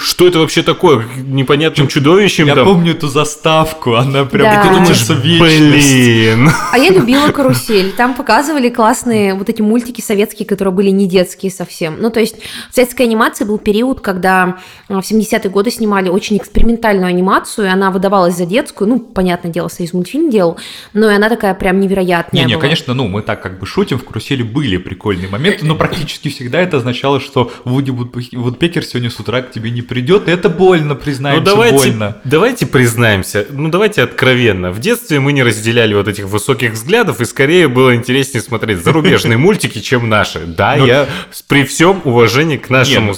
что 0.00 0.26
это 0.26 0.38
вообще 0.38 0.62
такое, 0.62 1.04
непонятным 1.16 1.88
чудовищем 1.88 2.46
Я 2.46 2.54
там. 2.54 2.64
помню 2.66 2.92
эту 2.92 3.08
заставку, 3.08 3.94
она 3.94 4.24
прям 4.24 4.44
Да. 4.44 4.62
ты 4.62 4.68
Ты 4.68 4.74
думаешь, 4.74 5.08
вечность. 5.24 5.92
Блин. 5.92 6.50
А 6.72 6.78
я 6.78 6.90
любила 6.90 7.28
карусель. 7.32 7.92
Там 7.92 8.14
показывали 8.14 8.68
классные 8.68 9.34
вот 9.34 9.48
эти 9.48 9.62
мультики 9.62 10.00
советские, 10.00 10.46
которые 10.46 10.72
были 10.74 10.90
не 10.90 11.06
детские 11.06 11.50
совсем. 11.52 11.96
Ну, 12.00 12.10
то 12.10 12.20
есть 12.20 12.36
в 12.70 12.74
советской 12.74 13.02
анимации 13.02 13.44
был 13.44 13.58
период, 13.58 14.00
когда 14.00 14.56
э, 14.88 14.94
в 14.94 14.98
70-е 15.00 15.50
годы 15.50 15.70
снимали 15.70 16.08
очень 16.08 16.36
экспериментальную 16.36 17.08
анимацию, 17.08 17.66
и 17.66 17.70
она 17.70 17.90
выдавалась 17.90 18.36
за 18.36 18.46
детскую. 18.46 18.88
Ну, 18.88 18.98
понятное 19.00 19.52
дело, 19.52 19.68
Союз 19.68 19.92
мультфильм 19.92 20.30
делал, 20.30 20.58
но 20.92 21.10
и 21.10 21.14
она 21.14 21.28
такая 21.28 21.54
прям 21.54 21.80
невероятная 21.80 22.42
Не-не, 22.42 22.54
была. 22.54 22.62
конечно, 22.62 22.94
ну, 22.94 23.06
мы 23.08 23.22
так 23.22 23.42
как 23.42 23.58
бы 23.58 23.66
шутим, 23.66 23.98
в 23.98 24.04
карусели 24.04 24.42
были 24.42 24.76
прикольные 24.76 25.28
моменты, 25.28 25.64
но 25.64 25.74
практически 25.76 26.28
всегда 26.28 26.60
это 26.60 26.78
означало, 26.78 27.20
что 27.20 27.52
Вуди 27.64 27.90
Вудпе- 27.90 28.36
Вудпекер 28.36 28.84
сегодня 28.84 29.10
с 29.10 29.18
утра 29.20 29.42
к 29.42 29.50
тебе 29.52 29.70
не 29.74 29.82
придет, 29.82 30.28
и 30.28 30.30
это 30.30 30.48
больно, 30.48 30.94
Ну 30.94 31.00
признаемся, 31.00 31.44
давайте, 31.44 31.76
больно. 31.76 32.16
давайте 32.24 32.66
признаемся, 32.66 33.46
ну 33.50 33.68
давайте 33.68 34.02
откровенно. 34.02 34.70
В 34.70 34.80
детстве 34.80 35.20
мы 35.20 35.32
не 35.32 35.42
разделяли 35.42 35.92
вот 35.94 36.08
этих 36.08 36.24
высоких 36.26 36.72
взглядов, 36.72 37.20
и 37.20 37.24
скорее 37.24 37.68
было 37.68 37.94
интереснее 37.94 38.40
смотреть 38.42 38.78
зарубежные 38.84 39.36
мультики, 39.36 39.80
чем 39.80 40.08
наши. 40.08 40.40
Да, 40.46 40.76
Ну- 40.78 40.86
я 40.86 41.06
при 41.48 41.64
всем 41.64 42.00
уважении 42.04 42.56
к 42.56 42.70
нашему... 42.70 43.14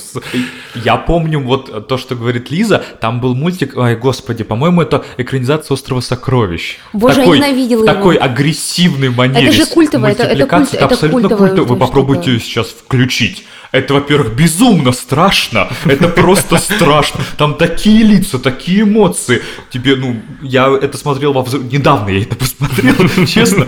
Я 0.75 0.97
помню 0.97 1.41
вот 1.41 1.89
то, 1.89 1.97
что 1.99 2.15
говорит 2.17 2.51
Лиза, 2.51 2.83
там 3.01 3.21
был 3.21 3.35
мультик, 3.35 3.77
ой, 3.77 3.97
господи, 3.97 4.45
по-моему, 4.45 4.83
это 4.83 5.05
экранизация 5.17 5.75
«Острова 5.75 6.01
сокровищ». 6.01 6.79
Боже, 6.93 7.21
я 7.21 7.27
ненавидела 7.27 7.85
его. 7.85 7.87
такой 7.87 8.17
агрессивной 8.17 9.11
манере. 9.11 9.47
Это 9.49 9.57
же 9.57 9.67
культовое, 9.67 10.13
это- 10.13 10.25
это 10.25 10.31
мультипликацией. 10.57 10.67
культ- 10.71 10.75
это 10.77 10.95
абсолютно 10.95 11.21
культовая 11.29 11.49
культовое. 11.51 11.69
Вы 11.69 11.77
попробуйте 11.87 12.39
сейчас 12.41 12.69
включить. 12.69 13.45
Это, 13.73 13.95
во-первых, 13.95 14.35
безумно 14.35 14.93
страшно. 14.93 15.69
Это 15.85 16.09
просто 16.09 16.57
страшно. 16.59 17.21
Там 17.37 17.55
такие 17.55 18.03
лица, 18.05 18.39
такие 18.39 18.83
эмоции. 18.83 19.43
Тебе, 19.71 19.97
ну, 19.97 20.17
я 20.43 20.69
это 20.81 20.97
смотрел 20.99 21.33
во 21.33 21.43
взро- 21.43 21.67
Недавно 21.73 22.09
я 22.11 22.23
это 22.23 22.37
посмотрел, 22.37 22.95
честно. 23.27 23.67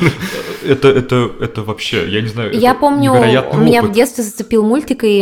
Это, 0.64 0.88
это, 0.88 1.30
это 1.40 1.62
вообще, 1.62 2.08
я 2.08 2.20
не 2.20 2.28
знаю, 2.28 2.52
Я 3.14 3.42
помню, 3.42 3.66
меня 3.66 3.80
опыт. 3.80 3.90
в 3.92 3.94
детстве 3.94 4.24
зацепил 4.24 4.64
мультик, 4.64 5.04
и 5.04 5.18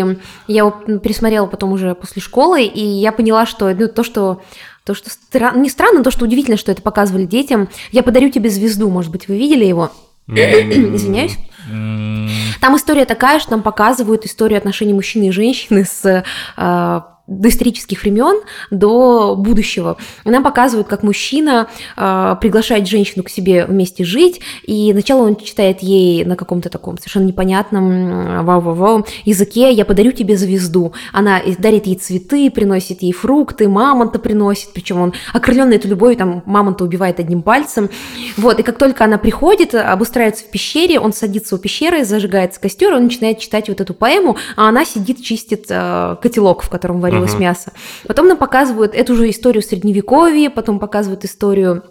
я 0.46 0.56
его 0.58 0.70
пересмотрела 0.98 1.46
потом 1.46 1.72
уже 1.72 1.94
после 1.94 2.20
школы, 2.22 2.62
и 2.64 2.80
я 2.84 3.12
поняла, 3.12 3.46
что 3.46 3.72
ну, 3.74 3.88
то, 3.88 4.02
что 4.02 4.42
то, 4.84 4.94
что 4.94 5.10
стра- 5.10 5.56
не 5.58 5.68
странно, 5.68 6.02
то, 6.04 6.10
что 6.10 6.24
удивительно, 6.24 6.56
что 6.56 6.70
это 6.72 6.80
показывали 6.82 7.24
детям. 7.24 7.68
Я 7.92 8.02
подарю 8.02 8.30
тебе 8.30 8.50
звезду, 8.50 8.88
может 8.88 9.10
быть, 9.10 9.26
вы 9.28 9.36
видели 9.36 9.64
его? 9.64 9.90
Извиняюсь. 10.94 11.36
Там 12.60 12.76
история 12.76 13.04
такая, 13.04 13.40
что 13.40 13.50
там 13.50 13.62
показывают 13.62 14.24
историю 14.24 14.58
отношений 14.58 14.92
мужчины 14.92 15.28
и 15.28 15.30
женщины 15.30 15.84
с 15.84 16.24
э, 16.56 17.00
доисторических 17.26 18.02
времен 18.02 18.42
до 18.70 19.34
будущего. 19.36 19.96
Она 20.24 20.40
показывает, 20.40 20.86
как 20.86 21.02
мужчина 21.02 21.68
э, 21.96 22.36
приглашает 22.40 22.86
женщину 22.86 23.24
к 23.24 23.30
себе 23.30 23.66
вместе 23.66 24.04
жить, 24.04 24.40
и 24.62 24.90
сначала 24.92 25.22
он 25.22 25.36
читает 25.36 25.82
ей 25.82 26.24
на 26.24 26.36
каком-то 26.36 26.68
таком 26.68 26.98
совершенно 26.98 27.24
непонятном 27.24 28.44
вау-вау-вау 28.44 29.06
языке 29.24 29.72
«Я 29.72 29.84
подарю 29.84 30.12
тебе 30.12 30.36
звезду». 30.36 30.92
Она 31.12 31.40
дарит 31.58 31.86
ей 31.86 31.96
цветы, 31.96 32.50
приносит 32.50 33.02
ей 33.02 33.12
фрукты, 33.12 33.68
мамонта 33.68 34.18
приносит, 34.18 34.72
причем 34.72 35.00
он 35.00 35.12
окрыленный 35.32 35.76
этой 35.76 35.88
любовью, 35.88 36.16
там 36.16 36.42
мамонта 36.46 36.84
убивает 36.84 37.18
одним 37.18 37.42
пальцем. 37.42 37.90
Вот, 38.36 38.60
и 38.60 38.62
как 38.62 38.78
только 38.78 39.04
она 39.04 39.18
приходит, 39.18 39.74
обустраивается 39.74 40.44
в 40.44 40.50
пещере, 40.50 41.00
он 41.00 41.12
садится 41.12 41.56
у 41.56 41.58
пещеры, 41.58 42.04
зажигается 42.04 42.60
костер, 42.60 42.94
он 42.94 43.04
начинает 43.04 43.38
читать 43.38 43.68
вот 43.68 43.80
эту 43.80 43.94
поэму, 43.94 44.36
а 44.56 44.68
она 44.68 44.84
сидит, 44.84 45.22
чистит 45.22 45.66
э, 45.68 46.16
котелок, 46.22 46.62
в 46.62 46.70
котором 46.70 47.00
варилось 47.16 47.34
uh-huh. 47.34 47.40
мясо. 47.40 47.72
Потом 48.06 48.28
нам 48.28 48.38
показывают 48.38 48.94
эту 48.94 49.14
же 49.16 49.28
историю 49.30 49.62
средневековья, 49.62 50.50
потом 50.50 50.78
показывают 50.78 51.24
историю 51.24 51.82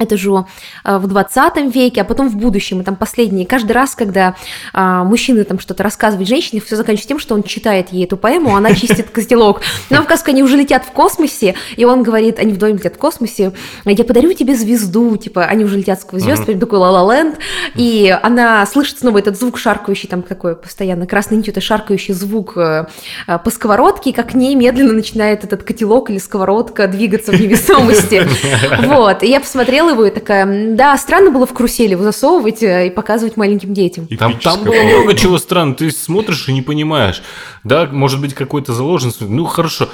это 0.00 0.16
же 0.16 0.44
э, 0.84 0.98
в 0.98 1.06
20 1.06 1.74
веке, 1.74 2.00
а 2.00 2.04
потом 2.04 2.28
в 2.28 2.36
будущем, 2.36 2.80
и 2.80 2.84
там 2.84 2.96
последние. 2.96 3.46
Каждый 3.46 3.72
раз, 3.72 3.94
когда 3.94 4.34
а, 4.72 5.04
мужчина 5.04 5.44
там 5.44 5.60
что-то 5.60 5.82
рассказывает 5.82 6.28
женщине, 6.28 6.60
все 6.60 6.76
заканчивается 6.76 7.08
тем, 7.08 7.18
что 7.18 7.34
он 7.34 7.42
читает 7.42 7.92
ей 7.92 8.04
эту 8.04 8.16
поэму, 8.16 8.54
а 8.54 8.58
она 8.58 8.74
чистит 8.74 9.10
костелок. 9.12 9.60
Но 9.90 10.00
в 10.00 10.04
сказке 10.04 10.32
они 10.32 10.42
уже 10.42 10.56
летят 10.56 10.84
в 10.84 10.92
космосе, 10.92 11.54
и 11.76 11.84
он 11.84 12.02
говорит, 12.02 12.38
они 12.38 12.52
вдвоем 12.52 12.76
летят 12.76 12.94
в 12.94 12.98
космосе, 12.98 13.52
я 13.84 14.04
подарю 14.04 14.32
тебе 14.32 14.54
звезду, 14.54 15.16
типа, 15.16 15.44
они 15.44 15.64
уже 15.64 15.76
летят 15.76 16.00
сквозь 16.00 16.22
звезд, 16.22 16.48
uh-huh. 16.48 16.58
такой 16.58 16.78
ла-ла-ленд, 16.78 17.38
и 17.74 18.16
она 18.22 18.64
слышит 18.66 19.00
снова 19.00 19.18
этот 19.18 19.38
звук 19.38 19.58
шаркающий, 19.58 20.08
там 20.08 20.22
такой 20.22 20.56
постоянно 20.56 21.06
красный 21.06 21.36
нитью, 21.36 21.52
это 21.52 21.60
шаркающий 21.60 22.14
звук 22.14 22.56
э, 22.56 22.86
э, 23.26 23.38
по 23.38 23.50
сковородке, 23.50 24.10
и 24.10 24.12
как 24.12 24.30
к 24.30 24.34
ней 24.34 24.54
медленно 24.54 24.92
начинает 24.92 25.44
этот 25.44 25.62
котелок 25.62 26.10
или 26.10 26.18
сковородка 26.18 26.88
двигаться 26.88 27.32
в 27.32 27.40
невесомости. 27.40 28.26
Вот, 28.80 29.22
и 29.22 29.28
я 29.28 29.40
посмотрела 29.40 29.89
его 29.90 30.06
и 30.06 30.10
такая, 30.10 30.74
да, 30.74 30.96
странно 30.96 31.30
было 31.30 31.46
в 31.46 31.52
карусель 31.52 31.90
его 31.90 32.02
засовывать 32.02 32.62
э, 32.62 32.88
и 32.88 32.90
показывать 32.90 33.36
маленьким 33.36 33.74
детям. 33.74 34.06
Там, 34.18 34.38
там 34.38 34.62
было 34.62 34.82
много 34.82 35.14
чего 35.14 35.38
странного. 35.38 35.76
Ты 35.76 35.90
смотришь 35.90 36.48
и 36.48 36.52
не 36.52 36.62
понимаешь. 36.62 37.22
Да, 37.64 37.86
может 37.90 38.20
быть, 38.20 38.34
какой-то 38.34 38.72
заложен. 38.72 39.12
Ну, 39.20 39.44
хорошо. 39.44 39.88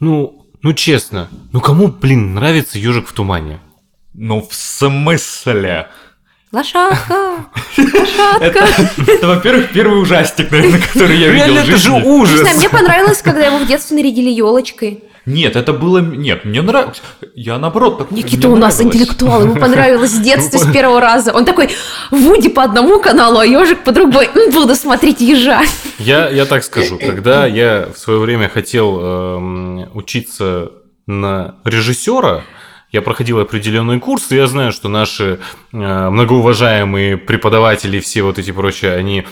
Ну, 0.00 0.46
ну 0.62 0.72
честно. 0.72 1.28
Ну, 1.52 1.60
кому, 1.60 1.88
блин, 1.88 2.34
нравится 2.34 2.78
ежик 2.78 3.08
в 3.08 3.12
тумане? 3.12 3.60
Ну, 4.14 4.46
в 4.48 4.54
смысле? 4.54 5.88
Лошадка! 6.52 7.46
Лошадка! 7.78 8.68
Это, 9.06 9.26
во-первых, 9.26 9.72
первый 9.72 10.02
ужастик, 10.02 10.50
наверное, 10.50 10.80
который 10.80 11.16
я 11.16 11.30
видел 11.30 11.54
жизни. 11.54 11.68
это 11.68 11.76
же 11.78 11.92
ужас! 11.92 12.56
Мне 12.56 12.68
понравилось, 12.68 13.22
когда 13.22 13.46
его 13.46 13.58
в 13.58 13.66
детстве 13.66 13.96
нарядили 13.96 14.28
елочкой. 14.28 15.02
Нет, 15.24 15.54
это 15.54 15.72
было... 15.72 15.98
Нет, 15.98 16.44
мне 16.44 16.62
нравилось. 16.62 17.00
Я 17.34 17.58
наоборот... 17.58 17.98
Так... 17.98 18.10
Никита 18.10 18.48
у 18.48 18.56
нас 18.56 18.80
интеллектуал, 18.80 19.42
ему 19.42 19.54
понравилось 19.54 20.10
с 20.10 20.18
детства, 20.20 20.58
с 20.58 20.72
первого 20.72 21.00
раза. 21.00 21.32
Он 21.32 21.44
такой, 21.44 21.70
Вуди 22.10 22.48
по 22.48 22.64
одному 22.64 23.00
каналу, 23.00 23.38
а 23.38 23.46
ежик 23.46 23.84
по 23.84 23.92
другой. 23.92 24.28
Буду 24.52 24.74
смотреть 24.74 25.20
ежа. 25.20 25.62
Я, 25.98 26.28
я 26.30 26.44
так 26.44 26.64
скажу, 26.64 26.98
когда 26.98 27.46
я 27.46 27.88
в 27.94 27.98
свое 27.98 28.18
время 28.18 28.48
хотел 28.48 28.98
э, 29.00 29.86
учиться 29.94 30.72
на 31.06 31.56
режиссера, 31.64 32.42
я 32.90 33.00
проходил 33.00 33.38
определенный 33.38 34.00
курс, 34.00 34.30
и 34.30 34.36
я 34.36 34.46
знаю, 34.46 34.72
что 34.72 34.88
наши 34.88 35.38
э, 35.72 36.10
многоуважаемые 36.10 37.16
преподаватели 37.16 37.98
и 37.98 38.00
все 38.00 38.22
вот 38.22 38.38
эти 38.38 38.50
прочие, 38.50 38.94
они 38.94 39.24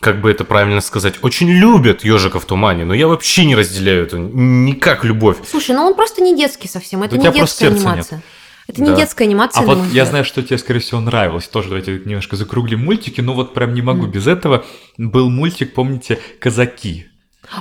как 0.00 0.20
бы 0.20 0.30
это 0.30 0.44
правильно 0.44 0.80
сказать, 0.80 1.14
очень 1.22 1.50
любят 1.50 2.04
ежика 2.04 2.38
в 2.38 2.44
тумане, 2.44 2.84
но 2.84 2.94
я 2.94 3.08
вообще 3.08 3.44
не 3.44 3.54
разделяю 3.54 4.04
это, 4.04 4.18
не 4.18 4.74
как 4.74 5.04
любовь. 5.04 5.38
Слушай, 5.48 5.74
ну 5.74 5.82
он 5.82 5.94
просто 5.94 6.22
не 6.22 6.36
детский 6.36 6.68
совсем, 6.68 7.02
это 7.02 7.16
да 7.16 7.28
не 7.28 7.32
детская 7.32 7.68
анимация. 7.68 8.16
Нет. 8.16 8.26
Это 8.68 8.80
да. 8.80 8.90
не 8.90 8.96
детская 8.96 9.24
анимация. 9.24 9.62
А 9.62 9.64
вот 9.66 9.78
я 9.92 10.04
знаю, 10.04 10.24
что 10.24 10.42
тебе, 10.42 10.58
скорее 10.58 10.80
всего, 10.80 11.00
нравилось. 11.00 11.46
Тоже 11.46 11.68
давайте 11.68 12.00
немножко 12.04 12.36
закруглим 12.36 12.84
мультики. 12.84 13.20
Но 13.20 13.32
вот 13.32 13.54
прям 13.54 13.74
не 13.74 13.82
могу 13.82 14.06
mm. 14.06 14.10
без 14.10 14.26
этого. 14.26 14.64
Был 14.98 15.30
мультик, 15.30 15.72
помните, 15.72 16.18
«Казаки». 16.40 17.06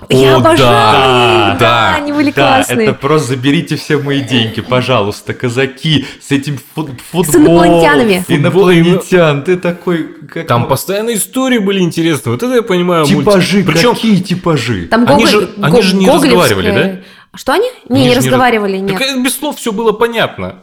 Я 0.10 0.36
О, 0.36 0.38
обожаю! 0.38 0.60
Да, 0.60 1.58
да, 1.60 1.96
они 1.96 2.12
были 2.12 2.32
да, 2.32 2.58
классные. 2.58 2.88
Это 2.88 2.94
просто 2.94 3.30
заберите 3.30 3.76
все 3.76 3.98
мои 3.98 4.22
деньги, 4.22 4.62
пожалуйста, 4.62 5.34
казаки 5.34 6.06
с 6.22 6.32
этим 6.32 6.60
фут 6.74 6.90
футболом. 7.12 7.26
С 7.32 7.36
инопланетянами. 7.36 8.26
Инопланетян, 8.28 9.44
ты 9.44 9.58
такой... 9.58 10.10
Как... 10.28 10.48
Там 10.48 10.68
постоянно 10.68 11.14
истории 11.14 11.60
были 11.60 11.80
интересные, 11.80 12.34
вот 12.34 12.44
это 12.44 12.56
я 12.56 12.62
понимаю. 12.64 13.06
Типажи, 13.06 13.58
мультик. 13.58 13.74
Причем... 13.74 13.96
какие 13.96 14.18
типажи? 14.22 14.88
Там 14.88 15.06
они, 15.08 15.26
же, 15.26 15.50
они 15.62 15.82
же 15.82 15.96
не 15.96 16.10
разговаривали, 16.10 16.72
да? 16.72 17.38
Что 17.38 17.54
они? 17.54 17.70
Не, 17.90 18.02
они 18.02 18.10
не 18.10 18.16
разговаривали, 18.16 18.78
не... 18.78 18.92
нет. 18.92 18.98
Так 18.98 19.24
без 19.24 19.38
слов 19.38 19.58
все 19.58 19.72
было 19.72 19.92
понятно. 19.92 20.62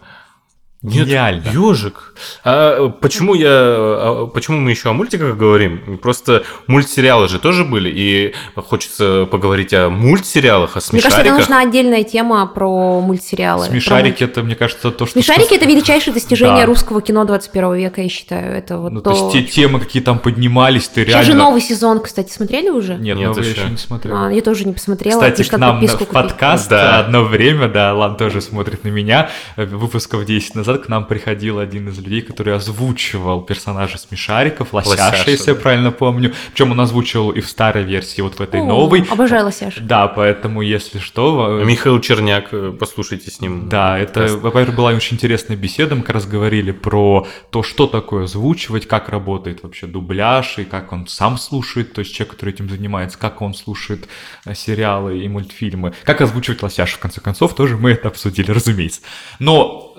Гениально. 0.83 1.45
Нет, 1.45 1.55
ежик. 1.55 2.13
А 2.45 2.89
почему 2.89 3.35
я, 3.35 3.49
а 3.49 4.27
почему 4.27 4.59
мы 4.59 4.71
еще 4.71 4.91
о 4.91 4.93
мультиках 4.93 5.37
говорим? 5.37 5.99
Просто 6.03 6.43
мультсериалы 6.67 7.29
же 7.29 7.39
тоже 7.39 7.65
были, 7.65 7.89
и 7.89 8.35
хочется 8.57 9.29
поговорить 9.31 9.73
о 9.75 9.91
мультсериалах, 9.91 10.77
о 10.77 10.81
смешариках. 10.81 11.21
Мне 11.21 11.31
кажется, 11.31 11.51
нужна 11.51 11.69
отдельная 11.69 12.03
тема 12.03 12.47
про 12.47 13.01
мультсериалы. 13.01 13.67
Смешарики 13.67 14.25
про... 14.25 14.25
это, 14.25 14.43
мне 14.43 14.57
кажется, 14.57 14.91
то, 14.91 15.07
что... 15.07 15.13
Смешарики 15.13 15.55
это 15.55 15.67
величайшее 15.67 16.15
достижение 16.15 16.63
да. 16.63 16.67
русского 16.67 17.01
кино 17.01 17.25
21 17.25 17.75
века, 17.75 18.03
я 18.03 18.09
считаю. 18.09 18.53
Это 18.53 18.79
вот 18.79 18.91
ну, 18.91 19.01
то... 19.01 19.13
то 19.13 19.17
есть 19.17 19.33
те 19.33 19.43
темы, 19.55 19.79
какие 19.79 20.03
там 20.03 20.19
поднимались, 20.19 20.89
ты 20.89 21.05
реально... 21.05 21.23
Сейчас 21.23 21.27
же 21.27 21.35
новый 21.35 21.61
сезон, 21.61 22.01
кстати, 22.01 22.33
смотрели 22.33 22.71
уже? 22.71 22.95
Нет, 22.95 23.17
Нет 23.17 23.29
новый 23.29 23.45
я 23.45 23.51
еще 23.51 23.71
не 23.71 23.77
смотрел. 23.77 24.17
А, 24.17 24.33
я 24.33 24.43
тоже 24.43 24.65
не 24.65 24.73
посмотрела. 24.73 25.21
Кстати, 25.21 25.49
к 25.49 25.57
нам 25.57 25.81
в 25.81 26.07
подкаст 26.07 26.71
да. 26.71 26.99
одно 26.99 27.23
время, 27.23 27.69
да, 27.69 27.95
Лан 27.95 28.17
тоже 28.17 28.41
смотрит 28.41 28.83
на 28.83 28.89
меня, 28.89 29.31
выпусков 29.57 30.25
10 30.25 30.57
назад 30.57 30.72
к 30.79 30.89
нам 30.89 31.07
приходил 31.07 31.59
один 31.59 31.89
из 31.89 31.99
людей, 31.99 32.23
который 32.23 32.55
озвучивал 32.55 33.43
персонажа 33.43 33.99
Смешариков, 33.99 34.73
Лосяша, 34.73 35.11
Лосяша 35.11 35.31
если 35.31 35.47
да. 35.47 35.53
я 35.53 35.59
правильно 35.59 35.91
помню. 35.91 36.33
Причем 36.53 36.73
он 36.73 36.81
озвучивал 36.81 37.31
и 37.31 37.41
в 37.41 37.49
старой 37.49 37.85
версии, 37.85 38.21
вот 38.21 38.39
в 38.39 38.41
этой 38.41 38.61
О, 38.61 38.65
новой. 38.65 39.07
Обожаю 39.11 39.45
Лосяша. 39.45 39.81
Да, 39.81 40.09
поэтому, 40.09 40.63
если 40.63 40.99
что... 40.99 41.63
Михаил 41.65 42.01
Черняк, 42.01 42.49
э, 42.53 42.73
послушайте 42.79 43.31
с 43.31 43.41
ним. 43.41 43.69
Да, 43.69 43.99
это, 43.99 44.37
во-первых, 44.37 44.77
была 44.77 44.91
очень 44.91 45.17
интересная 45.17 45.57
беседа, 45.57 45.95
мы 45.95 46.03
как 46.03 46.17
раз 46.17 46.27
говорили 46.27 46.73
про 46.73 47.27
то, 47.51 47.63
что 47.63 47.87
такое 47.87 48.25
озвучивать, 48.25 48.87
как 48.87 49.09
работает 49.09 49.63
вообще 49.63 49.87
дубляж, 49.87 50.59
и 50.59 50.65
как 50.65 50.93
он 50.93 51.07
сам 51.07 51.39
слушает, 51.39 51.93
то 51.93 52.01
есть 52.01 52.15
человек, 52.15 52.35
который 52.35 52.55
этим 52.55 52.69
занимается, 52.69 53.19
как 53.19 53.43
он 53.43 53.55
слушает 53.55 54.09
э, 54.45 54.55
сериалы 54.55 55.19
и 55.19 55.29
мультфильмы, 55.29 55.95
как 56.05 56.21
озвучивать 56.21 56.63
Лосяша, 56.63 56.97
в 56.97 57.01
конце 57.01 57.21
концов, 57.21 57.55
тоже 57.55 57.77
мы 57.77 57.93
это 57.93 58.09
обсудили, 58.09 58.51
разумеется. 58.51 59.03
Но 59.39 59.95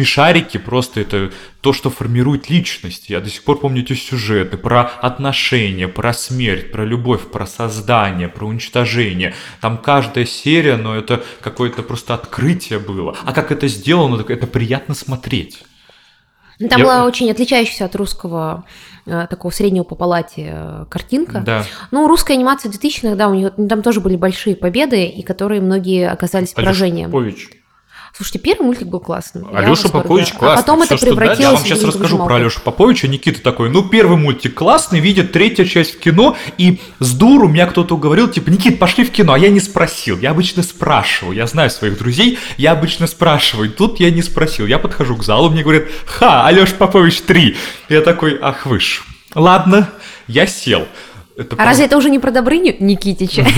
смешарики 0.00 0.56
просто 0.56 1.00
это 1.00 1.30
то, 1.60 1.72
что 1.72 1.90
формирует 1.90 2.48
личность. 2.48 3.10
Я 3.10 3.20
до 3.20 3.28
сих 3.28 3.44
пор 3.44 3.60
помню 3.60 3.82
эти 3.82 3.92
сюжеты 3.92 4.56
про 4.56 4.82
отношения, 5.02 5.88
про 5.88 6.14
смерть, 6.14 6.72
про 6.72 6.84
любовь, 6.84 7.30
про 7.30 7.46
создание, 7.46 8.28
про 8.28 8.46
уничтожение. 8.46 9.34
Там 9.60 9.76
каждая 9.76 10.24
серия, 10.24 10.76
но 10.76 10.96
это 10.96 11.22
какое-то 11.42 11.82
просто 11.82 12.14
открытие 12.14 12.78
было. 12.78 13.14
А 13.24 13.32
как 13.32 13.52
это 13.52 13.68
сделано, 13.68 14.24
это 14.26 14.46
приятно 14.46 14.94
смотреть. 14.94 15.62
Ну, 16.58 16.68
там 16.68 16.80
Я... 16.80 16.84
была 16.84 17.04
очень 17.04 17.30
отличающаяся 17.30 17.86
от 17.86 17.96
русского 17.96 18.64
э, 19.06 19.26
такого 19.28 19.50
среднего 19.50 19.84
по 19.84 19.94
палате 19.94 20.50
э, 20.52 20.84
картинка. 20.90 21.40
Да. 21.44 21.64
Ну, 21.90 22.06
русская 22.06 22.34
анимация 22.34 22.70
2000-х, 22.70 23.16
да, 23.16 23.28
у 23.28 23.34
нее 23.34 23.50
там 23.50 23.82
тоже 23.82 24.00
были 24.00 24.16
большие 24.16 24.56
победы, 24.56 25.06
и 25.06 25.22
которые 25.22 25.60
многие 25.60 26.10
оказались 26.10 26.52
Алеш 26.54 26.56
поражением. 26.56 27.10
Попович. 27.10 27.48
Слушайте, 28.16 28.38
первый 28.40 28.66
мультик 28.66 28.88
был 28.88 29.00
классный. 29.00 29.42
Алеша 29.52 29.88
Попович 29.88 30.32
классный. 30.32 30.54
А 30.54 30.56
потом 30.56 30.82
Все, 30.82 30.94
это 30.94 31.06
превратилось 31.06 31.38
Я 31.38 31.52
вам 31.52 31.64
сейчас 31.64 31.82
расскажу 31.84 32.18
про 32.18 32.36
Алешу 32.36 32.60
Поповича. 32.60 33.08
Никита 33.08 33.40
такой, 33.40 33.70
ну, 33.70 33.88
первый 33.88 34.16
мультик 34.16 34.54
классный, 34.54 35.00
видит 35.00 35.32
третья 35.32 35.64
часть 35.64 35.96
в 35.96 36.00
кино, 36.00 36.36
и 36.58 36.80
с 36.98 37.12
дуру 37.14 37.48
меня 37.48 37.66
кто-то 37.66 37.94
уговорил, 37.94 38.28
типа, 38.28 38.50
Никит, 38.50 38.78
пошли 38.78 39.04
в 39.04 39.12
кино, 39.12 39.34
а 39.34 39.38
я 39.38 39.48
не 39.48 39.60
спросил. 39.60 40.18
Я 40.18 40.30
обычно 40.30 40.62
спрашиваю, 40.62 41.36
я 41.36 41.46
знаю 41.46 41.70
своих 41.70 41.98
друзей, 41.98 42.38
я 42.56 42.72
обычно 42.72 43.06
спрашиваю. 43.06 43.70
Тут 43.70 44.00
я 44.00 44.10
не 44.10 44.22
спросил. 44.22 44.66
Я 44.66 44.78
подхожу 44.78 45.16
к 45.16 45.22
залу, 45.22 45.50
мне 45.50 45.62
говорят, 45.62 45.84
ха, 46.06 46.46
Алеша 46.46 46.74
Попович 46.74 47.22
3. 47.22 47.56
Я 47.88 48.00
такой, 48.00 48.38
ах 48.40 48.66
вы 48.66 48.80
ж. 48.80 49.02
Ладно, 49.34 49.88
я 50.26 50.46
сел. 50.46 50.88
Это 51.36 51.54
а 51.54 51.56
прям... 51.56 51.68
разве 51.68 51.86
это 51.86 51.96
уже 51.96 52.10
не 52.10 52.18
про 52.18 52.30
Добрыню 52.30 52.76
Никитича? 52.78 53.46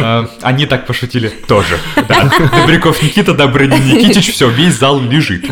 А, 0.00 0.28
они 0.42 0.66
так 0.66 0.86
пошутили 0.86 1.28
тоже. 1.46 1.78
Добряков 1.96 3.02
Никита, 3.02 3.34
Добрыня 3.34 3.76
Никитич, 3.76 4.32
все, 4.32 4.48
весь 4.48 4.74
зал 4.74 5.00
лежит. 5.00 5.44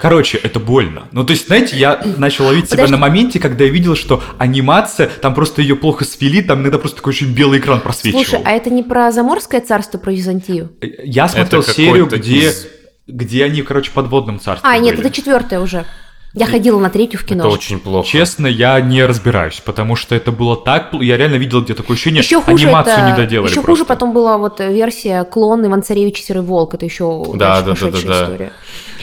Короче, 0.00 0.38
это 0.38 0.60
больно. 0.60 1.08
Ну, 1.12 1.24
то 1.24 1.32
есть, 1.32 1.48
знаете, 1.48 1.76
я 1.76 2.00
начал 2.18 2.46
ловить 2.46 2.70
себя 2.70 2.86
на 2.86 2.96
моменте, 2.96 3.40
когда 3.40 3.64
я 3.64 3.70
видел, 3.70 3.96
что 3.96 4.22
анимация, 4.38 5.08
там 5.08 5.34
просто 5.34 5.60
ее 5.60 5.74
плохо 5.76 6.04
свели, 6.04 6.40
там 6.40 6.60
иногда 6.60 6.78
просто 6.78 6.98
такой 6.98 7.12
очень 7.12 7.34
белый 7.34 7.58
экран 7.58 7.80
просвечивал. 7.80 8.24
Слушай, 8.24 8.42
а 8.44 8.52
это 8.52 8.70
не 8.70 8.82
про 8.82 9.10
Заморское 9.10 9.60
царство, 9.60 9.98
про 9.98 10.12
Византию? 10.12 10.70
Я 11.02 11.28
смотрел 11.28 11.62
серию, 11.62 12.06
где, 12.06 12.52
где 13.06 13.44
они, 13.44 13.62
короче, 13.62 13.90
под 13.90 14.06
водным 14.06 14.38
царством 14.38 14.70
А, 14.70 14.78
нет, 14.78 14.98
это 14.98 15.10
четвертая 15.10 15.60
уже. 15.60 15.84
Я 16.34 16.46
ходила 16.46 16.78
на 16.78 16.90
третью 16.90 17.18
в 17.18 17.24
кино. 17.24 17.44
Это 17.44 17.48
очень 17.48 17.80
плохо. 17.80 18.06
Честно, 18.06 18.46
я 18.46 18.80
не 18.80 19.04
разбираюсь, 19.04 19.60
потому 19.64 19.96
что 19.96 20.14
это 20.14 20.30
было 20.30 20.56
так... 20.56 20.92
Я 20.92 21.16
реально 21.16 21.36
видел 21.36 21.62
где 21.62 21.74
такое 21.74 21.94
ощущение, 21.94 22.22
еще 22.22 22.40
хуже 22.40 22.66
анимацию 22.66 22.96
это, 22.96 23.06
не 23.10 23.16
доделали 23.16 23.50
Еще 23.50 23.62
просто. 23.62 23.70
хуже 23.70 23.84
потом 23.86 24.12
была 24.12 24.36
вот 24.36 24.60
версия 24.60 25.24
клон 25.24 25.64
Иван 25.66 25.82
Царевич 25.82 26.20
и 26.20 26.22
Серый 26.22 26.42
Волк. 26.42 26.74
Это 26.74 26.84
еще 26.84 27.24
Да, 27.34 27.62
да, 27.62 27.74
да, 27.74 27.90
да, 27.90 27.90
да. 27.90 27.98
история. 27.98 28.52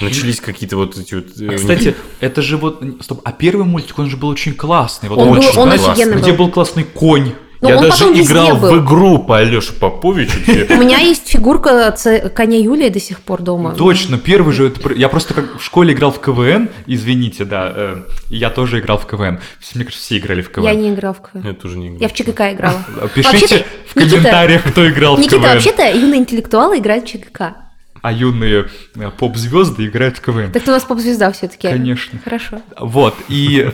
Начались 0.02 0.40
какие-то 0.40 0.78
вот 0.78 0.98
эти 0.98 1.16
вот... 1.16 1.26
э, 1.40 1.56
Кстати, 1.56 1.96
это 2.20 2.42
же 2.42 2.58
вот... 2.58 2.82
Стоп, 3.02 3.22
а 3.24 3.32
первый 3.32 3.66
мультик, 3.66 3.98
он 3.98 4.10
же 4.10 4.18
был 4.18 4.30
очень 4.30 4.54
классный. 4.54 5.10
Вот 5.10 5.18
Он, 5.18 5.30
был, 5.30 5.38
Очень 5.40 5.58
он 5.58 5.72
классный. 5.72 6.16
Где 6.18 6.32
был. 6.32 6.46
был 6.46 6.52
классный 6.52 6.84
конь. 6.84 7.32
Но 7.66 7.72
Я 7.72 7.78
он 7.78 7.84
даже 7.90 8.06
играл 8.06 8.58
в 8.58 8.84
игру 8.84 9.20
по 9.20 9.38
Алёше 9.40 9.74
Поповичу. 9.74 10.38
У 10.70 10.78
меня 10.78 11.00
есть 11.00 11.28
фигурка 11.28 11.96
коня 12.34 12.60
Юлия 12.60 12.90
до 12.90 13.00
сих 13.00 13.20
пор 13.22 13.42
дома. 13.42 13.74
Точно, 13.76 14.18
первый 14.20 14.54
же... 14.54 14.72
Я 14.96 15.10
просто 15.10 15.34
как 15.34 15.60
в 15.60 15.64
школе 15.64 15.94
играл 15.94 16.12
в 16.12 16.20
КВН, 16.20 16.70
извините, 16.86 17.44
да, 17.46 17.72
э, 17.76 17.98
и 18.30 18.38
я 18.38 18.50
тоже 18.52 18.80
играл 18.80 18.98
в 19.00 19.08
КВН. 19.08 19.40
Все- 19.60 19.72
Мне 19.76 19.86
кажется, 19.86 20.06
все 20.06 20.18
играли 20.18 20.42
в 20.42 20.50
КВН. 20.52 20.64
Я 20.64 20.76
не 20.76 20.94
играла 20.94 21.14
в 21.16 21.22
КВН. 21.22 21.42
Я 21.48 21.54
тоже 21.54 21.78
не 21.78 21.88
играл. 21.88 22.02
Я 22.02 22.08
в 22.10 22.14
ЧГК 22.14 22.54
играла. 22.54 22.84
Пишите 23.16 23.66
в 23.88 23.96
Никита- 23.96 24.10
комментариях, 24.18 24.64
кто 24.64 24.88
играл 24.88 25.16
в 25.16 25.20
Никита, 25.20 25.38
КВН. 25.38 25.50
вообще-то 25.54 25.90
юные 25.92 26.20
интеллектуалы 26.22 26.78
играют 26.78 27.06
в 27.06 27.08
ЧГК. 27.08 27.56
А 28.02 28.12
юные 28.12 28.68
э, 28.96 29.10
поп-звезды 29.18 29.88
играют 29.88 30.18
в 30.18 30.22
КВН. 30.22 30.52
Так 30.52 30.62
ты 30.62 30.70
у 30.70 30.74
нас 30.76 30.84
поп-звезда 30.84 31.32
все-таки. 31.32 31.68
Конечно. 31.68 32.20
Хорошо. 32.24 32.62
Вот, 32.80 33.16
и 33.30 33.68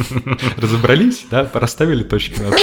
разобрались, 0.56 1.26
да, 1.30 1.48
расставили 1.52 2.02
точки 2.02 2.40
над 2.40 2.54
«и». 2.58 2.62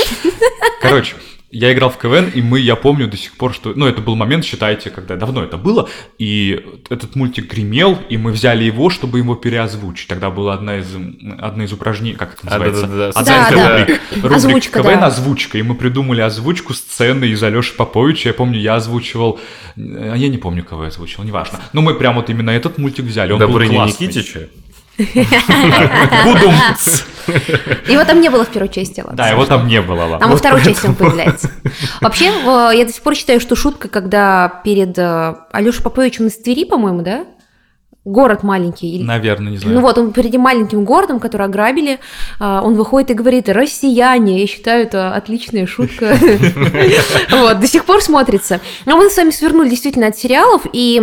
Короче, 0.82 1.16
я 1.54 1.74
играл 1.74 1.90
в 1.90 1.98
КВН, 1.98 2.30
и 2.34 2.42
мы, 2.42 2.60
я 2.62 2.78
помню 2.78 3.08
до 3.10 3.18
сих 3.18 3.34
пор, 3.36 3.54
что... 3.54 3.74
Ну, 3.76 3.86
это 3.86 4.00
был 4.02 4.16
момент, 4.16 4.46
считайте, 4.46 4.90
когда 4.90 5.18
давно 5.18 5.44
это 5.44 5.58
было, 5.58 5.90
и 6.18 6.66
этот 6.90 7.18
мультик 7.18 7.52
гремел, 7.54 8.00
и 8.08 8.16
мы 8.18 8.32
взяли 8.32 8.64
его, 8.64 8.90
чтобы 8.90 9.18
его 9.18 9.36
переозвучить. 9.36 10.08
Тогда 10.08 10.30
была 10.30 10.54
одна 10.54 10.78
из, 10.78 10.88
одна 11.40 11.66
из 11.66 11.74
упражнений, 11.74 12.16
как 12.16 12.36
это 12.36 12.44
А, 12.48 12.58
называется? 12.58 12.88
да-да-да, 12.88 13.20
Одна 13.20 13.44
из 13.44 13.50
Да, 13.50 13.56
да. 13.56 13.80
рубрик. 13.80 14.02
Рубрик 14.24 14.32
Озвучка, 14.38 14.80
КВН 14.80 15.00
да. 15.02 15.06
озвучка, 15.08 15.58
и 15.58 15.62
мы 15.62 15.76
придумали 15.76 16.22
озвучку 16.22 16.74
сцены 16.74 17.26
из 17.26 17.44
Алёши 17.44 17.74
Поповича. 17.76 18.30
Я 18.30 18.34
помню, 18.34 18.58
я 18.58 18.76
озвучивал... 18.76 19.38
э, 19.76 20.14
Я 20.16 20.30
не 20.30 20.38
помню, 20.38 20.64
кого 20.64 20.84
я 20.84 20.88
озвучивал, 20.88 21.26
неважно. 21.26 21.60
Но 21.74 21.82
мы 21.82 21.96
прям 21.96 22.16
вот 22.16 22.30
именно 22.30 22.52
этот 22.52 22.78
мультик 22.78 23.04
взяли, 23.04 23.34
он 23.34 23.40
был 23.40 23.48
Добрыня 23.48 23.74
классный. 23.76 24.08
Никитича. 24.08 24.48
Будум. 26.24 26.54
Его 27.88 28.04
там 28.06 28.22
не 28.22 28.30
было 28.30 28.46
в 28.46 28.50
первой 28.50 28.70
части, 28.70 29.02
ладно. 29.02 29.18
Да, 29.18 29.30
его 29.30 29.46
там 29.46 29.68
не 29.68 29.82
было. 29.82 30.02
ладно. 30.02 30.20
Там 30.20 30.32
во 30.32 30.38
второй 30.38 30.64
части 30.64 30.86
он 30.86 30.96
появляется. 30.96 31.50
Вообще, 32.02 32.26
э, 32.26 32.72
я 32.76 32.86
до 32.86 32.92
сих 32.92 33.02
пор 33.02 33.16
считаю, 33.16 33.40
что 33.40 33.56
шутка, 33.56 33.88
когда 33.88 34.62
перед 34.64 34.98
Алешей 34.98 35.84
Поповичем 35.84 36.28
из 36.28 36.38
Твери, 36.38 36.66
по-моему, 36.66 37.02
да? 37.02 37.26
Город 38.04 38.42
маленький. 38.42 39.04
Наверное, 39.04 39.52
не 39.52 39.58
знаю. 39.58 39.76
Ну 39.76 39.82
вот, 39.82 39.96
он 40.00 40.12
перед 40.12 40.30
этим 40.30 40.42
маленьким 40.42 40.86
городом, 40.86 41.20
который 41.20 41.46
ограбили, 41.46 42.00
а, 42.40 42.64
он 42.64 42.74
выходит 42.74 43.12
и 43.12 43.14
говорит 43.14 43.48
«Россияне». 43.48 44.42
Я 44.42 44.48
считаю, 44.48 44.84
это 44.84 45.14
отличная 45.14 45.68
шутка. 45.68 46.18
Вот, 47.30 47.60
до 47.60 47.68
сих 47.68 47.86
пор 47.86 48.02
смотрится. 48.02 48.60
Но 48.86 48.98
мы 48.98 49.10
с 49.10 49.18
вами 49.18 49.30
свернули 49.30 49.70
действительно 49.70 50.08
от 50.08 50.18
сериалов, 50.18 50.64
и 50.74 51.02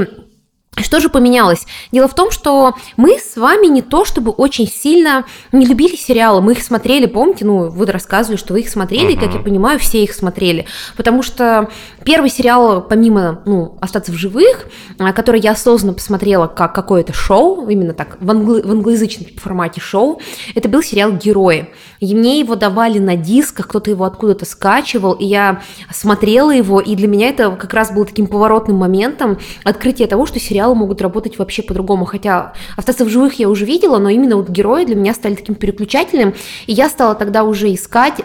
что 0.82 1.00
же 1.00 1.08
поменялось? 1.08 1.66
Дело 1.92 2.08
в 2.08 2.14
том, 2.14 2.30
что 2.30 2.74
мы 2.96 3.18
с 3.18 3.36
вами 3.36 3.66
не 3.66 3.82
то 3.82 4.04
чтобы 4.04 4.30
очень 4.32 4.68
сильно 4.68 5.24
не 5.52 5.66
любили 5.66 5.96
сериалы, 5.96 6.40
мы 6.40 6.52
их 6.52 6.62
смотрели, 6.62 7.06
помните, 7.06 7.44
ну, 7.44 7.68
вы 7.68 7.86
рассказывали, 7.86 8.36
что 8.36 8.52
вы 8.52 8.60
их 8.60 8.68
смотрели, 8.68 9.12
и, 9.12 9.16
как 9.16 9.34
я 9.34 9.40
понимаю, 9.40 9.78
все 9.78 10.02
их 10.02 10.14
смотрели, 10.14 10.66
потому 10.96 11.22
что 11.22 11.68
первый 12.04 12.30
сериал, 12.30 12.82
помимо, 12.82 13.42
ну, 13.44 13.76
«Остаться 13.80 14.12
в 14.12 14.16
живых», 14.16 14.66
а, 14.98 15.12
который 15.12 15.40
я 15.40 15.52
осознанно 15.52 15.94
посмотрела 15.94 16.46
как 16.46 16.74
какое-то 16.74 17.12
шоу, 17.12 17.68
именно 17.68 17.94
так, 17.94 18.16
в, 18.20 18.30
англи- 18.30 18.66
в 18.66 18.70
англоязычном 18.70 19.26
формате 19.36 19.80
шоу, 19.80 20.20
это 20.54 20.68
был 20.68 20.82
сериал 20.82 21.12
«Герои», 21.12 21.68
и 22.00 22.14
мне 22.14 22.38
его 22.38 22.54
давали 22.54 22.98
на 22.98 23.16
дисках, 23.16 23.68
кто-то 23.68 23.90
его 23.90 24.04
откуда-то 24.04 24.44
скачивал, 24.44 25.14
и 25.14 25.24
я 25.24 25.62
смотрела 25.92 26.50
его, 26.50 26.80
и 26.80 26.94
для 26.94 27.08
меня 27.08 27.28
это 27.28 27.50
как 27.50 27.74
раз 27.74 27.90
было 27.92 28.06
таким 28.06 28.26
поворотным 28.26 28.76
моментом 28.76 29.38
открытия 29.64 30.06
того, 30.06 30.26
что 30.26 30.38
сериалы 30.68 30.74
могут 30.74 31.02
работать 31.02 31.38
вообще 31.38 31.62
по-другому. 31.62 32.04
Хотя 32.04 32.52
«Остаться 32.76 33.04
в 33.04 33.08
живых» 33.08 33.34
я 33.38 33.48
уже 33.48 33.64
видела, 33.64 33.98
но 33.98 34.08
именно 34.08 34.36
вот 34.36 34.48
герои 34.48 34.84
для 34.84 34.96
меня 34.96 35.14
стали 35.14 35.34
таким 35.34 35.54
переключателем, 35.54 36.34
и 36.66 36.72
я 36.72 36.88
стала 36.88 37.14
тогда 37.14 37.44
уже 37.44 37.72
искать... 37.72 38.20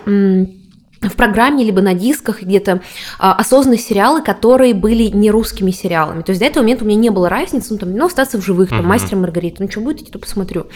в 1.09 1.15
программе, 1.15 1.63
либо 1.63 1.81
на 1.81 1.93
дисках, 1.93 2.41
где-то 2.41 2.81
а, 3.19 3.33
осознанные 3.33 3.79
сериалы, 3.79 4.21
которые 4.21 4.73
были 4.73 5.03
не 5.03 5.31
русскими 5.31 5.71
сериалами. 5.71 6.21
То 6.21 6.31
есть 6.31 6.39
до 6.39 6.45
этого 6.45 6.63
момента 6.63 6.83
у 6.83 6.87
меня 6.87 6.99
не 6.99 7.09
было 7.09 7.29
разницы, 7.29 7.73
ну, 7.73 7.77
там, 7.79 7.93
ну, 7.93 8.05
остаться 8.05 8.39
в 8.39 8.45
живых, 8.45 8.69
там, 8.69 8.85
мастер 8.85 9.13
и 9.13 9.19
Маргарита, 9.19 9.63
ну, 9.63 9.69
что 9.69 9.81
будет, 9.81 10.01
я 10.01 10.11
то 10.11 10.19
посмотрю. 10.19 10.67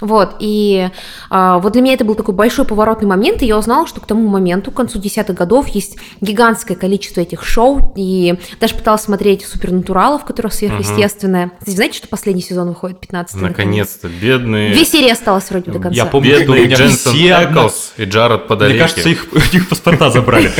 Вот, 0.00 0.36
и 0.40 0.88
а, 1.30 1.58
вот 1.58 1.72
для 1.72 1.82
меня 1.82 1.94
это 1.94 2.04
был 2.04 2.14
такой 2.14 2.34
большой 2.34 2.64
поворотный 2.64 3.08
момент, 3.08 3.42
и 3.42 3.46
я 3.46 3.58
узнала, 3.58 3.86
что 3.86 4.00
к 4.00 4.06
тому 4.06 4.28
моменту, 4.28 4.70
к 4.70 4.74
концу 4.74 4.98
десятых 4.98 5.36
годов, 5.36 5.68
есть 5.68 5.98
гигантское 6.20 6.76
количество 6.76 7.20
этих 7.20 7.44
шоу, 7.44 7.92
и 7.96 8.38
даже 8.60 8.74
пыталась 8.74 9.02
смотреть 9.02 9.44
Супернатуралов, 9.44 10.24
которое 10.24 10.50
сверхъестественное. 10.50 11.52
Кстати, 11.58 11.74
знаете, 11.74 11.98
что 11.98 12.08
последний 12.08 12.42
сезон 12.42 12.68
выходит, 12.68 13.00
15 13.00 13.40
Наконец-то, 13.40 14.08
бедные... 14.08 14.72
Две 14.72 14.84
серии 14.84 15.10
осталось 15.10 15.48
вроде 15.50 15.70
до 15.70 15.78
конца. 15.78 15.96
Я 15.96 16.06
помню, 16.06 16.34
что 16.34 16.52
у 16.52 16.54
Бедные 16.54 16.66
меня 16.66 16.76
Дженсен 16.76 17.52
Эклс 17.52 17.92
и 17.96 18.04
Джаред 18.04 18.48
Падалеки. 18.48 18.74
Мне 18.74 18.82
кажется, 18.82 19.08
их, 19.08 19.26
паспорта 19.72 20.10
забрали. 20.10 20.50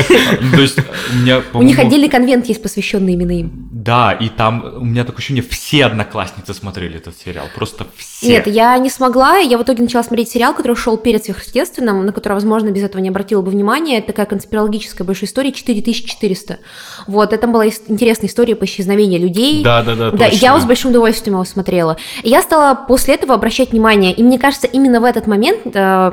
Ну, 0.41 0.51
То 0.55 0.61
есть 0.61 0.79
у 0.79 1.17
меня, 1.17 1.41
У 1.53 1.61
них 1.61 1.77
отдельный 1.77 2.09
конвент 2.09 2.47
есть, 2.47 2.61
посвященный 2.61 3.13
именно 3.13 3.31
им. 3.31 3.69
Да, 3.71 4.11
и 4.13 4.29
там 4.29 4.63
у 4.77 4.85
меня 4.85 5.03
такое 5.03 5.19
ощущение, 5.19 5.43
все 5.43 5.85
одноклассницы 5.85 6.53
смотрели 6.53 6.97
этот 6.97 7.15
сериал. 7.17 7.45
Просто 7.55 7.85
все. 7.97 8.27
Нет, 8.27 8.47
я 8.47 8.77
не 8.77 8.89
смогла. 8.89 9.37
Я 9.37 9.57
в 9.57 9.63
итоге 9.63 9.83
начала 9.83 10.03
смотреть 10.03 10.29
сериал, 10.29 10.53
который 10.55 10.75
шел 10.75 10.97
перед 10.97 11.23
сверхъестественным, 11.23 12.05
на 12.05 12.11
который, 12.11 12.33
возможно, 12.33 12.69
без 12.71 12.83
этого 12.83 13.01
не 13.01 13.09
обратила 13.09 13.41
бы 13.41 13.51
внимания. 13.51 13.99
Это 13.99 14.07
такая 14.07 14.25
конспирологическая 14.25 15.05
большая 15.05 15.27
история 15.29 15.51
4400. 15.51 16.59
Вот, 17.07 17.33
это 17.33 17.47
была 17.47 17.67
интересная 17.67 18.29
история 18.29 18.55
по 18.55 18.65
исчезновению 18.65 19.19
людей. 19.19 19.63
Да, 19.63 19.83
да, 19.83 19.95
да, 19.95 20.11
Да, 20.11 20.27
и 20.27 20.31
точно. 20.31 20.45
я 20.45 20.59
с 20.59 20.65
большим 20.65 20.91
удовольствием 20.91 21.35
его 21.35 21.45
смотрела. 21.45 21.97
И 22.23 22.29
я 22.29 22.41
стала 22.41 22.75
после 22.75 23.15
этого 23.15 23.35
обращать 23.35 23.71
внимание. 23.71 24.13
И 24.13 24.23
мне 24.23 24.39
кажется, 24.39 24.67
именно 24.67 25.01
в 25.01 25.03
этот 25.03 25.27
момент 25.27 25.59
э, 25.65 26.11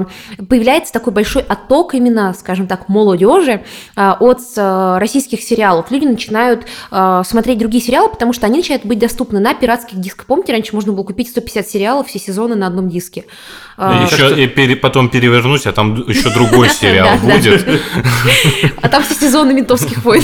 появляется 0.49 0.93
такой 0.93 1.13
большой 1.13 1.43
отток 1.43 1.95
именно, 1.95 2.35
скажем 2.39 2.67
так, 2.67 2.89
молодежи 2.91 3.63
э, 3.97 4.11
от 4.21 4.41
э, 4.57 4.99
российских 4.99 5.41
сериалов. 5.43 5.91
Люди 5.91 6.05
начинают 6.05 6.67
э, 6.91 7.23
смотреть 7.25 7.59
другие 7.59 7.83
сериалы, 7.83 8.11
потому 8.11 8.33
что 8.33 8.47
они 8.47 8.59
начинают 8.59 8.85
быть 8.85 8.99
доступны 8.99 9.41
на 9.41 9.55
пиратских 9.55 9.99
дисках. 9.99 10.27
Помните, 10.27 10.53
раньше 10.53 10.75
можно 10.75 10.93
было 10.93 11.05
купить 11.05 11.29
150 11.31 11.69
сериалов, 11.69 12.09
все 12.09 12.19
сезоны 12.19 12.57
на 12.57 12.67
одном 12.67 12.89
диске. 12.89 13.25
Да, 13.79 14.03
Э, 14.03 14.05
еще 14.13 14.45
и 14.45 14.47
пере- 14.47 14.77
потом 14.77 15.09
перевернусь, 15.09 15.67
а 15.67 15.73
там 15.73 15.95
еще 16.07 16.31
другой 16.31 16.69
сериал 16.81 17.17
будет. 17.19 17.67
А 18.83 18.89
там 18.89 19.03
все 19.03 19.15
сезоны 19.15 19.55
ментовских 19.55 20.05
войн. 20.05 20.23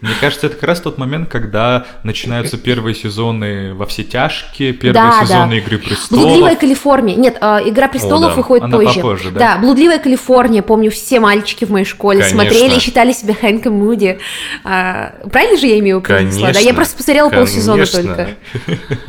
Мне 0.00 0.12
кажется, 0.20 0.46
это 0.46 0.56
как 0.56 0.64
раз 0.68 0.80
тот 0.80 0.96
момент, 0.96 1.28
когда 1.28 1.86
начинаются 2.04 2.56
первые 2.56 2.94
сезоны 2.94 3.74
во 3.74 3.84
все 3.86 4.02
тяжкие, 4.02 4.72
первые 4.72 4.92
Да, 4.94 5.20
сезоны 5.22 5.50
да. 5.50 5.56
Игры 5.58 5.78
престолов. 5.78 6.24
Блудливая 6.24 6.56
Калифорния. 6.56 7.16
Нет, 7.16 7.36
э, 7.40 7.58
Игра 7.66 7.88
престолов 7.88 8.30
да. 8.30 8.36
выходит 8.36 8.64
Она 8.64 8.78
позже. 8.78 8.94
попозже, 8.94 9.30
да? 9.30 9.38
Да, 9.38 9.58
Блудливая 9.58 9.98
Калифорния. 9.98 10.62
Помню, 10.62 10.90
все 10.90 11.20
мальчики 11.20 11.64
в 11.64 11.70
моей 11.70 11.84
школе 11.84 12.20
Конечно. 12.20 12.40
смотрели 12.40 12.76
и 12.76 12.80
считали 12.80 13.12
себя 13.12 13.34
Хэнком 13.34 13.74
Муди. 13.74 14.18
А, 14.64 15.14
правильно 15.30 15.58
же 15.58 15.66
я 15.66 15.78
имею 15.80 16.00
произнесла? 16.00 16.52
Да, 16.52 16.60
я 16.60 16.74
просто 16.74 16.96
посмотрела 16.96 17.28
полсезона 17.30 17.84
конечно. 17.84 18.02
только. 18.02 18.28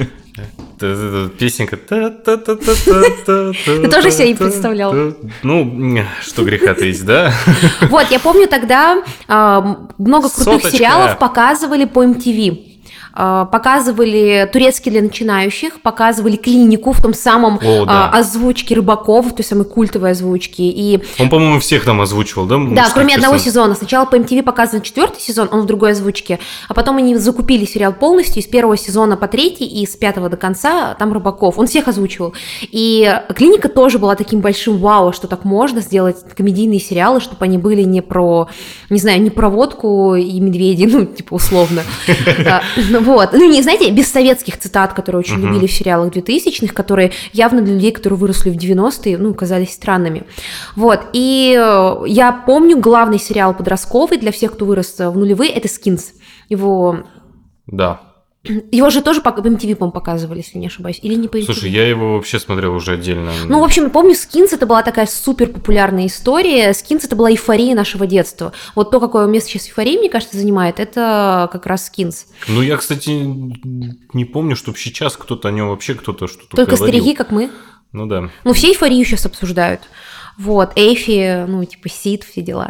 Песенка. 1.38 1.78
Ты 1.78 2.08
тоже 3.90 4.12
себя 4.12 4.28
не 4.28 4.36
представлял? 4.36 4.94
Ну, 5.44 6.06
что 6.22 6.44
греха 6.44 6.74
таить, 6.74 7.04
да? 7.06 7.34
Вот, 7.90 8.10
я 8.12 8.20
помню 8.20 8.48
тогда 8.48 9.04
а, 9.28 9.88
много 9.98 10.30
крутых 10.30 10.72
сериалов 10.72 11.18
показывали 11.20 11.86
по 11.86 12.04
MTV. 12.04 12.71
А, 13.14 13.46
Показывали 13.46 14.50
турецкий 14.52 14.92
для 14.92 15.02
начинающих, 15.02 15.82
показывали 15.82 16.36
клинику 16.38 16.92
в 16.92 17.02
том 17.02 17.14
самом 17.14 17.60
О, 17.62 17.86
да. 17.86 18.10
а, 18.10 18.20
озвучке 18.20 18.76
рыбаков, 18.76 19.34
той 19.36 19.44
самой 19.44 19.66
культовой 19.66 20.12
озвучке. 20.12 20.64
И 20.64 21.02
Он, 21.20 21.30
по-моему, 21.30 21.60
всех 21.60 21.84
там 21.84 22.02
озвучивал, 22.02 22.46
да? 22.46 22.58
Да, 22.58 22.90
кроме 22.94 23.16
одного 23.16 23.38
сезона. 23.38 23.76
Сначала 23.76 24.06
по 24.06 24.16
MTV 24.16 24.44
показывали 24.44 24.84
четвертый 24.84 25.22
сезон, 25.22 25.50
он 25.52 25.62
в 25.62 25.66
другой 25.66 25.92
озвучке, 25.92 26.40
а 26.68 26.74
потом 26.74 26.98
они 26.98 27.16
закупили 27.16 27.66
сериал 27.66 27.94
полностью, 27.94 28.42
из 28.42 28.48
первого 28.48 28.78
сезона 28.78 29.18
по 29.18 29.28
третий 29.28 29.66
и 29.66 29.86
с 29.86 29.96
пятого 29.96 30.30
до 30.30 30.38
конца, 30.38 30.96
там 30.96 31.12
Рыбаков. 31.14 31.60
Он 31.60 31.68
всех 31.68 31.88
озвучивал. 31.88 32.34
И 32.62 33.14
«Клиника» 33.36 33.70
тоже 33.70 34.00
была 34.00 34.16
таким 34.16 34.40
большим 34.40 34.78
вау, 34.78 35.12
что 35.14 35.28
так 35.28 35.44
можно 35.44 35.82
сделать 35.82 36.18
комедийные 36.36 36.80
сериалы, 36.80 37.20
чтобы 37.20 37.46
они 37.46 37.58
были 37.58 37.82
не 37.84 38.02
про, 38.02 38.48
не 38.90 39.00
знаю, 39.00 39.22
не 39.22 39.30
про 39.30 39.50
водку 39.50 40.16
и 40.16 40.40
медведей, 40.40 40.86
ну, 40.92 41.06
типа 41.06 41.36
условно. 41.36 41.84
Вот. 43.02 43.34
Ну, 43.34 43.50
не, 43.50 43.62
знаете, 43.62 43.90
без 43.92 44.12
советских 44.12 44.58
цитат, 44.60 44.94
которые 44.94 45.20
очень 45.20 45.42
любили 45.42 45.68
в 45.68 45.72
сериалах 45.72 46.14
2000-х, 46.14 46.74
которые 46.74 47.12
явно 47.34 47.62
для 47.62 47.74
людей, 47.74 47.92
которые 47.92 48.18
выросли 48.18 48.50
в 48.50 48.58
90-е, 48.58 49.18
ну, 49.18 49.34
казались 49.34 49.74
странными. 49.74 50.24
Вот. 50.76 51.02
И 51.14 51.56
э, 51.58 51.96
я 52.08 52.32
помню 52.32 52.80
главный 52.80 53.20
сериал 53.20 53.54
подростковый 53.54 54.18
для 54.18 54.32
всех, 54.32 54.54
кто 54.54 54.66
вырос 54.66 55.00
в 55.00 55.18
нулевые, 55.18 55.52
это 55.52 55.68
«Skins». 55.68 56.14
Его 56.50 56.98
Да. 57.68 58.11
Его 58.72 58.90
же 58.90 59.02
тоже 59.02 59.22
по 59.22 59.30
MTV, 59.30 59.76
по 59.76 59.92
показывали, 59.92 60.40
если 60.40 60.58
не 60.58 60.68
ошибаюсь. 60.68 61.00
Или 61.02 61.16
не 61.16 61.28
по 61.28 61.38
MTV? 61.38 61.46
Слушай, 61.46 61.70
я 61.70 61.88
его 61.88 62.16
вообще 62.16 62.40
смотрел 62.40 62.74
уже 62.74 62.94
отдельно. 62.94 63.32
Ну, 63.48 63.60
в 63.60 63.64
общем, 63.64 63.90
помню, 63.92 64.16
Skins 64.16 64.52
это 64.54 64.66
была 64.66 64.82
такая 64.82 65.06
супер 65.06 65.48
популярная 65.48 66.08
история. 66.08 66.74
Skins 66.74 67.06
это 67.06 67.16
была 67.16 67.32
эйфория 67.32 67.76
нашего 67.76 68.08
детства. 68.08 68.54
Вот 68.74 68.90
то, 68.90 69.00
какое 69.00 69.28
место 69.28 69.50
сейчас 69.50 69.68
эйфория, 69.68 70.00
мне 70.00 70.10
кажется, 70.10 70.38
занимает, 70.38 70.80
это 70.80 71.50
как 71.52 71.68
раз 71.68 71.86
Skins. 71.86 72.26
Ну, 72.48 72.62
я, 72.62 72.78
кстати, 72.78 73.10
не 73.10 74.26
помню, 74.26 74.56
чтобы 74.56 74.78
сейчас 74.78 75.18
кто-то 75.18 75.50
о 75.50 75.52
нем 75.52 75.70
вообще 75.70 75.94
кто-то 75.94 76.28
что-то 76.28 76.56
Только 76.56 76.76
говорил. 76.76 76.88
старики, 76.88 77.16
как 77.16 77.32
мы. 77.32 77.52
Ну 77.92 78.06
да. 78.06 78.30
Ну, 78.44 78.54
все 78.54 78.70
эйфорию 78.70 79.04
сейчас 79.06 79.26
обсуждают. 79.26 79.82
Вот, 80.38 80.72
Эйфи, 80.76 81.46
ну, 81.48 81.64
типа 81.66 81.90
Сид, 81.90 82.24
все 82.24 82.42
дела, 82.42 82.70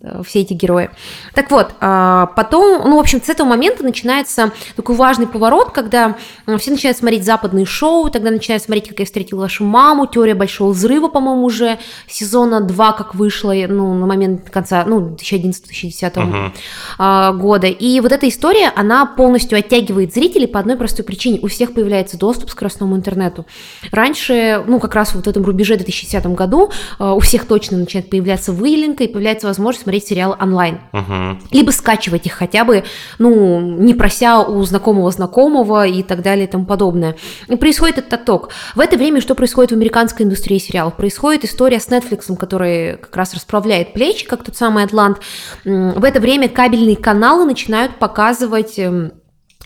э, 0.00 0.22
все 0.26 0.40
эти 0.40 0.54
герои. 0.54 0.90
Так 1.34 1.50
вот, 1.50 1.72
а, 1.80 2.26
потом, 2.34 2.88
ну, 2.88 2.96
в 2.96 3.00
общем, 3.00 3.22
с 3.22 3.28
этого 3.28 3.46
момента 3.46 3.84
начинается 3.84 4.52
такой 4.76 4.96
важный 4.96 5.26
поворот, 5.26 5.70
когда 5.72 6.16
все 6.58 6.70
начинают 6.70 6.96
смотреть 6.98 7.24
западные 7.24 7.66
шоу, 7.66 8.10
тогда 8.10 8.30
начинают 8.30 8.62
смотреть, 8.62 8.88
как 8.88 8.98
я 8.98 9.04
встретила 9.04 9.40
вашу 9.40 9.64
маму, 9.64 10.06
теория 10.06 10.34
большого 10.34 10.72
взрыва, 10.72 11.08
по-моему, 11.08 11.44
уже 11.44 11.78
сезона 12.08 12.60
2, 12.60 12.92
как 12.92 13.14
вышло, 13.14 13.52
ну, 13.52 13.94
на 13.94 14.06
момент 14.06 14.50
конца, 14.50 14.84
ну, 14.86 15.14
2011-2010 15.16 16.52
uh-huh. 16.98 17.36
года. 17.36 17.66
И 17.66 18.00
вот 18.00 18.12
эта 18.12 18.28
история, 18.28 18.72
она 18.74 19.06
полностью 19.06 19.58
оттягивает 19.58 20.12
зрителей 20.14 20.46
по 20.46 20.58
одной 20.58 20.76
простой 20.76 21.04
причине. 21.04 21.40
У 21.42 21.48
всех 21.48 21.74
появляется 21.74 22.18
доступ 22.18 22.48
к 22.48 22.52
скоростному 22.52 22.96
интернету. 22.96 23.46
Раньше, 23.90 24.64
ну, 24.66 24.80
как 24.80 24.94
раз 24.94 25.14
вот 25.14 25.26
в 25.26 25.28
этом 25.28 25.44
рубеже 25.44 25.76
2010 25.76 26.26
году 26.26 26.70
у 27.10 27.20
всех 27.20 27.46
точно 27.46 27.78
начинает 27.78 28.10
появляться 28.10 28.52
выделенка 28.52 29.04
и 29.04 29.08
появляется 29.08 29.46
возможность 29.46 29.82
смотреть 29.82 30.06
сериалы 30.06 30.36
онлайн. 30.40 30.80
Uh-huh. 30.92 31.36
Либо 31.50 31.70
скачивать 31.70 32.26
их 32.26 32.32
хотя 32.32 32.64
бы, 32.64 32.84
ну, 33.18 33.60
не 33.60 33.94
прося 33.94 34.42
у 34.42 34.62
знакомого 34.62 35.10
знакомого 35.10 35.86
и 35.86 36.02
так 36.02 36.22
далее 36.22 36.46
и 36.46 36.50
тому 36.50 36.64
подобное. 36.64 37.16
И 37.48 37.56
происходит 37.56 37.98
этот 37.98 38.12
отток. 38.14 38.50
В 38.74 38.80
это 38.80 38.96
время 38.96 39.20
что 39.20 39.34
происходит 39.34 39.72
в 39.72 39.74
американской 39.74 40.24
индустрии 40.26 40.58
сериалов? 40.58 40.96
Происходит 40.96 41.44
история 41.44 41.80
с 41.80 41.88
Netflix, 41.88 42.34
который 42.36 42.98
как 42.98 43.16
раз 43.16 43.34
расправляет 43.34 43.92
плечи, 43.92 44.26
как 44.26 44.44
тот 44.44 44.56
самый 44.56 44.84
Атлант. 44.84 45.18
В 45.64 46.04
это 46.04 46.20
время 46.20 46.48
кабельные 46.48 46.96
каналы 46.96 47.44
начинают 47.44 47.98
показывать 47.98 48.78
эм, 48.78 49.12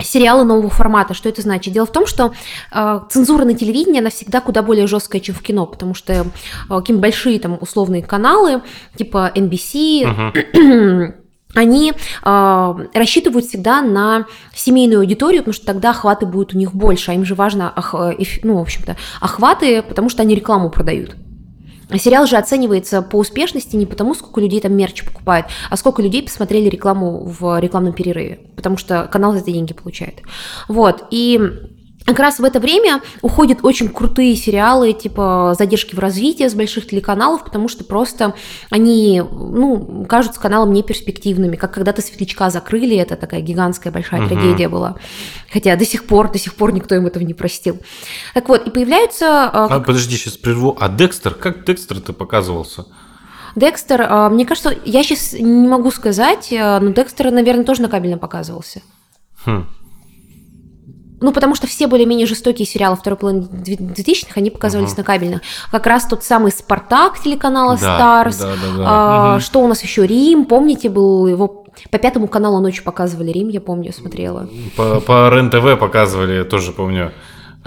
сериалы 0.03 0.44
нового 0.44 0.70
формата. 0.70 1.14
Что 1.14 1.28
это 1.28 1.42
значит? 1.42 1.72
Дело 1.72 1.86
в 1.86 1.92
том, 1.92 2.07
что 2.07 2.32
э, 2.72 3.01
цензура 3.11 3.44
на 3.44 3.55
телевидении, 3.55 4.01
она 4.01 4.11
всегда 4.11 4.40
куда 4.40 4.62
более 4.62 4.86
жесткая, 4.86 5.20
чем 5.20 5.34
в 5.34 5.42
кино, 5.42 5.66
потому 5.66 5.94
что 5.94 6.12
э, 6.12 6.24
какие 6.68 6.97
большие 6.97 7.38
там 7.40 7.59
условные 7.61 8.03
каналы, 8.03 8.62
типа 8.97 9.32
NBC, 9.34 10.32
uh-huh. 10.34 11.14
они 11.55 11.92
э, 11.92 12.74
рассчитывают 12.94 13.47
всегда 13.47 13.82
на 13.82 14.26
семейную 14.55 15.01
аудиторию, 15.01 15.42
потому 15.42 15.55
что 15.55 15.66
тогда 15.66 15.90
охваты 15.90 16.26
будут 16.26 16.55
у 16.55 16.59
них 16.59 16.74
больше, 16.74 17.11
а 17.11 17.14
им 17.14 17.24
же 17.24 17.34
важно, 17.34 17.72
ох, 17.76 17.94
ну, 18.42 18.59
в 18.59 18.62
общем-то, 18.62 18.97
охваты, 19.20 19.82
потому 19.82 20.09
что 20.09 20.22
они 20.22 20.34
рекламу 20.34 20.70
продают. 20.70 21.16
Сериал 21.95 22.26
же 22.26 22.37
оценивается 22.37 23.01
по 23.01 23.16
успешности 23.16 23.76
не 23.76 23.87
потому, 23.87 24.14
сколько 24.14 24.41
людей 24.41 24.61
там 24.61 24.74
мерч 24.74 25.05
покупает, 25.05 25.47
а 25.70 25.76
сколько 25.76 26.03
людей 26.03 26.22
посмотрели 26.22 26.68
рекламу 26.68 27.24
в 27.24 27.61
рекламном 27.61 27.93
перерыве, 27.93 28.41
потому 28.57 28.76
что 28.76 29.09
канал 29.11 29.32
за 29.32 29.39
это 29.39 29.53
деньги 29.53 29.72
получает. 29.72 30.22
Вот, 30.68 31.05
и 31.11 31.41
как 32.07 32.21
раз 32.21 32.39
в 32.39 32.45
это 32.45 32.61
время 32.61 33.03
уходят 33.21 33.59
очень 33.63 33.89
крутые 33.89 34.37
сериалы, 34.37 34.93
типа 34.93 35.55
«Задержки 35.59 35.95
в 35.95 35.99
развитии» 35.99 36.49
с 36.49 36.55
больших 36.55 36.87
телеканалов, 36.87 37.45
потому 37.45 37.69
что 37.69 37.85
просто 37.85 38.35
они, 38.71 39.21
ну, 39.21 40.07
кажутся 40.09 40.41
каналом 40.41 40.73
неперспективными, 40.73 41.57
как 41.57 41.75
когда-то 41.75 42.03
«Светлячка» 42.03 42.49
закрыли, 42.51 42.97
это 42.97 43.17
такая 43.17 43.41
гигантская 43.41 43.93
большая 43.93 44.23
угу. 44.23 44.29
трагедия 44.31 44.69
была. 44.69 44.97
Хотя 45.53 45.75
до 45.77 45.85
сих 45.85 46.05
пор, 46.07 46.31
до 46.31 46.39
сих 46.39 46.55
пор 46.55 46.73
никто 46.73 46.95
им 46.95 47.07
этого 47.07 47.25
не 47.25 47.35
простил. 47.35 47.79
Так 48.35 48.49
вот, 48.49 48.67
и 48.67 48.71
появляются... 48.71 49.51
А, 49.53 49.69
как... 49.69 49.87
подожди, 49.87 50.17
сейчас 50.17 50.37
прерву. 50.37 50.77
А 50.81 50.89
Декстер? 50.89 51.35
Как 51.35 51.65
Декстер-то 51.65 52.13
показывался? 52.13 52.87
Декстер, 53.57 54.31
мне 54.31 54.45
кажется, 54.45 54.77
я 54.85 55.03
сейчас 55.03 55.33
не 55.33 55.67
могу 55.67 55.91
сказать, 55.91 56.49
но 56.53 56.91
Декстер, 56.91 57.31
наверное, 57.31 57.65
тоже 57.65 57.83
на 57.83 57.89
кабельном 57.89 58.19
показывался. 58.19 58.83
Хм. 59.45 59.67
Ну, 61.21 61.33
потому 61.33 61.55
что 61.55 61.67
все 61.67 61.87
более-менее 61.87 62.27
жестокие 62.27 62.67
сериалы 62.67 62.97
второй 62.97 63.17
половины 63.17 63.43
2000-х, 63.45 64.33
они 64.35 64.51
показывались 64.51 64.93
uh-huh. 64.93 64.99
на 64.99 65.05
кабельных. 65.05 65.43
Как 65.71 65.87
раз 65.87 66.07
тот 66.07 66.23
самый 66.25 66.53
«Спартак» 66.53 67.19
телеканала 67.23 67.79
да, 67.79 67.97
Старс. 67.97 68.39
Да, 68.39 68.47
да, 68.47 68.77
да. 68.77 68.85
А, 68.87 69.37
uh-huh. 69.37 69.41
Что 69.41 69.61
у 69.61 69.69
нас 69.69 69.83
еще? 69.83 70.07
«Рим», 70.07 70.45
помните, 70.45 70.89
был 70.89 71.27
его... 71.27 71.64
По 71.91 71.99
пятому 71.99 72.27
каналу 72.27 72.61
ночью 72.61 72.85
показывали 72.85 73.31
«Рим», 73.31 73.49
я 73.49 73.61
помню, 73.61 73.93
смотрела. 73.93 74.49
По, 74.77 75.01
по 75.01 75.31
РЕН-ТВ 75.31 75.79
показывали, 75.79 76.43
тоже 76.43 76.73
помню. 76.73 77.12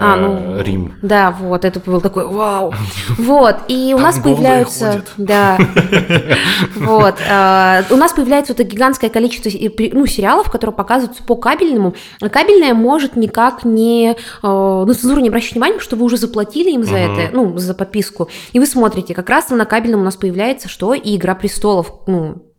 А, 0.00 0.16
ну, 0.16 0.62
Рим. 0.62 0.94
Да, 1.02 1.30
вот, 1.30 1.64
это 1.64 1.78
был 1.78 2.00
такой 2.00 2.26
вау. 2.26 2.72
Вот, 3.18 3.56
и 3.68 3.92
у 3.94 3.98
Там 3.98 4.06
нас 4.06 4.18
появляются... 4.18 5.04
Да. 5.16 5.58
Вот. 6.76 7.16
э, 7.20 7.82
У 7.90 7.96
нас 7.96 8.12
появляется 8.12 8.52
вот 8.52 8.60
это 8.60 8.68
гигантское 8.68 9.10
количество 9.10 9.50
ну, 9.92 10.06
сериалов, 10.06 10.50
которые 10.50 10.74
показываются 10.74 11.22
по 11.22 11.36
кабельному. 11.36 11.94
А 12.20 12.28
Кабельное 12.28 12.74
может 12.74 13.16
никак 13.16 13.64
не... 13.64 14.12
э, 14.12 14.16
На 14.42 14.94
цензуру 14.94 15.20
не 15.20 15.28
обращать 15.28 15.52
внимания, 15.52 15.74
потому 15.74 15.84
что 15.84 15.96
вы 15.96 16.04
уже 16.06 16.16
заплатили 16.16 16.70
им 16.70 16.84
за 16.84 16.96
это, 16.96 17.30
ну, 17.34 17.56
за 17.58 17.74
подписку. 17.74 18.28
И 18.52 18.58
вы 18.58 18.66
смотрите, 18.66 19.14
как 19.14 19.28
раз 19.28 19.50
на 19.50 19.66
кабельном 19.66 20.00
у 20.00 20.04
нас 20.04 20.16
появляется 20.16 20.68
что? 20.68 20.94
И 20.94 21.16
«Игра 21.16 21.34
престолов», 21.34 21.92
ну, 22.06 22.49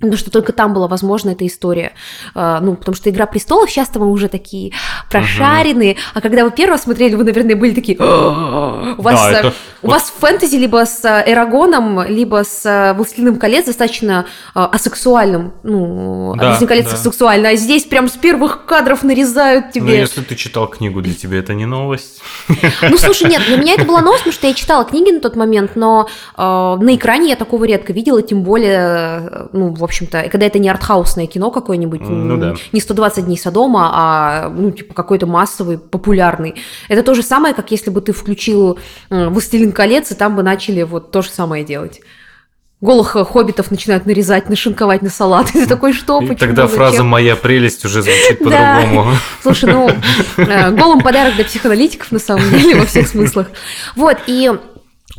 Потому 0.00 0.16
что 0.16 0.30
только 0.30 0.52
там 0.52 0.72
была 0.72 0.88
возможна 0.88 1.30
эта 1.30 1.46
история. 1.46 1.92
А, 2.34 2.60
ну, 2.60 2.74
потому 2.74 2.94
что 2.94 3.10
«Игра 3.10 3.26
престолов» 3.26 3.70
часто 3.70 3.98
мы 3.98 4.10
уже 4.10 4.28
такие 4.28 4.72
прошаренные, 5.10 5.92
uh-huh. 5.92 6.10
а 6.14 6.20
когда 6.22 6.44
вы 6.44 6.50
первого 6.50 6.78
смотрели, 6.78 7.14
вы, 7.14 7.24
наверное, 7.24 7.54
были 7.54 7.74
такие... 7.74 7.98
У 7.98 9.02
вас, 9.02 9.14
да, 9.14 9.30
это... 9.30 9.48
у 9.82 9.86
вот... 9.86 9.92
вас 9.92 10.12
фэнтези 10.18 10.56
либо 10.56 10.86
с 10.86 11.04
Эрагоном, 11.04 12.02
либо 12.06 12.44
с 12.44 12.94
«Властелином 12.96 13.36
колец» 13.36 13.66
достаточно 13.66 14.26
асексуальным. 14.54 15.52
Ну, 15.64 16.34
да, 16.36 16.46
«Властелин 16.46 16.68
колец» 16.68 16.90
да. 16.90 16.96
сексуально, 16.96 17.50
а 17.50 17.56
здесь 17.56 17.84
прям 17.84 18.08
с 18.08 18.12
первых 18.12 18.64
кадров 18.64 19.02
нарезают 19.02 19.72
тебе... 19.72 19.84
Ну, 19.84 19.92
если 19.92 20.22
ты 20.22 20.34
читал 20.34 20.66
книгу, 20.66 21.02
для 21.02 21.14
тебя 21.14 21.38
это 21.38 21.52
не 21.52 21.66
новость. 21.66 22.22
Ну, 22.48 22.96
слушай, 22.96 23.28
нет, 23.28 23.42
для 23.46 23.58
меня 23.58 23.74
это 23.74 23.84
была 23.84 24.00
новость, 24.00 24.24
потому 24.24 24.32
что 24.32 24.46
я 24.46 24.54
читала 24.54 24.84
книги 24.84 25.10
на 25.10 25.20
тот 25.20 25.36
момент, 25.36 25.72
но 25.76 26.08
э, 26.36 26.42
на 26.42 26.94
экране 26.94 27.30
я 27.30 27.36
такого 27.36 27.64
редко 27.64 27.92
видела, 27.92 28.22
тем 28.22 28.42
более, 28.42 29.48
ну, 29.52 29.74
в 29.74 29.89
общем-то, 29.90 30.28
когда 30.30 30.46
это 30.46 30.58
не 30.58 30.68
артхаусное 30.68 31.26
кино 31.26 31.50
какое-нибудь, 31.50 32.00
ну, 32.00 32.36
да. 32.36 32.54
не 32.72 32.80
120 32.80 33.26
дней 33.26 33.36
Содома, 33.36 33.90
а, 33.92 34.48
ну, 34.48 34.70
типа, 34.70 34.94
какой-то 34.94 35.26
массовый, 35.26 35.78
популярный. 35.78 36.54
Это 36.88 37.02
то 37.02 37.14
же 37.14 37.22
самое, 37.22 37.54
как 37.54 37.70
если 37.70 37.90
бы 37.90 38.00
ты 38.00 38.12
включил 38.12 38.78
«Властелин 39.10 39.72
колец», 39.72 40.10
и 40.10 40.14
там 40.14 40.36
бы 40.36 40.42
начали 40.42 40.82
вот 40.82 41.10
то 41.10 41.22
же 41.22 41.28
самое 41.28 41.64
делать 41.64 42.00
голых 42.80 43.08
хоббитов 43.08 43.70
начинают 43.70 44.06
нарезать, 44.06 44.48
нашинковать 44.48 45.02
на 45.02 45.10
салат. 45.10 45.50
И 45.54 45.60
ты 45.60 45.66
такой, 45.66 45.92
что, 45.92 46.20
И 46.20 46.26
почему, 46.26 46.38
тогда 46.38 46.62
зачем? 46.62 46.76
фраза 46.76 47.04
«моя 47.04 47.36
прелесть» 47.36 47.84
уже 47.84 48.02
звучит 48.02 48.38
по-другому. 48.44 49.12
Слушай, 49.42 49.72
ну, 49.72 49.90
э, 50.36 50.70
голым 50.70 51.00
подарок 51.00 51.34
для 51.34 51.44
психоаналитиков, 51.44 52.10
на 52.12 52.18
самом 52.18 52.48
деле, 52.50 52.76
во 52.76 52.86
всех 52.86 53.06
смыслах. 53.08 53.48
Вот, 53.96 54.16
и 54.26 54.50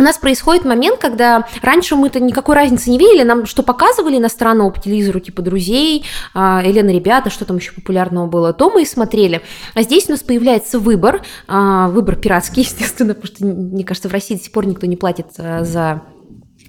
у 0.01 0.03
нас 0.03 0.17
происходит 0.17 0.65
момент, 0.65 0.99
когда 0.99 1.47
раньше 1.61 1.95
мы-то 1.95 2.19
никакой 2.19 2.55
разницы 2.55 2.89
не 2.89 2.97
видели, 2.97 3.23
нам 3.23 3.45
что 3.45 3.61
показывали 3.61 4.17
иностранного 4.17 4.71
по 4.71 4.79
телевизору, 4.79 5.19
типа 5.19 5.41
«Друзей», 5.43 6.05
а, 6.33 6.63
«Елена, 6.65 6.89
ребята», 6.89 7.29
что 7.29 7.45
там 7.45 7.57
еще 7.57 7.71
популярного 7.71 8.25
было, 8.25 8.51
то 8.51 8.71
мы 8.71 8.81
и 8.81 8.85
смотрели. 8.85 9.41
А 9.75 9.83
здесь 9.83 10.09
у 10.09 10.11
нас 10.11 10.21
появляется 10.21 10.79
выбор, 10.79 11.21
а, 11.47 11.87
выбор 11.89 12.15
пиратский, 12.15 12.63
естественно, 12.63 13.13
потому 13.13 13.35
что, 13.35 13.45
мне 13.45 13.83
кажется, 13.83 14.09
в 14.09 14.11
России 14.11 14.35
до 14.35 14.43
сих 14.43 14.51
пор 14.51 14.65
никто 14.65 14.87
не 14.87 14.97
платит 14.97 15.27
а, 15.37 15.63
за 15.63 16.01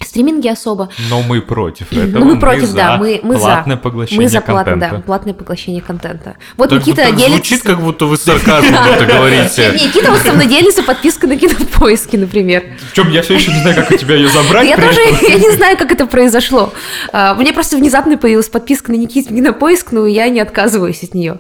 стриминги 0.05 0.49
особо. 0.49 0.89
Но 1.11 1.23
мы 1.23 1.41
против 1.41 1.93
этого. 1.93 2.19
Ну, 2.19 2.35
мы 2.35 2.39
против, 2.41 2.71
мы 2.71 2.77
да, 2.77 2.97
мы, 2.97 3.21
мы 3.23 3.37
платное 3.39 3.77
за. 3.77 3.83
поглощение 3.83 4.25
Мы 4.25 4.29
за 4.31 4.41
платное, 4.41 4.75
контента. 4.75 4.97
да, 4.97 5.03
платное 5.03 5.35
поглощение 5.35 5.83
контента. 5.83 6.37
Вот 6.57 6.71
Так, 6.71 6.81
Никита 6.81 7.03
так 7.03 7.17
делится... 7.17 7.37
звучит, 7.37 7.63
как 7.63 7.81
будто 7.81 8.07
вы 8.07 8.17
с 8.17 8.23
сарказмом 8.23 8.75
это 8.93 9.05
говорите. 9.07 9.73
Никита 9.75 10.11
вот 10.11 10.21
со 10.21 10.33
мной 10.33 10.47
делится 10.47 10.83
подпиской 10.83 11.29
на 11.29 11.37
кинопоиски, 11.37 12.17
например. 12.17 12.65
В 12.91 12.95
чем 12.95 13.11
я 13.11 13.23
все 13.23 13.35
еще 13.35 13.53
не 13.53 13.61
знаю, 13.61 13.77
как 13.77 13.91
у 13.91 13.97
тебя 13.97 14.17
ее 14.17 14.29
забрать. 14.29 14.69
Я 14.69 14.77
тоже 14.77 15.01
я 15.29 15.39
не 15.39 15.51
знаю, 15.53 15.77
как 15.77 15.93
это 15.93 16.07
произошло. 16.07 16.73
А, 17.13 17.35
Мне 17.35 17.53
просто 17.53 17.77
внезапно 17.77 18.17
появилась 18.17 18.49
подписка 18.49 18.93
на 18.93 18.97
Никитин 18.97 19.37
кинопоиск, 19.37 19.93
но 19.93 20.07
я 20.07 20.29
не 20.29 20.41
отказываюсь 20.41 21.03
от 21.03 21.15
нее. 21.15 21.39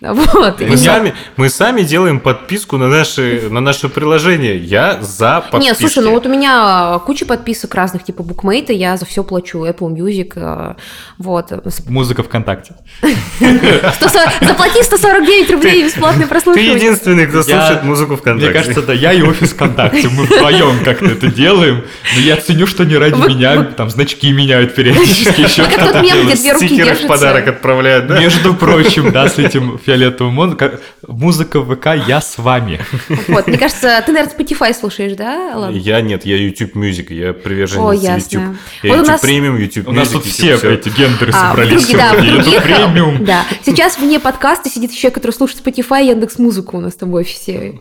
Вот. 0.00 0.60
Мы 0.60 0.74
И- 0.74 0.76
сами, 0.76 1.14
мы 1.36 1.48
сами 1.48 1.82
делаем 1.82 2.20
подписку 2.20 2.76
на 2.76 2.88
наши, 2.88 3.48
на 3.50 3.60
наше 3.60 3.88
приложение. 3.88 4.58
Я 4.58 4.98
за 5.00 5.40
подписки. 5.50 5.64
Нет, 5.70 5.78
слушай, 5.78 6.02
ну 6.04 6.10
вот 6.10 6.26
у 6.26 6.28
меня 6.28 6.98
куча 7.06 7.24
подписок 7.24 7.74
разных, 7.74 8.04
типа 8.04 8.22
букмейта, 8.22 8.72
я 8.72 8.96
за 8.96 9.06
все 9.06 9.24
плачу, 9.24 9.64
Apple 9.64 9.88
Music, 9.94 10.32
э, 10.36 10.74
вот. 11.18 11.52
Музыка 11.88 12.22
ВКонтакте. 12.22 12.74
140 13.40 14.30
Заплати 14.42 14.82
149 14.82 15.50
рублей 15.50 15.84
бесплатное 15.84 16.24
Ты 16.24 16.28
прослушивание. 16.28 16.74
единственный, 16.74 17.26
кто 17.26 17.42
слушает 17.42 17.82
музыку 17.84 18.16
ВКонтакте. 18.16 18.50
Мне 18.50 18.52
кажется, 18.58 18.82
да, 18.82 18.92
я 18.92 19.12
и 19.12 19.22
офис 19.22 19.50
ВКонтакте. 19.52 20.08
Мы 20.08 20.24
вдвоем 20.24 20.84
как-то 20.84 21.06
это 21.06 21.28
делаем. 21.28 21.84
Но 22.14 22.20
я 22.20 22.36
ценю, 22.36 22.66
что 22.66 22.84
не 22.84 22.96
ради 22.96 23.14
меня, 23.28 23.62
там 23.64 23.90
значки 23.90 24.30
меняют 24.32 24.74
периодически 24.74 25.40
еще 25.42 25.64
как 25.64 25.92
тот 25.92 26.02
мем, 26.02 26.26
где 26.26 26.34
две 26.36 26.52
руки 26.52 26.66
Стикеры 26.66 26.84
в 26.84 26.88
держатся. 26.88 27.08
подарок 27.08 27.48
отправляют, 27.48 28.06
да? 28.06 28.18
Между 28.20 28.54
прочим, 28.54 29.10
да, 29.12 29.28
с 29.28 29.38
этим 29.38 29.78
фиолетовую 29.94 30.32
музыку. 30.32 30.64
Музыка 31.06 31.62
ВК, 31.62 31.86
я 32.06 32.20
с 32.20 32.38
вами. 32.38 32.80
Вот, 33.28 33.46
мне 33.46 33.58
кажется, 33.58 34.02
ты, 34.04 34.12
наверное, 34.12 34.36
Spotify 34.36 34.74
слушаешь, 34.74 35.16
да, 35.16 35.52
Ладно? 35.54 35.76
Я 35.76 36.00
нет, 36.00 36.26
я 36.26 36.36
YouTube 36.36 36.74
Music, 36.74 37.12
я 37.12 37.32
приверженец 37.32 37.84
О, 37.84 37.92
ясно. 37.92 38.38
YouTube. 38.38 38.56
Я 38.82 38.90
вот 38.90 38.96
YouTube 38.98 39.08
нас... 39.08 39.24
Premium, 39.24 39.60
YouTube 39.60 39.86
Music. 39.86 39.90
У 39.90 39.92
нас 39.92 40.08
тут 40.08 40.24
все 40.24 40.54
эти 40.54 40.88
гендеры 40.88 41.32
а, 41.34 41.50
собрались. 41.50 41.86
Друг, 41.86 41.98
да, 41.98 42.14
YouTube 42.14 42.64
Premium. 42.64 43.18
Да, 43.24 43.44
сейчас 43.64 43.98
вне 43.98 44.20
подкаста 44.20 44.68
сидит 44.68 44.92
человек, 44.92 45.14
который 45.14 45.32
слушает 45.32 45.64
Spotify 45.64 46.04
и 46.04 46.08
Яндекс 46.08 46.38
Музыку 46.38 46.76
у 46.78 46.80
нас 46.80 46.94
там 46.94 47.10
в 47.10 47.14
офисе, 47.14 47.80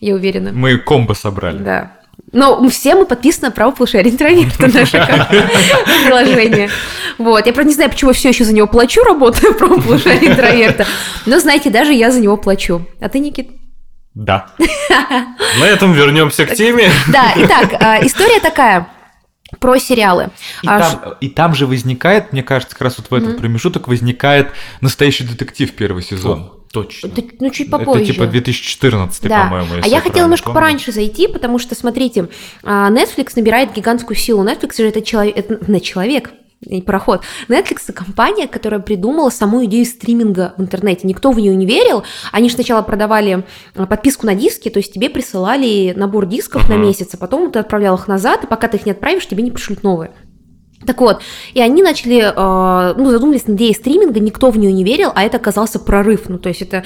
я 0.00 0.14
уверена. 0.14 0.52
Мы 0.52 0.78
комбо 0.78 1.14
собрали. 1.14 1.58
Да. 1.58 1.99
Но 2.32 2.68
все 2.68 2.94
мы 2.94 3.06
подписаны 3.06 3.48
на 3.48 3.52
правополушарие 3.52 4.12
интроверта 4.12 4.68
наше 4.68 4.98
приложение. 6.04 6.70
Вот. 7.18 7.46
Я, 7.46 7.52
правда, 7.52 7.68
не 7.68 7.74
знаю, 7.74 7.90
почему 7.90 8.10
я 8.10 8.14
все 8.14 8.28
еще 8.28 8.44
за 8.44 8.52
него 8.52 8.66
плачу, 8.66 9.02
работаю 9.02 9.52
в 9.54 9.58
правополушарие 9.58 10.32
интроверта. 10.32 10.86
Но, 11.26 11.38
знаете, 11.40 11.70
даже 11.70 11.92
я 11.92 12.10
за 12.10 12.20
него 12.20 12.36
плачу. 12.36 12.86
А 13.00 13.08
ты, 13.08 13.18
Никит? 13.18 13.50
Да. 14.14 14.46
На 15.58 15.66
этом 15.66 15.92
вернемся 15.92 16.46
к 16.46 16.54
теме. 16.54 16.90
Да, 17.08 17.32
итак, 17.36 17.74
а, 17.80 18.04
история 18.04 18.40
такая 18.40 18.88
про 19.58 19.78
сериалы. 19.78 20.30
И, 20.62 20.68
а 20.68 20.78
там, 20.78 20.90
ш... 20.90 21.16
и 21.20 21.28
там 21.28 21.54
же 21.54 21.66
возникает, 21.66 22.32
мне 22.32 22.42
кажется, 22.42 22.74
как 22.74 22.82
раз 22.82 22.98
вот 22.98 23.10
в 23.10 23.14
этот 23.14 23.30
mm-hmm. 23.30 23.40
промежуток 23.40 23.88
возникает 23.88 24.52
настоящий 24.80 25.24
детектив 25.24 25.72
первый 25.74 26.02
сезон. 26.02 26.59
Точно. 26.72 27.08
Это, 27.08 27.22
ну, 27.40 27.50
чуть 27.50 27.70
попозже. 27.70 28.04
Это 28.04 28.12
типа 28.12 28.26
2014, 28.26 29.22
да. 29.28 29.44
по-моему. 29.44 29.82
А 29.82 29.88
я 29.88 30.00
хотела 30.00 30.24
немножко 30.24 30.46
помню. 30.46 30.60
пораньше 30.60 30.92
зайти, 30.92 31.26
потому 31.26 31.58
что, 31.58 31.74
смотрите, 31.74 32.28
а, 32.62 32.90
Netflix 32.90 33.32
набирает 33.34 33.72
гигантскую 33.72 34.16
силу. 34.16 34.44
Netflix 34.44 34.76
же 34.76 34.86
это 34.86 35.02
человек, 35.02 35.36
это, 35.36 35.70
на 35.70 35.80
человек, 35.80 36.30
не 36.64 36.82
пароход. 36.82 37.22
Netflix– 37.48 37.78
это 37.88 37.92
компания, 37.92 38.46
которая 38.46 38.80
придумала 38.80 39.30
саму 39.30 39.64
идею 39.64 39.84
стриминга 39.84 40.54
в 40.58 40.62
интернете. 40.62 41.08
Никто 41.08 41.32
в 41.32 41.40
нее 41.40 41.56
не 41.56 41.66
верил. 41.66 42.04
Они 42.32 42.48
же 42.48 42.54
сначала 42.54 42.82
продавали 42.82 43.44
а, 43.74 43.86
подписку 43.86 44.26
на 44.26 44.36
диски, 44.36 44.68
то 44.68 44.78
есть 44.78 44.92
тебе 44.92 45.10
присылали 45.10 45.92
набор 45.96 46.26
дисков 46.26 46.68
uh-huh. 46.68 46.76
на 46.76 46.80
месяц, 46.80 47.14
а 47.14 47.16
потом 47.16 47.50
ты 47.50 47.58
отправлял 47.58 47.96
их 47.96 48.06
назад, 48.06 48.44
и 48.44 48.46
пока 48.46 48.68
ты 48.68 48.76
их 48.76 48.86
не 48.86 48.92
отправишь, 48.92 49.26
тебе 49.26 49.42
не 49.42 49.50
пришлют 49.50 49.82
новые. 49.82 50.12
Так 50.86 51.00
вот, 51.00 51.22
и 51.52 51.60
они 51.60 51.82
начали, 51.82 52.20
э, 52.20 52.94
ну, 52.96 53.10
задумались 53.10 53.46
над 53.46 53.56
идеей 53.58 53.74
стриминга, 53.74 54.18
никто 54.18 54.50
в 54.50 54.58
нее 54.58 54.72
не 54.72 54.82
верил, 54.82 55.12
а 55.14 55.24
это 55.24 55.36
оказался 55.36 55.78
прорыв. 55.78 56.28
Ну, 56.28 56.38
то 56.38 56.48
есть 56.48 56.62
это... 56.62 56.84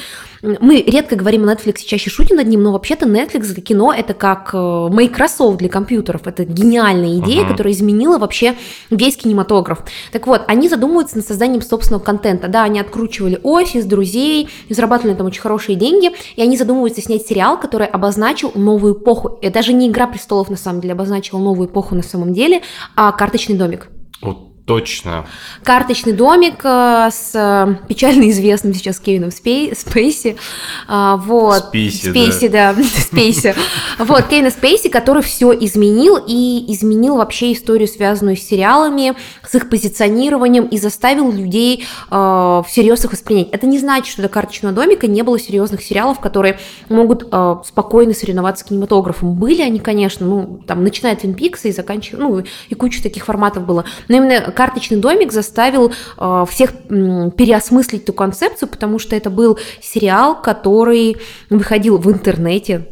Мы 0.60 0.82
редко 0.82 1.16
говорим 1.16 1.48
о 1.48 1.52
Netflix, 1.52 1.78
чаще 1.84 2.10
шутим 2.10 2.36
над 2.36 2.46
ним, 2.46 2.62
но 2.62 2.72
вообще-то 2.72 3.06
Netflix 3.06 3.52
это 3.52 3.60
кино, 3.60 3.92
это 3.92 4.12
как 4.14 4.50
э, 4.52 4.88
Microsoft 4.90 5.58
для 5.58 5.68
компьютеров. 5.68 6.26
Это 6.26 6.44
гениальная 6.44 7.18
идея, 7.18 7.44
uh-huh. 7.44 7.48
которая 7.48 7.72
изменила 7.72 8.18
вообще 8.18 8.54
весь 8.90 9.16
кинематограф. 9.16 9.84
Так 10.12 10.26
вот, 10.26 10.42
они 10.46 10.68
задумываются 10.68 11.16
над 11.16 11.26
созданием 11.26 11.62
собственного 11.62 12.02
контента. 12.02 12.48
Да, 12.48 12.64
они 12.64 12.78
откручивали 12.78 13.40
офис, 13.42 13.84
друзей, 13.84 14.48
зарабатывали 14.68 15.14
там 15.14 15.26
очень 15.26 15.40
хорошие 15.40 15.76
деньги, 15.76 16.10
и 16.36 16.42
они 16.42 16.56
задумываются 16.56 17.00
снять 17.00 17.26
сериал, 17.26 17.58
который 17.58 17.86
обозначил 17.86 18.52
новую 18.54 18.94
эпоху. 18.94 19.38
И 19.40 19.48
даже 19.48 19.72
не 19.72 19.88
«Игра 19.88 20.06
престолов» 20.06 20.50
на 20.50 20.56
самом 20.56 20.80
деле 20.80 20.92
обозначила 20.92 21.38
новую 21.38 21.68
эпоху 21.68 21.94
на 21.94 22.02
самом 22.02 22.34
деле, 22.34 22.62
а 22.96 23.12
«Карточный 23.12 23.56
домик». 23.56 23.88
Вот 24.20 24.53
Точно. 24.66 25.26
Карточный 25.62 26.14
домик 26.14 26.64
э, 26.64 27.10
с 27.12 27.32
э, 27.34 27.86
печально 27.86 28.30
известным 28.30 28.72
сейчас 28.72 28.98
Кевином 28.98 29.30
Спей, 29.30 29.74
Спейси. 29.76 30.36
А, 30.88 31.16
вот. 31.18 31.66
Спейси, 31.66 32.10
Спейси 32.10 32.48
да. 32.48 32.72
да. 32.72 32.82
Спейси. 33.00 33.54
Вот, 33.98 34.24
Кевина 34.24 34.50
Спейси, 34.50 34.88
который 34.88 35.22
все 35.22 35.52
изменил 35.52 36.18
и 36.26 36.64
изменил 36.68 37.16
вообще 37.16 37.52
историю, 37.52 37.88
связанную 37.88 38.36
с 38.36 38.40
сериалами, 38.40 39.14
с 39.46 39.54
их 39.54 39.68
позиционированием 39.68 40.64
и 40.66 40.78
заставил 40.78 41.30
людей 41.30 41.84
э, 42.10 42.62
всерьез 42.66 43.04
их 43.04 43.12
воспринять. 43.12 43.48
Это 43.52 43.66
не 43.66 43.78
значит, 43.78 44.12
что 44.12 44.22
до 44.22 44.28
карточного 44.28 44.74
домика 44.74 45.06
не 45.06 45.22
было 45.22 45.38
серьезных 45.38 45.82
сериалов, 45.82 46.20
которые 46.20 46.58
могут 46.88 47.28
э, 47.30 47.56
спокойно 47.64 48.14
соревноваться 48.14 48.64
с 48.64 48.68
кинематографом. 48.68 49.34
Были 49.34 49.62
они, 49.62 49.78
конечно, 49.78 50.26
ну, 50.26 50.60
там, 50.66 50.82
начиная 50.82 51.14
от 51.14 51.24
Twin 51.24 51.36
Peaks 51.36 51.60
и 51.64 51.72
заканчивая, 51.72 52.20
ну, 52.20 52.42
и 52.68 52.74
куча 52.74 53.02
таких 53.02 53.24
форматов 53.24 53.64
было. 53.64 53.84
Но 54.08 54.16
именно 54.16 54.40
карточный 54.50 54.98
домик 54.98 55.32
заставил 55.32 55.92
э, 56.18 56.44
всех 56.50 56.72
э, 56.72 57.30
переосмыслить 57.36 58.02
эту 58.02 58.12
концепцию, 58.12 58.68
потому 58.68 58.98
что 58.98 59.14
это 59.14 59.30
был 59.30 59.58
сериал, 59.80 60.40
который 60.40 61.16
выходил 61.50 61.98
в 61.98 62.10
интернете 62.10 62.88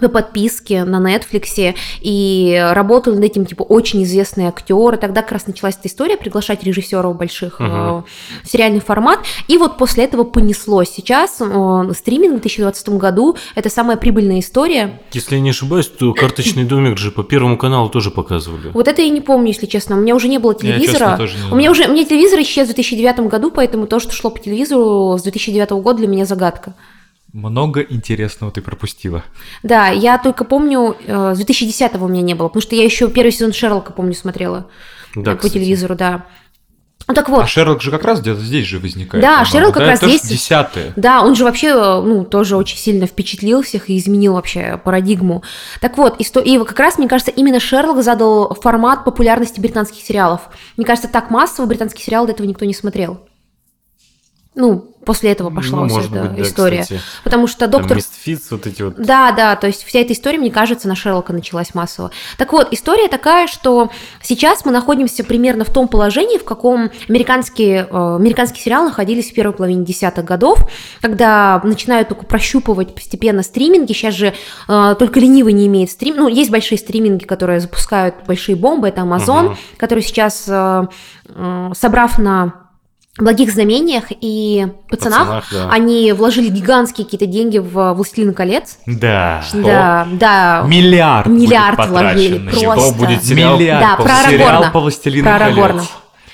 по 0.00 0.08
подписке 0.08 0.84
на 0.84 0.96
Netflix, 1.00 1.74
и 2.00 2.70
работали 2.72 3.14
над 3.14 3.24
этим, 3.24 3.46
типа, 3.46 3.62
очень 3.62 4.02
известные 4.04 4.48
актеры. 4.48 4.96
Тогда 4.96 5.22
как 5.22 5.32
раз 5.32 5.46
началась 5.46 5.76
эта 5.78 5.88
история 5.88 6.16
приглашать 6.16 6.62
режиссеров 6.64 7.16
больших 7.16 7.60
uh-huh. 7.60 8.02
э, 8.02 8.46
сериальный 8.46 8.80
формат. 8.80 9.20
И 9.48 9.58
вот 9.58 9.78
после 9.78 10.04
этого 10.04 10.24
понеслось. 10.24 10.90
Сейчас 10.90 11.40
э, 11.40 11.92
стриминг 11.96 12.38
в 12.38 12.40
2020 12.40 12.88
году– 12.90 13.36
это 13.54 13.70
самая 13.70 13.96
прибыльная 13.96 14.40
история. 14.40 15.00
Если 15.12 15.36
я 15.36 15.40
не 15.40 15.50
ошибаюсь, 15.50 15.86
то 15.86 16.12
«Карточный 16.12 16.64
домик» 16.64 16.98
же 16.98 17.10
по 17.10 17.22
Первому 17.22 17.58
каналу 17.58 17.88
тоже 17.88 18.10
показывали. 18.10 18.70
Вот 18.72 18.88
это 18.88 19.02
я 19.02 19.08
не 19.08 19.20
помню, 19.20 19.48
если 19.48 19.66
честно. 19.66 19.96
У 19.96 20.00
меня 20.00 20.14
уже 20.14 20.28
не 20.28 20.38
было 20.38 20.54
телевизора. 20.54 21.16
Я, 21.18 21.26
честно, 21.26 21.52
у 21.52 21.56
меня 21.56 21.70
уже 21.70 21.84
у 21.86 21.92
меня 21.92 22.04
телевизор 22.04 22.40
исчез 22.40 22.68
в 22.68 22.74
2009 22.74 23.20
году, 23.30 23.50
поэтому 23.50 23.86
то, 23.86 24.00
что 24.00 24.12
шло 24.12 24.30
по 24.30 24.38
телевизору 24.38 25.16
с 25.18 25.22
2009 25.22 25.70
года, 25.70 25.98
для 25.98 26.08
меня 26.08 26.24
загадка. 26.24 26.74
Много 27.32 27.80
интересного 27.80 28.52
ты 28.52 28.62
пропустила. 28.62 29.24
Да, 29.62 29.88
я 29.88 30.18
только 30.18 30.44
помню, 30.44 30.96
э, 31.06 31.34
с 31.34 31.40
2010-го 31.40 32.04
у 32.04 32.08
меня 32.08 32.22
не 32.22 32.34
было, 32.34 32.48
потому 32.48 32.62
что 32.62 32.74
я 32.76 32.84
еще 32.84 33.10
первый 33.10 33.30
сезон 33.30 33.52
Шерлока, 33.52 33.92
помню, 33.92 34.14
смотрела 34.14 34.68
да, 35.14 35.32
по 35.32 35.36
кстати. 35.38 35.54
телевизору, 35.54 35.94
да. 35.94 36.26
Ну 37.08 37.14
так 37.14 37.28
вот. 37.28 37.44
А 37.44 37.46
Шерлок 37.46 37.82
же 37.82 37.92
как 37.92 38.04
раз 38.04 38.20
где-то 38.20 38.40
здесь 38.40 38.66
же 38.66 38.80
возникает. 38.80 39.22
Да, 39.22 39.44
Шерлок 39.44 39.74
как 39.74 39.84
да, 39.84 39.90
раз 39.90 40.00
здесь. 40.00 40.22
Десятые. 40.22 40.92
Да, 40.96 41.22
он 41.22 41.36
же 41.36 41.44
вообще, 41.44 41.72
ну, 41.74 42.24
тоже 42.24 42.56
очень 42.56 42.78
сильно 42.78 43.06
впечатлил 43.06 43.62
всех 43.62 43.88
и 43.88 43.96
изменил 43.96 44.32
вообще 44.32 44.80
парадигму. 44.82 45.44
Так 45.80 45.98
вот, 45.98 46.20
и, 46.20 46.24
и 46.24 46.58
как 46.64 46.78
раз, 46.80 46.98
мне 46.98 47.06
кажется, 47.06 47.30
именно 47.30 47.60
Шерлок 47.60 48.02
задал 48.02 48.54
формат 48.54 49.04
популярности 49.04 49.60
британских 49.60 50.02
сериалов. 50.02 50.42
Мне 50.76 50.84
кажется, 50.84 51.08
так 51.08 51.30
массово 51.30 51.66
британский 51.66 52.02
сериал 52.02 52.26
до 52.26 52.32
этого 52.32 52.46
никто 52.46 52.64
не 52.64 52.74
смотрел. 52.74 53.20
Ну, 54.56 54.96
после 55.04 55.32
этого 55.32 55.50
пошла 55.50 55.82
ну, 55.82 55.88
вся 55.88 56.00
эта 56.00 56.28
быть, 56.30 56.46
история. 56.46 56.82
кстати. 56.82 57.00
Потому 57.22 57.46
что 57.46 57.68
доктор... 57.68 57.98
Мистфитс, 57.98 58.50
вот 58.50 58.66
эти 58.66 58.82
вот... 58.82 58.96
Да, 58.96 59.30
да, 59.32 59.54
то 59.54 59.66
есть 59.66 59.84
вся 59.84 60.00
эта 60.00 60.14
история, 60.14 60.38
мне 60.38 60.50
кажется, 60.50 60.88
на 60.88 60.96
Шерлока 60.96 61.34
началась 61.34 61.74
массово. 61.74 62.10
Так 62.38 62.54
вот, 62.54 62.72
история 62.72 63.08
такая, 63.08 63.48
что 63.48 63.90
сейчас 64.22 64.64
мы 64.64 64.72
находимся 64.72 65.24
примерно 65.24 65.64
в 65.64 65.70
том 65.70 65.88
положении, 65.88 66.38
в 66.38 66.44
каком 66.44 66.90
американские, 67.06 67.86
э, 67.88 68.16
американские 68.16 68.62
сериалы 68.62 68.86
находились 68.86 69.30
в 69.30 69.34
первой 69.34 69.54
половине 69.54 69.84
десятых 69.84 70.24
годов, 70.24 70.66
когда 71.02 71.60
начинают 71.62 72.08
только 72.08 72.24
прощупывать 72.24 72.94
постепенно 72.94 73.42
стриминги. 73.42 73.92
Сейчас 73.92 74.14
же 74.14 74.32
э, 74.68 74.94
только 74.98 75.20
ленивый 75.20 75.52
не 75.52 75.66
имеет 75.66 75.90
стрим... 75.90 76.16
Ну, 76.16 76.28
есть 76.28 76.50
большие 76.50 76.78
стриминги, 76.78 77.24
которые 77.24 77.60
запускают 77.60 78.14
большие 78.26 78.56
бомбы, 78.56 78.88
это 78.88 79.02
Amazon, 79.02 79.50
uh-huh. 79.50 79.56
который 79.76 80.02
сейчас, 80.02 80.46
э, 80.48 80.86
э, 81.28 81.70
собрав 81.74 82.18
на 82.18 82.65
благих 83.18 83.52
знамениях 83.52 84.04
и 84.10 84.66
пацанах, 84.88 85.18
пацанах 85.18 85.44
да. 85.52 85.70
они 85.70 86.12
вложили 86.12 86.48
гигантские 86.48 87.04
какие-то 87.04 87.26
деньги 87.26 87.58
в 87.58 87.94
«Властелин 87.94 88.34
колец». 88.34 88.78
Да. 88.86 89.42
Да, 89.52 90.06
да. 90.12 90.64
Миллиард 90.66 91.26
Миллиард 91.26 91.86
вложили. 91.88 92.38
Просто. 92.48 92.94
будет 92.98 93.24
сериал? 93.24 93.58
Миллиард. 93.58 93.80
Да, 93.80 93.96
про 93.96 94.12
Арагорна. 94.20 94.70
по 94.70 94.80
«Властелину 94.80 95.24
про 95.24 95.36
Арагорна. 95.36 95.82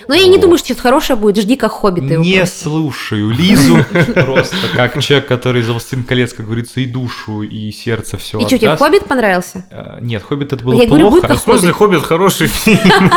Колец». 0.07 0.09
Но 0.09 0.14
я 0.14 0.26
не 0.26 0.38
думаю, 0.38 0.59
что 0.59 0.68
что-то 0.68 0.82
хорошее 0.82 1.18
будет. 1.18 1.38
Жди, 1.38 1.57
как 1.57 1.72
хоббиты. 1.72 2.16
Не 2.16 2.44
слушаю 2.46 3.30
Лизу. 3.30 3.84
Просто 4.14 4.57
как 4.74 5.00
человек, 5.03 5.26
который 5.28 5.62
за 5.62 5.72
«Властелин 5.72 6.05
колец», 6.05 6.32
как 6.32 6.46
говорится, 6.46 6.80
и 6.80 6.86
душу, 6.86 7.42
и 7.42 7.70
сердце 7.72 8.16
все 8.16 8.38
И 8.38 8.46
что, 8.46 8.59
тебе 8.59 8.76
«Хоббит» 8.76 9.07
понравился? 9.07 9.64
Э, 9.70 9.98
нет, 10.00 10.22
«Хоббит» 10.22 10.53
это 10.53 10.64
было 10.64 10.74
я 10.74 10.88
плохо. 10.88 11.20
Говорю, 11.20 11.36
в 11.36 11.38
смысле 11.38 11.72
«Хоббит» 11.72 12.03
хороший 12.03 12.46
фильм? 12.48 13.11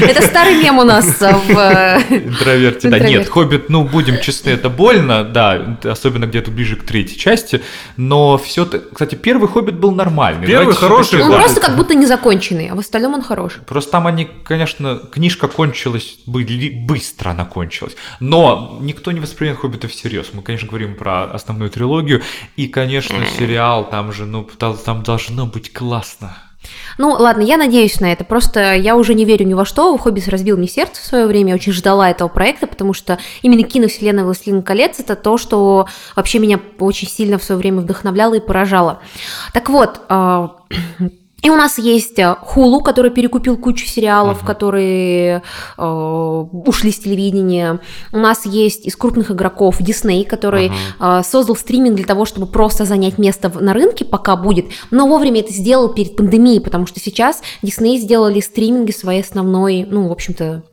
Это 0.00 0.22
старый 0.22 0.62
мем 0.62 0.78
у 0.78 0.84
нас 0.84 1.06
в 1.06 1.58
э, 1.58 2.00
Интроверте. 2.10 2.88
Да, 2.88 2.98
нет, 2.98 3.28
«Хоббит», 3.28 3.68
ну, 3.68 3.84
будем 3.84 4.20
честны, 4.20 4.50
это 4.50 4.68
больно, 4.68 5.24
да, 5.24 5.78
особенно 5.84 6.26
где-то 6.26 6.50
ближе 6.50 6.76
к 6.76 6.84
третьей 6.84 7.18
части, 7.18 7.62
но 7.96 8.38
все 8.38 8.66
кстати, 8.92 9.14
первый 9.14 9.48
«Хоббит» 9.48 9.78
был 9.78 9.92
нормальный. 9.92 10.46
Первый 10.46 10.74
хороший. 10.74 11.22
Он 11.22 11.32
просто 11.32 11.60
как 11.60 11.76
будто 11.76 11.94
незаконченный, 11.94 12.68
а 12.68 12.74
в 12.74 12.78
остальном 12.78 13.14
он 13.14 13.22
хороший. 13.22 13.60
Просто 13.66 13.92
там 13.92 14.06
они, 14.06 14.28
конечно, 14.44 15.00
книжка 15.10 15.48
кончилась 15.48 15.87
кончилось, 15.88 16.18
быстро 16.26 17.30
она 17.30 17.44
кончилась. 17.44 17.96
Но 18.20 18.78
никто 18.80 19.12
не 19.12 19.20
воспринимает 19.20 19.60
Хоббита 19.60 19.88
всерьез. 19.88 20.28
Мы, 20.32 20.42
конечно, 20.42 20.68
говорим 20.68 20.96
про 20.96 21.24
основную 21.24 21.70
трилогию. 21.70 22.22
И, 22.56 22.68
конечно, 22.68 23.16
сериал, 23.38 23.88
там 23.88 24.12
же, 24.12 24.26
ну, 24.26 24.46
там 24.58 25.02
должно 25.02 25.46
быть 25.46 25.72
классно. 25.72 26.36
Ну, 26.98 27.10
ладно, 27.10 27.42
я 27.42 27.56
надеюсь 27.56 28.00
на 28.00 28.12
это. 28.12 28.24
Просто 28.24 28.74
я 28.74 28.96
уже 28.96 29.14
не 29.14 29.24
верю 29.24 29.46
ни 29.46 29.54
во 29.54 29.64
что. 29.64 29.96
Хоббис 29.96 30.28
разбил 30.28 30.56
мне 30.56 30.68
сердце 30.68 31.00
в 31.00 31.04
свое 31.04 31.26
время. 31.26 31.50
Я 31.50 31.54
очень 31.54 31.72
ждала 31.72 32.10
этого 32.10 32.28
проекта, 32.28 32.66
потому 32.66 32.92
что 32.92 33.18
именно 33.42 33.62
киновселенная 33.62 34.24
«Властелин 34.24 34.62
колец»— 34.62 34.98
это 34.98 35.14
то, 35.14 35.38
что 35.38 35.86
вообще 36.16 36.40
меня 36.40 36.60
очень 36.80 37.08
сильно 37.08 37.38
в 37.38 37.44
свое 37.44 37.58
время 37.58 37.80
вдохновляло 37.80 38.34
и 38.34 38.40
поражало. 38.40 39.00
Так 39.54 39.70
вот, 39.70 40.00
а, 40.08 40.56
И 41.42 41.50
у 41.50 41.54
нас 41.54 41.78
есть 41.78 42.18
Хулу, 42.40 42.80
который 42.80 43.12
перекупил 43.12 43.56
кучу 43.56 43.86
сериалов, 43.86 44.42
uh-huh. 44.42 44.46
которые 44.46 45.42
э, 45.76 45.82
ушли 45.84 46.90
с 46.90 46.98
телевидения. 46.98 47.78
У 48.12 48.18
нас 48.18 48.44
есть 48.44 48.86
из 48.86 48.96
крупных 48.96 49.30
игроков 49.30 49.80
Disney, 49.80 50.24
который 50.24 50.72
uh-huh. 50.98 51.20
э, 51.20 51.22
создал 51.22 51.54
стриминг 51.54 51.94
для 51.94 52.06
того, 52.06 52.24
чтобы 52.24 52.46
просто 52.48 52.84
занять 52.84 53.18
место 53.18 53.50
на 53.50 53.72
рынке, 53.72 54.04
пока 54.04 54.34
будет. 54.34 54.66
Но 54.90 55.06
вовремя 55.06 55.40
это 55.40 55.52
сделал 55.52 55.90
перед 55.90 56.16
пандемией, 56.16 56.60
потому 56.60 56.86
что 56.86 56.98
сейчас 56.98 57.40
Disney 57.62 57.98
сделали 57.98 58.40
стриминги 58.40 58.90
своей 58.90 59.22
основной, 59.22 59.86
ну, 59.88 60.08
в 60.08 60.12
общем-то, 60.12 60.64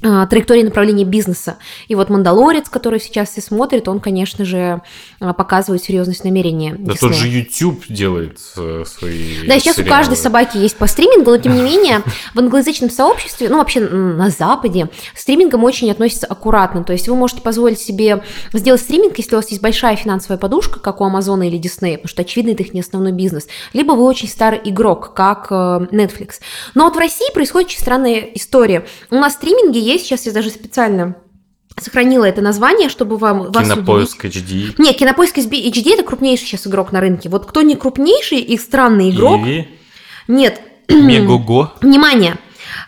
траектории 0.00 0.62
направления 0.62 1.04
бизнеса. 1.04 1.58
И 1.88 1.94
вот 1.94 2.08
«Мандалорец», 2.08 2.68
который 2.68 3.00
сейчас 3.00 3.30
все 3.30 3.40
смотрят, 3.40 3.88
он, 3.88 3.98
конечно 4.00 4.44
же, 4.44 4.80
а, 5.20 5.32
показывает 5.32 5.82
серьезность 5.82 6.22
намерения. 6.24 6.76
Да 6.78 6.92
Disney. 6.92 6.98
тот 7.00 7.14
же 7.14 7.28
YouTube 7.28 7.84
делает 7.88 8.38
э, 8.56 8.84
свои 8.86 9.46
Да, 9.46 9.58
сейчас 9.58 9.76
сериалы. 9.76 9.90
у 9.90 9.92
каждой 9.92 10.16
собаки 10.16 10.56
есть 10.56 10.76
по 10.76 10.86
стримингу, 10.86 11.30
но 11.30 11.38
тем 11.38 11.54
не 11.54 11.62
менее 11.62 12.02
в 12.34 12.38
англоязычном 12.38 12.90
сообществе, 12.90 13.48
ну 13.48 13.58
вообще 13.58 13.80
на 13.80 14.30
Западе, 14.30 14.88
стримингом 15.16 15.64
очень 15.64 15.90
относятся 15.90 16.26
аккуратно. 16.26 16.84
То 16.84 16.92
есть 16.92 17.08
вы 17.08 17.16
можете 17.16 17.40
позволить 17.40 17.80
себе 17.80 18.22
сделать 18.52 18.80
стриминг, 18.80 19.18
если 19.18 19.34
у 19.34 19.38
вас 19.38 19.48
есть 19.50 19.62
большая 19.62 19.96
финансовая 19.96 20.38
подушка, 20.38 20.78
как 20.78 21.00
у 21.00 21.04
Амазона 21.04 21.48
или 21.48 21.58
Disney, 21.58 21.94
потому 21.94 22.08
что, 22.08 22.22
очевидно, 22.22 22.50
это 22.52 22.62
их 22.62 22.72
не 22.72 22.80
основной 22.80 23.12
бизнес. 23.12 23.48
Либо 23.72 23.92
вы 23.92 24.04
очень 24.04 24.28
старый 24.28 24.60
игрок, 24.64 25.12
как 25.14 25.48
э, 25.50 25.54
Netflix. 25.54 26.34
Но 26.74 26.84
вот 26.84 26.94
в 26.94 26.98
России 26.98 27.32
происходит 27.34 27.68
очень 27.68 27.80
странная 27.80 28.20
история. 28.34 28.86
У 29.10 29.16
нас 29.16 29.34
стриминги 29.34 29.78
есть, 29.92 30.04
сейчас 30.04 30.26
я 30.26 30.32
даже 30.32 30.50
специально 30.50 31.16
сохранила 31.80 32.24
это 32.24 32.40
название, 32.40 32.88
чтобы 32.88 33.16
вам 33.16 33.52
вас 33.52 33.64
Кинопоиск 33.64 34.24
HD. 34.24 34.74
Нет, 34.78 34.96
Кинопоиск 34.96 35.38
HD 35.38 35.94
это 35.94 36.02
крупнейший 36.02 36.46
сейчас 36.46 36.66
игрок 36.66 36.92
на 36.92 37.00
рынке. 37.00 37.28
Вот 37.28 37.46
кто 37.46 37.62
не 37.62 37.76
крупнейший 37.76 38.38
и 38.38 38.58
странный 38.58 39.10
игрок? 39.10 39.42
Иви? 39.42 39.68
Нет. 40.26 40.60
Мегого. 40.88 41.74
Внимание. 41.80 42.36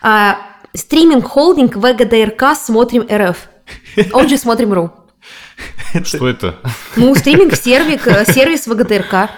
А, 0.01 0.39
стриминг 0.73 1.25
холдинг 1.27 1.75
ВГДРК 1.75 2.55
Смотрим 2.55 3.07
РФ. 3.09 3.37
Он 4.13 4.27
же 4.27 4.37
Смотрим 4.37 4.73
РУ. 4.73 4.91
Что 6.03 6.27
это? 6.27 6.55
Ну, 6.95 7.13
стриминг 7.15 7.55
сервик, 7.55 8.07
э, 8.07 8.25
сервис 8.25 8.67
ВГДРК. 8.67 9.29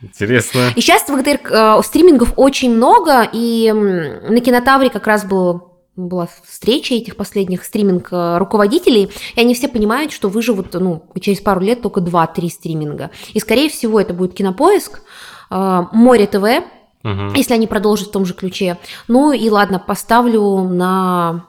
Интересно. 0.00 0.72
И 0.74 0.80
сейчас 0.80 1.08
ВГДРК 1.08 1.50
э, 1.50 1.80
стримингов 1.84 2.34
очень 2.36 2.74
много, 2.74 3.28
и 3.32 3.72
на 3.72 4.40
Кинотавре 4.40 4.90
как 4.90 5.06
раз 5.06 5.24
был 5.24 5.71
была 5.96 6.28
встреча 6.44 6.94
этих 6.94 7.16
последних 7.16 7.64
стриминг 7.64 8.08
э, 8.12 8.38
руководителей, 8.38 9.10
и 9.34 9.40
они 9.40 9.54
все 9.54 9.68
понимают, 9.68 10.12
что 10.12 10.28
выживут 10.28 10.72
ну, 10.74 11.04
через 11.20 11.40
пару 11.40 11.60
лет 11.60 11.82
только 11.82 12.00
2-3 12.00 12.48
стриминга. 12.48 13.10
И, 13.34 13.40
скорее 13.40 13.68
всего, 13.68 14.00
это 14.00 14.14
будет 14.14 14.34
Кинопоиск, 14.34 15.02
э, 15.50 15.82
Море 15.92 16.26
ТВ, 16.26 16.64
угу. 17.04 17.34
если 17.34 17.54
они 17.54 17.66
продолжат 17.66 18.08
в 18.08 18.12
том 18.12 18.24
же 18.24 18.32
ключе. 18.32 18.78
Ну 19.06 19.32
и 19.32 19.48
ладно, 19.50 19.78
поставлю 19.78 20.64
на... 20.64 21.46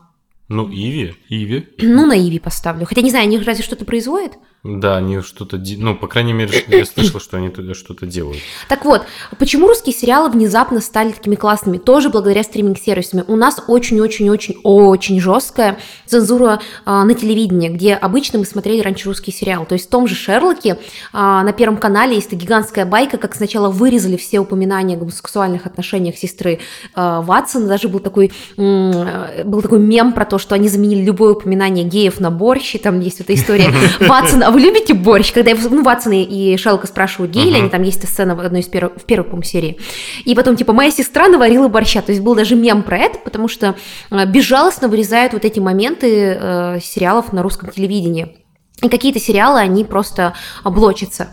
Ну, 0.49 0.69
Иви. 0.69 1.15
Иви. 1.29 1.69
Ну, 1.79 2.05
на 2.05 2.17
Иви 2.17 2.39
поставлю. 2.39 2.85
Хотя 2.85 3.01
не 3.01 3.11
знаю, 3.11 3.23
они 3.23 3.39
разве 3.39 3.63
что-то 3.63 3.85
производят? 3.85 4.33
Да, 4.63 4.95
они 4.95 5.19
что-то, 5.19 5.61
ну, 5.77 5.93
по 5.93 6.07
крайней 6.07 6.31
мере, 6.31 6.63
я 6.69 6.85
слышал, 6.85 7.19
что 7.19 7.35
они 7.35 7.49
туда 7.49 7.73
что-то 7.73 8.05
делают. 8.05 8.39
Так 8.69 8.85
вот, 8.85 9.01
почему 9.37 9.67
русские 9.67 9.93
сериалы 9.93 10.29
внезапно 10.29 10.79
стали 10.79 11.11
такими 11.11 11.35
классными? 11.35 11.77
Тоже 11.77 12.09
благодаря 12.09 12.43
стриминг-сервисам. 12.43 13.25
У 13.27 13.35
нас 13.35 13.61
очень-очень-очень-очень 13.67 15.19
жесткая 15.19 15.79
цензура 16.05 16.61
а, 16.85 17.03
на 17.03 17.13
телевидении, 17.13 17.67
где 17.67 17.93
обычно 17.93 18.39
мы 18.39 18.45
смотрели 18.45 18.79
раньше 18.79 19.09
русские 19.09 19.33
сериалы. 19.33 19.65
То 19.65 19.73
есть 19.73 19.87
в 19.87 19.89
том 19.89 20.07
же 20.07 20.15
Шерлоке 20.15 20.79
а, 21.11 21.43
на 21.43 21.51
Первом 21.51 21.75
канале 21.75 22.15
есть 22.15 22.31
гигантская 22.31 22.85
байка, 22.85 23.17
как 23.17 23.35
сначала 23.35 23.69
вырезали 23.69 24.15
все 24.15 24.39
упоминания 24.39 24.95
о 24.95 24.99
гомосексуальных 24.99 25.65
отношениях 25.65 26.15
сестры 26.15 26.61
а, 26.95 27.21
Ватсона. 27.21 27.67
Даже 27.67 27.89
был 27.89 27.99
такой, 27.99 28.31
был 28.55 29.61
такой 29.61 29.79
мем 29.79 30.13
про 30.13 30.23
то, 30.23 30.37
что 30.37 30.55
они 30.55 30.69
заменили 30.69 31.03
любое 31.03 31.33
упоминание 31.33 31.83
геев 31.83 32.21
на 32.21 32.31
борщ, 32.31 32.75
и 32.75 32.77
там 32.77 33.01
есть 33.01 33.19
эта 33.19 33.33
история 33.33 33.69
Ватсона 33.99 34.52
вы 34.53 34.61
любите 34.61 34.93
борщ? 34.93 35.33
Когда 35.33 35.51
его, 35.51 35.69
ну, 35.69 35.83
Ватсон 35.83 36.13
и 36.13 36.55
Шелка 36.57 36.87
спрашивают, 36.87 37.31
гей 37.31 37.51
uh-huh. 37.51 37.57
они, 37.57 37.69
там 37.69 37.83
есть 37.83 38.07
сцена 38.07 38.35
в 38.35 38.39
одной 38.39 38.61
из 38.61 38.67
первых, 38.67 39.01
в 39.01 39.05
первой, 39.05 39.25
по 39.25 39.43
серии. 39.43 39.77
И 40.25 40.35
потом, 40.35 40.55
типа, 40.55 40.73
моя 40.73 40.91
сестра 40.91 41.27
наварила 41.27 41.67
борща. 41.67 42.01
То 42.01 42.11
есть 42.11 42.23
был 42.23 42.35
даже 42.35 42.55
мем 42.55 42.83
про 42.83 42.97
это, 42.97 43.19
потому 43.19 43.47
что 43.47 43.75
э, 44.11 44.25
безжалостно 44.25 44.87
вырезают 44.87 45.33
вот 45.33 45.43
эти 45.43 45.59
моменты 45.59 46.37
э, 46.39 46.79
сериалов 46.81 47.33
на 47.33 47.43
русском 47.43 47.69
телевидении. 47.69 48.42
И 48.83 48.89
какие-то 48.89 49.19
сериалы, 49.19 49.59
они 49.59 49.85
просто 49.85 50.33
блочатся. 50.65 51.29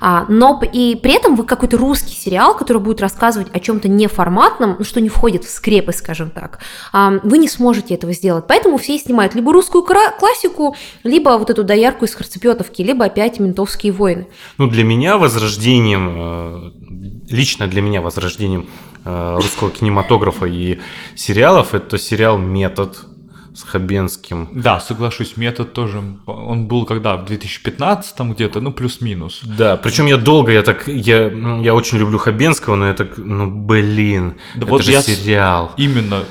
А, 0.00 0.26
но 0.28 0.60
и 0.72 0.94
при 0.96 1.14
этом 1.14 1.34
вы 1.34 1.44
какой-то 1.44 1.78
русский 1.78 2.14
сериал, 2.14 2.54
который 2.54 2.82
будет 2.82 3.00
рассказывать 3.00 3.48
о 3.54 3.58
чем-то 3.58 3.88
неформатном, 3.88 4.76
ну, 4.78 4.84
что 4.84 5.00
не 5.00 5.08
входит 5.08 5.44
в 5.44 5.50
скрепы, 5.50 5.92
скажем 5.92 6.30
так, 6.30 6.60
а, 6.92 7.14
вы 7.22 7.38
не 7.38 7.48
сможете 7.48 7.94
этого 7.94 8.12
сделать. 8.12 8.44
Поэтому 8.46 8.76
все 8.76 8.98
снимают 8.98 9.34
либо 9.34 9.50
русскую 9.52 9.82
классику, 9.82 10.76
либо 11.02 11.30
вот 11.38 11.48
эту 11.48 11.64
доярку 11.64 12.04
из 12.04 12.14
Харцепетовки, 12.14 12.82
либо 12.82 13.06
опять 13.06 13.40
ментовские 13.40 13.92
войны. 13.92 14.26
Ну, 14.58 14.66
для 14.68 14.84
меня 14.84 15.16
возрождением, 15.16 16.10
э, 16.18 17.30
лично 17.30 17.66
для 17.66 17.80
меня 17.80 18.02
возрождением 18.02 18.68
э, 19.06 19.36
русского 19.36 19.70
кинематографа 19.70 20.44
и 20.44 20.80
сериалов, 21.16 21.74
это 21.74 21.96
сериал 21.96 22.36
«Метод», 22.36 23.06
с 23.54 23.62
Хабенским. 23.62 24.48
Да, 24.52 24.80
соглашусь, 24.80 25.36
метод 25.36 25.72
тоже, 25.72 26.02
он 26.26 26.66
был 26.66 26.84
когда, 26.84 27.16
в 27.16 27.24
2015 27.24 28.20
где-то, 28.20 28.60
ну, 28.60 28.72
плюс-минус. 28.72 29.40
Да, 29.44 29.76
причем 29.76 30.06
я 30.06 30.16
долго, 30.16 30.52
я 30.52 30.62
так, 30.62 30.86
я, 30.86 31.28
я 31.28 31.74
очень 31.74 31.98
люблю 31.98 32.18
Хабенского, 32.18 32.76
но 32.76 32.86
я 32.86 32.94
так, 32.94 33.18
ну, 33.18 33.50
блин, 33.50 34.36
да 34.54 34.62
это 34.62 34.70
вот 34.70 34.84
же 34.84 34.92
я 34.92 35.02
сериал. 35.02 35.72
Именно, 35.76 36.24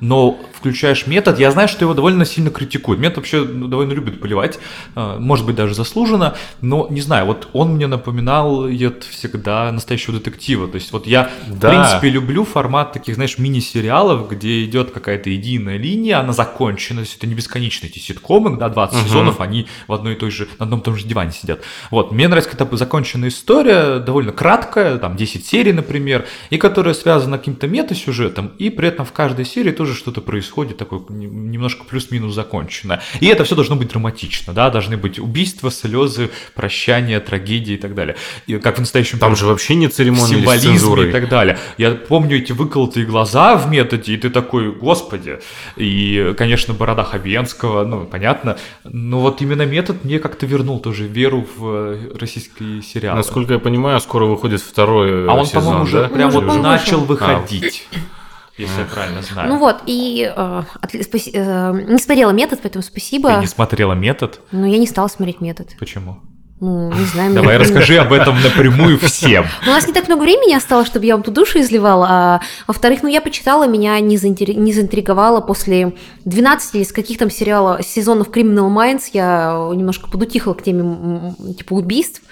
но 0.00 0.38
включаешь 0.64 1.06
метод, 1.06 1.38
я 1.38 1.50
знаю, 1.50 1.68
что 1.68 1.84
его 1.84 1.92
довольно 1.92 2.24
сильно 2.24 2.48
критикуют. 2.48 2.98
Метод 2.98 3.18
вообще 3.18 3.44
ну, 3.44 3.68
довольно 3.68 3.92
любит 3.92 4.18
поливать, 4.18 4.58
а, 4.94 5.18
может 5.18 5.44
быть, 5.44 5.56
даже 5.56 5.74
заслуженно, 5.74 6.36
но 6.62 6.86
не 6.88 7.02
знаю, 7.02 7.26
вот 7.26 7.48
он 7.52 7.74
мне 7.74 7.86
напоминал 7.86 8.66
всегда 9.10 9.70
настоящего 9.70 10.16
детектива. 10.16 10.66
То 10.66 10.76
есть 10.76 10.90
вот 10.90 11.06
я, 11.06 11.30
да. 11.46 11.68
в 11.68 11.70
принципе, 11.70 12.08
люблю 12.08 12.44
формат 12.44 12.94
таких, 12.94 13.16
знаешь, 13.16 13.36
мини-сериалов, 13.36 14.30
где 14.30 14.64
идет 14.64 14.90
какая-то 14.90 15.28
единая 15.28 15.76
линия, 15.76 16.18
она 16.18 16.32
закончена, 16.32 17.00
то 17.00 17.04
есть 17.04 17.18
это 17.18 17.26
не 17.26 17.34
бесконечно 17.34 17.86
эти 17.86 17.98
ситкомы, 17.98 18.56
да, 18.56 18.70
20 18.70 18.96
угу. 18.96 19.06
сезонов, 19.06 19.40
они 19.42 19.66
в 19.86 19.92
одной 19.92 20.14
и 20.14 20.16
той 20.16 20.30
же, 20.30 20.48
на 20.58 20.64
одном 20.64 20.80
и 20.80 20.82
том 20.82 20.96
же 20.96 21.06
диване 21.06 21.32
сидят. 21.32 21.60
Вот, 21.90 22.10
мне 22.10 22.26
нравится 22.26 22.50
какая-то 22.50 22.78
законченная 22.78 23.28
история, 23.28 23.98
довольно 23.98 24.32
краткая, 24.32 24.96
там 24.96 25.14
10 25.14 25.46
серий, 25.46 25.74
например, 25.74 26.24
и 26.48 26.56
которая 26.56 26.94
связана 26.94 27.36
каким-то 27.36 27.66
мета-сюжетом, 27.66 28.52
и 28.58 28.70
при 28.70 28.88
этом 28.88 29.04
в 29.04 29.12
каждой 29.12 29.44
серии 29.44 29.70
тоже 29.70 29.92
что-то 29.92 30.22
происходит 30.22 30.53
происходит 30.54 30.76
такое 30.76 31.00
немножко 31.08 31.84
плюс-минус 31.84 32.34
закончено. 32.34 33.00
И 33.20 33.26
это 33.26 33.44
все 33.44 33.54
должно 33.54 33.76
быть 33.76 33.88
драматично, 33.88 34.52
да, 34.52 34.70
должны 34.70 34.96
быть 34.96 35.18
убийства, 35.18 35.70
слезы, 35.70 36.30
прощания, 36.54 37.20
трагедии 37.20 37.74
и 37.74 37.76
так 37.76 37.94
далее. 37.94 38.16
И 38.46 38.58
как 38.58 38.76
в 38.76 38.80
настоящем... 38.80 39.18
Там 39.18 39.34
же 39.36 39.46
вообще 39.46 39.74
не 39.74 39.88
церемония 39.88 40.38
Символизм 40.38 41.00
и 41.00 41.10
так 41.10 41.28
далее. 41.28 41.58
Я 41.76 41.90
помню 41.92 42.38
эти 42.38 42.52
выколотые 42.52 43.04
глаза 43.04 43.56
в 43.56 43.68
методе, 43.68 44.14
и 44.14 44.16
ты 44.16 44.30
такой, 44.30 44.70
господи. 44.72 45.40
И, 45.76 46.34
конечно, 46.38 46.72
борода 46.72 47.02
Хабенского, 47.02 47.84
ну, 47.84 48.04
понятно. 48.04 48.56
Но 48.84 49.20
вот 49.20 49.42
именно 49.42 49.66
метод 49.66 50.04
мне 50.04 50.18
как-то 50.18 50.46
вернул 50.46 50.78
тоже 50.78 51.06
веру 51.06 51.46
в 51.56 51.66
э, 51.66 52.16
российские 52.18 52.82
сериалы. 52.82 53.16
Насколько 53.16 53.54
я 53.54 53.58
понимаю, 53.58 54.00
скоро 54.00 54.26
выходит 54.26 54.60
второй 54.60 55.28
А 55.28 55.34
он, 55.34 55.46
сезон, 55.46 55.62
по-моему, 55.62 55.84
уже 55.84 56.02
да? 56.02 56.08
прям 56.08 56.30
вот 56.30 56.62
начал 56.62 57.00
выходить. 57.00 57.88
А 57.92 58.23
если 58.56 58.80
я 58.80 58.86
правильно 58.86 59.22
знаю. 59.22 59.48
Ну 59.48 59.58
вот, 59.58 59.82
и 59.86 60.32
э, 60.34 60.62
спаси, 61.02 61.30
э, 61.34 61.72
не 61.88 61.98
смотрела 61.98 62.30
метод, 62.30 62.60
поэтому 62.62 62.82
спасибо. 62.82 63.34
Ты 63.34 63.40
не 63.40 63.46
смотрела 63.46 63.94
метод? 63.94 64.40
Ну, 64.52 64.64
я 64.66 64.78
не 64.78 64.86
стала 64.86 65.08
смотреть 65.08 65.40
метод. 65.40 65.70
Почему? 65.78 66.20
Ну, 66.60 66.92
не 66.92 67.04
знаю. 67.04 67.34
Давай 67.34 67.56
расскажи 67.56 67.96
об 67.96 68.12
этом 68.12 68.40
напрямую 68.40 68.98
всем. 68.98 69.44
У 69.66 69.70
нас 69.70 69.86
не 69.86 69.92
так 69.92 70.06
много 70.06 70.22
времени 70.22 70.54
осталось, 70.54 70.86
чтобы 70.86 71.04
я 71.04 71.14
вам 71.14 71.24
ту 71.24 71.32
душу 71.32 71.60
изливала. 71.60 72.06
А, 72.08 72.40
во-вторых, 72.68 73.02
ну 73.02 73.08
я 73.08 73.20
почитала, 73.20 73.66
меня 73.66 73.98
не, 74.00 74.16
заинтри... 74.16 74.54
не 74.54 74.72
заинтриговало 74.72 75.40
после 75.40 75.94
12 76.24 76.76
или 76.76 76.84
с 76.84 76.92
каких 76.92 77.18
там 77.18 77.30
сериалов, 77.30 77.84
сезонов 77.84 78.28
Criminal 78.28 78.72
Minds, 78.72 79.10
я 79.12 79.68
немножко 79.74 80.08
подутихла 80.08 80.54
к 80.54 80.62
теме 80.62 81.34
типа 81.58 81.74
убийств. 81.74 82.22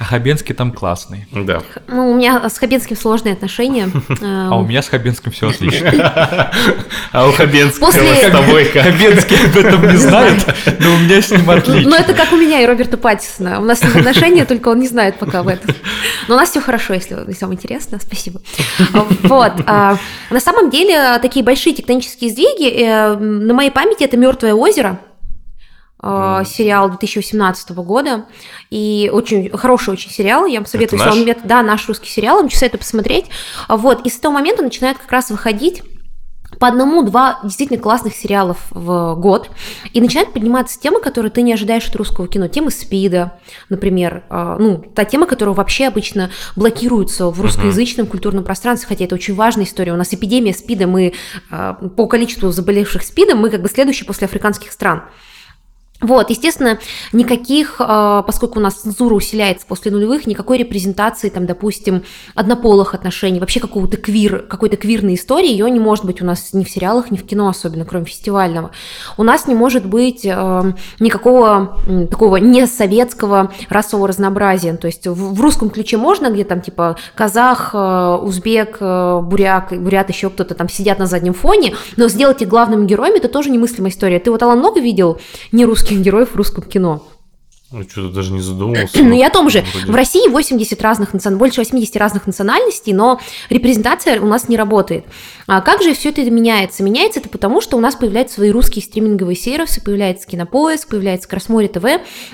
А 0.00 0.04
Хабенский 0.04 0.54
там 0.54 0.72
классный. 0.72 1.26
Да. 1.30 1.60
Ну, 1.86 2.12
у 2.12 2.14
меня 2.14 2.48
с 2.48 2.56
Хабенским 2.56 2.96
сложные 2.96 3.34
отношения. 3.34 3.90
А 4.22 4.56
у 4.56 4.64
меня 4.64 4.80
с 4.80 4.88
Хабенским 4.88 5.30
все 5.30 5.50
отлично. 5.50 6.50
А 7.12 7.28
у 7.28 7.32
Хабенского 7.32 7.90
с 7.90 8.30
тобой 8.30 8.64
Хабенский 8.64 9.36
об 9.44 9.58
этом 9.58 9.90
не 9.90 9.96
знает, 9.96 10.46
но 10.78 10.94
у 10.94 10.98
меня 10.98 11.20
с 11.20 11.30
ним 11.30 11.50
отлично. 11.50 11.90
Ну, 11.90 11.96
это 11.96 12.14
как 12.14 12.32
у 12.32 12.36
меня 12.36 12.62
и 12.62 12.66
Роберта 12.66 12.96
Паттисона. 12.96 13.60
У 13.60 13.64
нас 13.64 13.82
отношения, 13.82 14.46
только 14.46 14.68
он 14.68 14.80
не 14.80 14.88
знает 14.88 15.18
пока 15.18 15.40
об 15.40 15.48
этом. 15.48 15.74
Но 16.28 16.36
у 16.36 16.38
нас 16.38 16.50
все 16.50 16.60
хорошо, 16.60 16.94
если, 16.94 17.18
если 17.26 17.44
вам 17.44 17.52
интересно. 17.52 17.98
Спасибо. 18.00 18.40
Вот. 19.22 19.52
А, 19.66 19.98
на 20.30 20.40
самом 20.40 20.70
деле, 20.70 21.18
такие 21.20 21.44
большие 21.44 21.74
тектонические 21.74 22.30
сдвиги 22.30 22.70
э, 22.70 23.16
на 23.16 23.52
моей 23.52 23.70
памяти 23.70 24.04
это 24.04 24.16
Мертвое 24.16 24.54
озеро 24.54 24.98
Mm. 26.02 26.44
сериал 26.46 26.88
2018 26.88 27.70
года. 27.70 28.26
И 28.70 29.10
очень 29.12 29.50
хороший 29.50 29.90
очень 29.90 30.10
сериал. 30.10 30.46
Я 30.46 30.60
вам 30.60 30.66
советую, 30.66 30.98
это 30.98 31.08
если 31.10 31.24
наш? 31.26 31.36
он 31.36 31.42
да, 31.48 31.62
наш 31.62 31.88
русский 31.88 32.08
сериал, 32.08 32.36
я 32.36 32.42
вам 32.42 32.50
советую 32.50 32.80
посмотреть. 32.80 33.26
Вот, 33.68 34.06
и 34.06 34.10
с 34.10 34.18
того 34.18 34.34
момента 34.34 34.62
начинает 34.62 34.98
как 34.98 35.10
раз 35.12 35.30
выходить 35.30 35.82
по 36.58 36.68
одному-два 36.68 37.40
действительно 37.42 37.78
классных 37.78 38.14
сериалов 38.14 38.66
в 38.70 39.14
год, 39.14 39.50
и 39.92 40.00
начинает 40.00 40.32
подниматься 40.32 40.78
темы, 40.78 41.00
которые 41.00 41.30
ты 41.30 41.42
не 41.42 41.52
ожидаешь 41.52 41.88
от 41.88 41.96
русского 41.96 42.28
кино. 42.28 42.48
Темы 42.48 42.70
СПИДа, 42.70 43.38
например, 43.68 44.24
а, 44.28 44.58
ну, 44.58 44.76
та 44.78 45.04
тема, 45.04 45.26
которая 45.26 45.54
вообще 45.54 45.86
обычно 45.86 46.30
блокируется 46.56 47.30
в 47.30 47.40
русскоязычном 47.40 48.06
культурном 48.06 48.44
пространстве, 48.44 48.88
хотя 48.88 49.04
это 49.04 49.14
очень 49.14 49.34
важная 49.34 49.64
история. 49.64 49.92
У 49.92 49.96
нас 49.96 50.12
эпидемия 50.12 50.52
СПИДа, 50.52 50.86
мы 50.86 51.14
а, 51.50 51.74
по 51.74 52.06
количеству 52.06 52.50
заболевших 52.50 53.04
СПИДом, 53.04 53.38
мы 53.38 53.48
как 53.48 53.62
бы 53.62 53.68
следующие 53.68 54.06
после 54.06 54.26
африканских 54.26 54.72
стран. 54.72 55.04
Вот, 56.00 56.30
естественно, 56.30 56.78
никаких, 57.12 57.76
а, 57.78 58.22
поскольку 58.22 58.58
у 58.58 58.62
нас 58.62 58.74
цензура 58.74 59.14
усиляется 59.14 59.66
после 59.66 59.92
нулевых, 59.92 60.26
никакой 60.26 60.56
репрезентации, 60.58 61.28
там, 61.28 61.44
допустим, 61.44 62.04
однополых 62.34 62.94
отношений, 62.94 63.38
вообще 63.38 63.60
какого-то 63.60 63.98
квир, 63.98 64.46
какой-то 64.48 64.76
квирной 64.76 65.14
истории, 65.14 65.50
ее 65.50 65.70
не 65.70 65.78
может 65.78 66.06
быть 66.06 66.22
у 66.22 66.24
нас 66.24 66.54
ни 66.54 66.64
в 66.64 66.70
сериалах, 66.70 67.10
ни 67.10 67.16
в 67.16 67.26
кино 67.26 67.48
особенно, 67.48 67.84
кроме 67.84 68.06
фестивального. 68.06 68.70
У 69.18 69.22
нас 69.22 69.46
не 69.46 69.54
может 69.54 69.84
быть 69.84 70.24
э, 70.24 70.72
никакого 71.00 71.78
такого 72.10 72.36
несоветского 72.36 73.52
расового 73.68 74.08
разнообразия. 74.08 74.74
То 74.76 74.86
есть 74.86 75.06
в, 75.06 75.40
русском 75.40 75.68
ключе 75.68 75.98
можно, 75.98 76.30
где 76.30 76.44
там 76.44 76.62
типа 76.62 76.96
казах, 77.14 77.70
э, 77.74 78.18
узбек, 78.22 78.78
буряк, 78.80 79.72
бурят, 79.78 80.08
еще 80.08 80.30
кто-то 80.30 80.54
там 80.54 80.68
сидят 80.68 80.98
на 80.98 81.06
заднем 81.06 81.34
фоне, 81.34 81.74
но 81.96 82.08
сделать 82.08 82.40
их 82.40 82.48
главными 82.48 82.86
героями, 82.86 83.18
это 83.18 83.28
тоже 83.28 83.50
немыслимая 83.50 83.90
история. 83.90 84.18
Ты 84.18 84.30
вот 84.30 84.42
Алан 84.42 84.58
много 84.58 84.80
видел 84.80 85.20
не 85.52 85.66
русский 85.66 85.89
русских 85.90 86.04
героев 86.04 86.30
в 86.30 86.36
русском 86.36 86.62
кино. 86.62 87.02
Ну, 87.72 87.84
что-то 87.88 88.12
даже 88.12 88.32
не 88.32 88.40
задумывался. 88.40 89.00
Ну, 89.00 89.14
я 89.14 89.28
о 89.28 89.30
том 89.30 89.48
же. 89.48 89.64
Вроде... 89.74 89.92
В 89.92 89.94
России 89.94 90.28
80 90.28 90.82
разных 90.82 91.12
национальностей, 91.12 91.38
больше 91.38 91.60
80 91.60 91.96
разных 91.96 92.26
национальностей, 92.26 92.92
но 92.92 93.20
репрезентация 93.48 94.20
у 94.20 94.26
нас 94.26 94.48
не 94.48 94.56
работает. 94.56 95.04
А 95.46 95.60
как 95.60 95.80
же 95.80 95.94
все 95.94 96.08
это 96.08 96.28
меняется? 96.28 96.82
Меняется 96.82 97.20
это 97.20 97.28
потому, 97.28 97.60
что 97.60 97.76
у 97.76 97.80
нас 97.80 97.94
появляются 97.94 98.36
свои 98.36 98.50
русские 98.50 98.82
стриминговые 98.82 99.36
сервисы, 99.36 99.80
появляется 99.80 100.26
Кинопоиск, 100.26 100.88
появляется 100.88 101.28
Красморе 101.28 101.68
ТВ, 101.68 101.84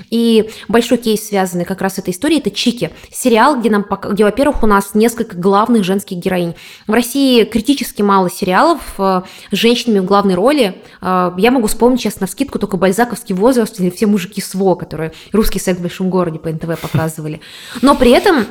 и 0.09 0.49
большой 0.67 0.97
кейс, 0.97 1.27
связанный 1.27 1.65
как 1.65 1.81
раз 1.81 1.95
с 1.95 1.99
этой 1.99 2.11
историей, 2.11 2.39
это 2.39 2.49
Чики. 2.49 2.89
Сериал, 3.11 3.59
где, 3.59 3.69
нам, 3.69 3.85
где 4.09 4.23
во-первых, 4.23 4.63
у 4.63 4.67
нас 4.67 4.95
несколько 4.95 5.37
главных 5.37 5.83
женских 5.83 6.17
героинь. 6.17 6.55
В 6.87 6.93
России 6.93 7.43
критически 7.43 8.01
мало 8.01 8.31
сериалов 8.31 8.81
э, 8.97 9.21
с 9.51 9.55
женщинами 9.55 9.99
в 9.99 10.05
главной 10.05 10.33
роли. 10.33 10.81
Э, 11.01 11.31
я 11.37 11.51
могу 11.51 11.67
вспомнить 11.67 12.01
сейчас 12.01 12.19
на 12.19 12.25
скидку 12.25 12.57
только 12.57 12.77
«Бальзаковский 12.77 13.35
возраст» 13.35 13.79
или 13.79 13.91
«Все 13.91 14.07
мужики 14.07 14.41
СВО», 14.41 14.75
которые 14.75 15.13
русский 15.31 15.59
секс 15.59 15.79
в 15.79 15.81
большом 15.81 16.09
городе 16.09 16.39
по 16.39 16.49
НТВ 16.49 16.79
показывали. 16.79 17.41
Но 17.81 17.95
при 17.95 18.11
этом 18.11 18.45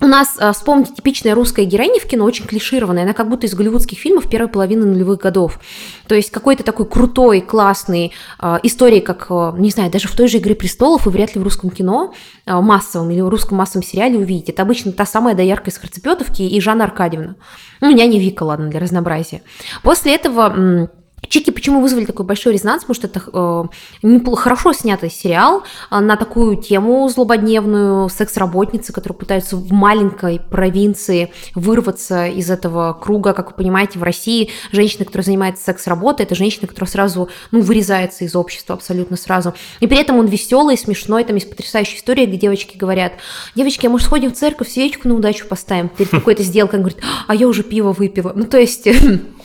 у 0.00 0.06
нас, 0.06 0.36
а, 0.38 0.52
вспомните, 0.52 0.94
типичная 0.94 1.34
русская 1.34 1.64
героиня 1.64 1.98
в 1.98 2.06
кино 2.06 2.24
очень 2.24 2.44
клишированная, 2.44 3.02
она 3.02 3.14
как 3.14 3.28
будто 3.28 3.46
из 3.46 3.54
голливудских 3.54 3.98
фильмов 3.98 4.30
первой 4.30 4.48
половины 4.48 4.86
нулевых 4.86 5.18
годов. 5.18 5.58
То 6.06 6.14
есть 6.14 6.30
какой-то 6.30 6.62
такой 6.62 6.86
крутой, 6.86 7.40
классный 7.40 8.12
э, 8.40 8.58
истории, 8.62 9.00
как, 9.00 9.26
э, 9.28 9.52
не 9.58 9.70
знаю, 9.70 9.90
даже 9.90 10.06
в 10.06 10.14
той 10.14 10.28
же 10.28 10.38
«Игре 10.38 10.54
престолов» 10.54 11.06
и 11.06 11.10
вряд 11.10 11.34
ли 11.34 11.40
в 11.40 11.44
русском 11.44 11.70
кино 11.70 12.14
э, 12.46 12.54
массовом 12.60 13.10
или 13.10 13.20
в 13.20 13.28
русском 13.28 13.58
массовом 13.58 13.84
сериале 13.84 14.18
увидите. 14.18 14.52
Это 14.52 14.62
обычно 14.62 14.92
та 14.92 15.04
самая 15.04 15.34
доярка 15.34 15.70
из 15.70 15.78
Харцепетовки 15.78 16.42
и 16.42 16.60
Жанна 16.60 16.84
Аркадьевна. 16.84 17.34
Ну, 17.80 17.90
меня 17.90 18.06
не 18.06 18.20
Вика, 18.20 18.44
ладно, 18.44 18.68
для 18.68 18.78
разнообразия. 18.78 19.42
После 19.82 20.14
этого 20.14 20.88
Чики 21.28 21.50
почему 21.50 21.80
вызвали 21.80 22.04
такой 22.04 22.24
большой 22.24 22.54
резонанс? 22.54 22.84
Потому 22.84 22.94
что 22.94 23.06
это 23.06 23.68
э, 24.02 24.34
хорошо 24.34 24.72
снятый 24.72 25.10
сериал 25.10 25.64
э, 25.90 25.98
на 25.98 26.16
такую 26.16 26.56
тему 26.56 27.08
злободневную, 27.08 28.08
секс-работницы, 28.08 28.92
которые 28.92 29.18
пытаются 29.18 29.56
в 29.56 29.70
маленькой 29.72 30.40
провинции 30.40 31.32
вырваться 31.54 32.26
из 32.26 32.50
этого 32.50 32.94
круга. 32.94 33.34
Как 33.34 33.50
вы 33.50 33.56
понимаете, 33.56 33.98
в 33.98 34.02
России 34.02 34.50
женщина, 34.72 35.04
которая 35.04 35.24
занимается 35.24 35.64
секс-работой, 35.64 36.24
это 36.24 36.34
женщина, 36.34 36.66
которая 36.66 36.90
сразу 36.90 37.28
ну, 37.50 37.60
вырезается 37.60 38.24
из 38.24 38.34
общества 38.34 38.74
абсолютно 38.74 39.16
сразу. 39.16 39.54
И 39.80 39.86
при 39.86 39.98
этом 39.98 40.18
он 40.18 40.26
веселый, 40.26 40.78
смешной, 40.78 41.24
там 41.24 41.36
есть 41.36 41.50
потрясающая 41.50 41.98
история, 41.98 42.26
где 42.26 42.36
девочки 42.36 42.76
говорят, 42.76 43.12
девочки, 43.54 43.86
а 43.86 43.90
может 43.90 44.06
сходим 44.06 44.30
в 44.30 44.34
церковь, 44.34 44.70
свечку 44.70 45.08
на 45.08 45.14
удачу 45.14 45.46
поставим? 45.46 45.88
Перед 45.88 46.10
какой-то 46.10 46.42
сделкой, 46.42 46.78
он 46.78 46.84
говорит, 46.84 47.02
а 47.26 47.34
я 47.34 47.48
уже 47.48 47.62
пиво 47.62 47.92
выпила. 47.92 48.32
Ну, 48.34 48.44
то 48.44 48.58
есть 48.58 48.88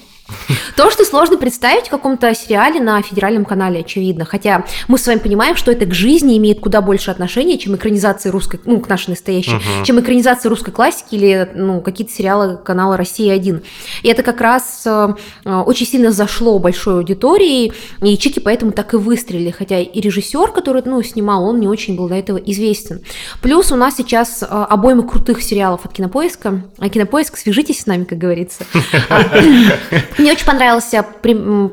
То, 0.75 0.91
что 0.91 1.05
сложно 1.05 1.37
представить 1.37 1.87
в 1.87 1.89
каком-то 1.89 2.33
сериале 2.33 2.79
на 2.79 3.01
федеральном 3.01 3.45
канале, 3.45 3.81
очевидно. 3.81 4.25
Хотя 4.25 4.65
мы 4.87 4.97
с 4.97 5.07
вами 5.07 5.19
понимаем, 5.19 5.55
что 5.55 5.71
это 5.71 5.85
к 5.85 5.93
жизни 5.93 6.37
имеет 6.37 6.59
куда 6.59 6.81
больше 6.81 7.11
отношения, 7.11 7.57
чем 7.57 7.75
экранизации 7.75 8.29
русской, 8.29 8.59
ну, 8.65 8.79
к 8.79 8.89
нашей 8.89 9.11
настоящей, 9.11 9.51
uh-huh. 9.51 9.85
чем 9.85 9.99
экранизация 9.99 10.49
русской 10.49 10.71
классики 10.71 11.15
или 11.15 11.49
ну, 11.55 11.81
какие-то 11.81 12.13
сериалы 12.13 12.57
канала 12.57 12.97
«Россия-1». 12.97 13.63
И 14.03 14.07
это 14.07 14.23
как 14.23 14.41
раз 14.41 14.83
э, 14.85 15.13
очень 15.45 15.85
сильно 15.85 16.11
зашло 16.11 16.59
большой 16.59 16.95
аудитории, 16.95 17.73
и 18.01 18.17
Чики 18.17 18.39
поэтому 18.39 18.71
так 18.71 18.93
и 18.93 18.97
выстрелили. 18.97 19.51
Хотя 19.51 19.79
и 19.79 20.01
режиссер, 20.01 20.51
который 20.51 20.81
ну, 20.85 21.01
снимал, 21.03 21.45
он 21.45 21.59
не 21.59 21.67
очень 21.67 21.95
был 21.95 22.09
до 22.09 22.15
этого 22.15 22.37
известен. 22.37 23.01
Плюс 23.41 23.71
у 23.71 23.75
нас 23.75 23.95
сейчас 23.97 24.43
э, 24.43 24.45
обойма 24.45 25.03
крутых 25.07 25.41
сериалов 25.41 25.85
от 25.85 25.93
Кинопоиска. 25.93 26.63
А 26.77 26.89
Кинопоиск, 26.89 27.37
свяжитесь 27.37 27.81
с 27.81 27.85
нами, 27.85 28.03
как 28.03 28.17
говорится. 28.17 28.65
Мне 30.23 30.31
очень 30.31 30.45
понравился 30.45 31.05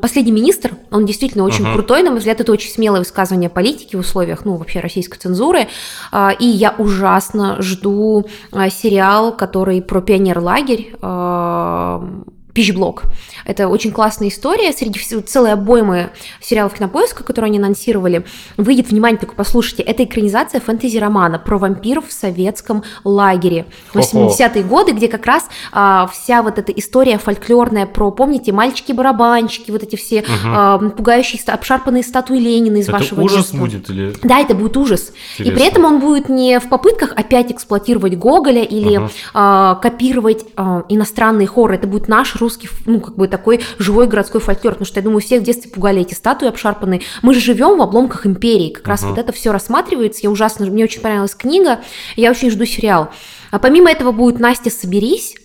последний 0.01 0.33
министр. 0.33 0.73
Он 0.91 1.05
действительно 1.05 1.45
очень 1.45 1.63
uh-huh. 1.63 1.73
крутой, 1.73 2.03
на 2.03 2.09
мой 2.09 2.19
взгляд, 2.19 2.41
это 2.41 2.51
очень 2.51 2.69
смелое 2.69 2.99
высказывание 2.99 3.49
политики 3.49 3.95
в 3.95 3.99
условиях, 3.99 4.43
ну, 4.43 4.57
вообще 4.57 4.81
российской 4.81 5.17
цензуры. 5.17 5.69
А, 6.11 6.31
и 6.37 6.45
я 6.45 6.75
ужасно 6.77 7.61
жду 7.61 8.27
а, 8.51 8.69
сериал, 8.69 9.31
который 9.37 9.81
про 9.81 10.01
пионер-лагерь 10.01 10.93
а, 11.01 12.05
Пищблок. 12.53 13.03
Это 13.45 13.67
очень 13.67 13.91
классная 13.91 14.29
история. 14.29 14.71
Среди 14.71 14.99
целой 14.99 15.53
обоймы 15.53 16.11
сериалов 16.39 16.73
Кинопоиска, 16.73 17.23
которые 17.23 17.49
они 17.49 17.57
анонсировали, 17.59 18.25
выйдет, 18.57 18.89
внимание, 18.89 19.19
только 19.19 19.35
послушайте, 19.35 19.83
это 19.83 20.03
экранизация 20.03 20.61
фэнтези-романа 20.61 21.39
про 21.39 21.57
вампиров 21.57 22.07
в 22.07 22.13
советском 22.13 22.83
лагере. 23.03 23.65
80-е 23.93 24.63
годы, 24.63 24.91
где 24.91 25.07
как 25.07 25.25
раз 25.25 25.47
а, 25.71 26.07
вся 26.07 26.41
вот 26.41 26.57
эта 26.57 26.71
история 26.71 27.17
фольклорная 27.17 27.85
про, 27.85 28.11
помните, 28.11 28.51
мальчики-барабанщики, 28.51 29.71
вот 29.71 29.83
эти 29.83 29.95
все 29.95 30.21
угу. 30.21 30.29
а, 30.45 30.77
пугающие, 30.77 31.41
обшарпанные 31.45 32.03
статуи 32.03 32.39
Ленина 32.39 32.77
из 32.77 32.89
это 32.89 32.97
вашего 32.97 33.21
ужас 33.21 33.37
детства. 33.37 33.57
будет 33.57 33.89
или... 33.89 34.13
Да, 34.23 34.39
это 34.39 34.55
будет 34.55 34.77
ужас. 34.77 35.11
Интересно. 35.33 35.51
И 35.51 35.55
при 35.55 35.67
этом 35.67 35.85
он 35.85 35.99
будет 35.99 36.29
не 36.29 36.59
в 36.59 36.69
попытках 36.69 37.13
опять 37.15 37.51
эксплуатировать 37.51 38.17
Гоголя 38.17 38.63
или 38.63 38.97
угу. 38.97 39.09
а, 39.33 39.75
копировать 39.75 40.45
а, 40.55 40.83
иностранные 40.89 41.47
хорроры. 41.47 41.75
Это 41.75 41.87
будет 41.87 42.07
наш 42.07 42.35
русский, 42.35 42.69
ну, 42.85 42.99
как 42.99 43.15
бы 43.15 43.27
такой 43.31 43.61
живой 43.79 44.07
городской 44.07 44.41
фольклор, 44.41 44.73
потому 44.73 44.85
что, 44.85 44.99
я 44.99 45.03
думаю, 45.03 45.21
всех 45.21 45.41
в 45.41 45.45
детстве 45.45 45.71
пугали 45.71 46.01
эти 46.01 46.13
статуи 46.13 46.47
обшарпанные. 46.47 47.01
Мы 47.21 47.33
же 47.33 47.39
живем 47.39 47.77
в 47.77 47.81
обломках 47.81 48.27
империи, 48.27 48.69
как 48.69 48.87
раз 48.87 49.03
uh-huh. 49.03 49.09
вот 49.09 49.17
это 49.17 49.31
все 49.31 49.51
рассматривается. 49.51 50.21
Я 50.23 50.29
ужасно, 50.29 50.65
мне 50.67 50.83
очень 50.83 51.01
понравилась 51.01 51.33
книга, 51.33 51.79
я 52.15 52.29
очень 52.29 52.51
жду 52.51 52.65
сериал. 52.65 53.09
А 53.49 53.59
помимо 53.59 53.89
этого 53.89 54.11
будет 54.11 54.39
Настя 54.39 54.69
«Соберись», 54.69 55.35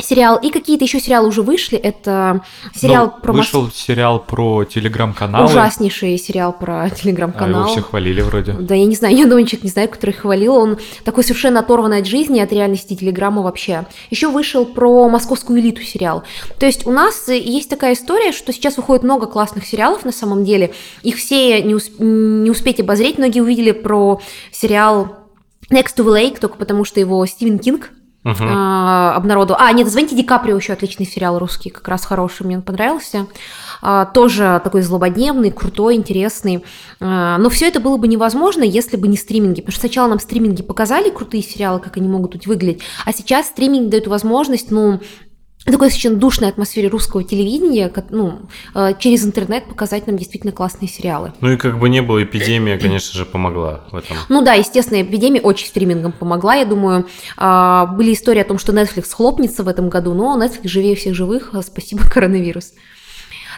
сериал. 0.00 0.38
И 0.40 0.50
какие-то 0.50 0.84
еще 0.84 1.00
сериалы 1.00 1.28
уже 1.28 1.42
вышли. 1.42 1.76
Это 1.76 2.42
сериал 2.74 3.14
ну, 3.16 3.20
про... 3.20 3.32
Вышел 3.32 3.62
Мос... 3.62 3.74
сериал 3.74 4.20
про 4.20 4.64
телеграм-каналы. 4.64 5.46
Ужаснейший 5.46 6.16
сериал 6.18 6.52
про 6.52 6.88
телеграм-канал. 6.90 7.62
А 7.62 7.64
его 7.64 7.72
все 7.72 7.82
хвалили 7.82 8.20
вроде. 8.20 8.52
Да, 8.52 8.74
я 8.74 8.86
не 8.86 8.94
знаю, 8.94 9.16
я 9.16 9.24
человек 9.24 9.64
не 9.64 9.70
знаю, 9.70 9.88
который 9.88 10.12
хвалил. 10.12 10.54
Он 10.54 10.78
такой 11.04 11.24
совершенно 11.24 11.60
оторванный 11.60 11.98
от 11.98 12.06
жизни, 12.06 12.38
от 12.38 12.52
реальности 12.52 12.94
телеграмма 12.94 13.42
вообще. 13.42 13.86
Еще 14.10 14.28
вышел 14.28 14.64
про 14.64 15.08
московскую 15.08 15.58
элиту 15.60 15.82
сериал. 15.82 16.22
То 16.58 16.66
есть 16.66 16.86
у 16.86 16.92
нас 16.92 17.28
есть 17.28 17.68
такая 17.68 17.94
история, 17.94 18.32
что 18.32 18.52
сейчас 18.52 18.76
выходит 18.76 19.02
много 19.02 19.26
классных 19.26 19.66
сериалов 19.66 20.04
на 20.04 20.12
самом 20.12 20.44
деле. 20.44 20.72
Их 21.02 21.16
все 21.16 21.60
не, 21.62 21.74
усп... 21.74 21.98
не 21.98 22.50
успеть 22.50 22.80
обозреть. 22.80 23.18
Многие 23.18 23.40
увидели 23.40 23.72
про 23.72 24.20
сериал 24.52 25.16
Next 25.70 25.96
to 25.96 26.04
the 26.04 26.14
Lake, 26.14 26.38
только 26.40 26.56
потому 26.56 26.84
что 26.84 27.00
его 27.00 27.24
Стивен 27.26 27.58
Кинг 27.58 27.90
uh-huh. 28.24 28.36
а, 28.40 29.14
обнародовал. 29.16 29.60
А, 29.60 29.72
нет, 29.72 29.88
«Звоните 29.88 30.16
Ди 30.16 30.22
Каприо» 30.22 30.56
еще 30.56 30.72
отличный 30.72 31.06
сериал 31.06 31.38
русский, 31.38 31.70
как 31.70 31.86
раз 31.88 32.04
хороший, 32.04 32.46
мне 32.46 32.56
он 32.56 32.62
понравился. 32.62 33.26
А, 33.80 34.06
тоже 34.06 34.60
такой 34.64 34.82
злободневный, 34.82 35.50
крутой, 35.50 35.96
интересный. 35.96 36.64
А, 37.00 37.38
но 37.38 37.48
все 37.50 37.68
это 37.68 37.80
было 37.80 37.96
бы 37.96 38.08
невозможно, 38.08 38.62
если 38.62 38.96
бы 38.96 39.08
не 39.08 39.16
стриминги. 39.16 39.60
Потому 39.60 39.72
что 39.72 39.80
сначала 39.80 40.08
нам 40.08 40.20
стриминги 40.20 40.62
показали 40.62 41.10
крутые 41.10 41.42
сериалы, 41.42 41.80
как 41.80 41.96
они 41.96 42.08
могут 42.08 42.32
тут 42.32 42.46
выглядеть, 42.46 42.82
а 43.04 43.12
сейчас 43.12 43.48
стриминг 43.48 43.88
дает 43.88 44.06
возможность, 44.06 44.70
ну, 44.70 45.00
такой 45.64 45.90
совершенно 45.90 46.16
душной 46.16 46.48
атмосфере 46.50 46.88
русского 46.88 47.24
телевидения, 47.24 47.92
ну, 48.10 48.40
э, 48.74 48.94
через 48.98 49.24
интернет 49.24 49.66
показать 49.66 50.06
нам 50.06 50.16
действительно 50.16 50.52
классные 50.52 50.88
сериалы. 50.88 51.32
Ну 51.40 51.52
и 51.52 51.56
как 51.56 51.78
бы 51.78 51.88
не 51.88 52.00
было, 52.00 52.22
эпидемия, 52.22 52.78
конечно 52.78 53.16
же, 53.16 53.24
помогла 53.24 53.84
в 53.90 53.96
этом. 53.96 54.16
Ну 54.28 54.42
да, 54.42 54.54
естественно, 54.54 55.02
эпидемия 55.02 55.40
очень 55.40 55.66
стримингом 55.66 56.12
помогла. 56.12 56.54
Я 56.54 56.64
думаю, 56.64 57.06
а, 57.36 57.86
были 57.86 58.12
истории 58.14 58.40
о 58.40 58.44
том, 58.44 58.58
что 58.58 58.72
Netflix 58.72 59.12
хлопнется 59.12 59.62
в 59.62 59.68
этом 59.68 59.88
году, 59.88 60.14
но 60.14 60.40
Netflix 60.42 60.68
живее 60.68 60.96
всех 60.96 61.14
живых, 61.14 61.52
спасибо 61.62 62.02
коронавирус. 62.10 62.72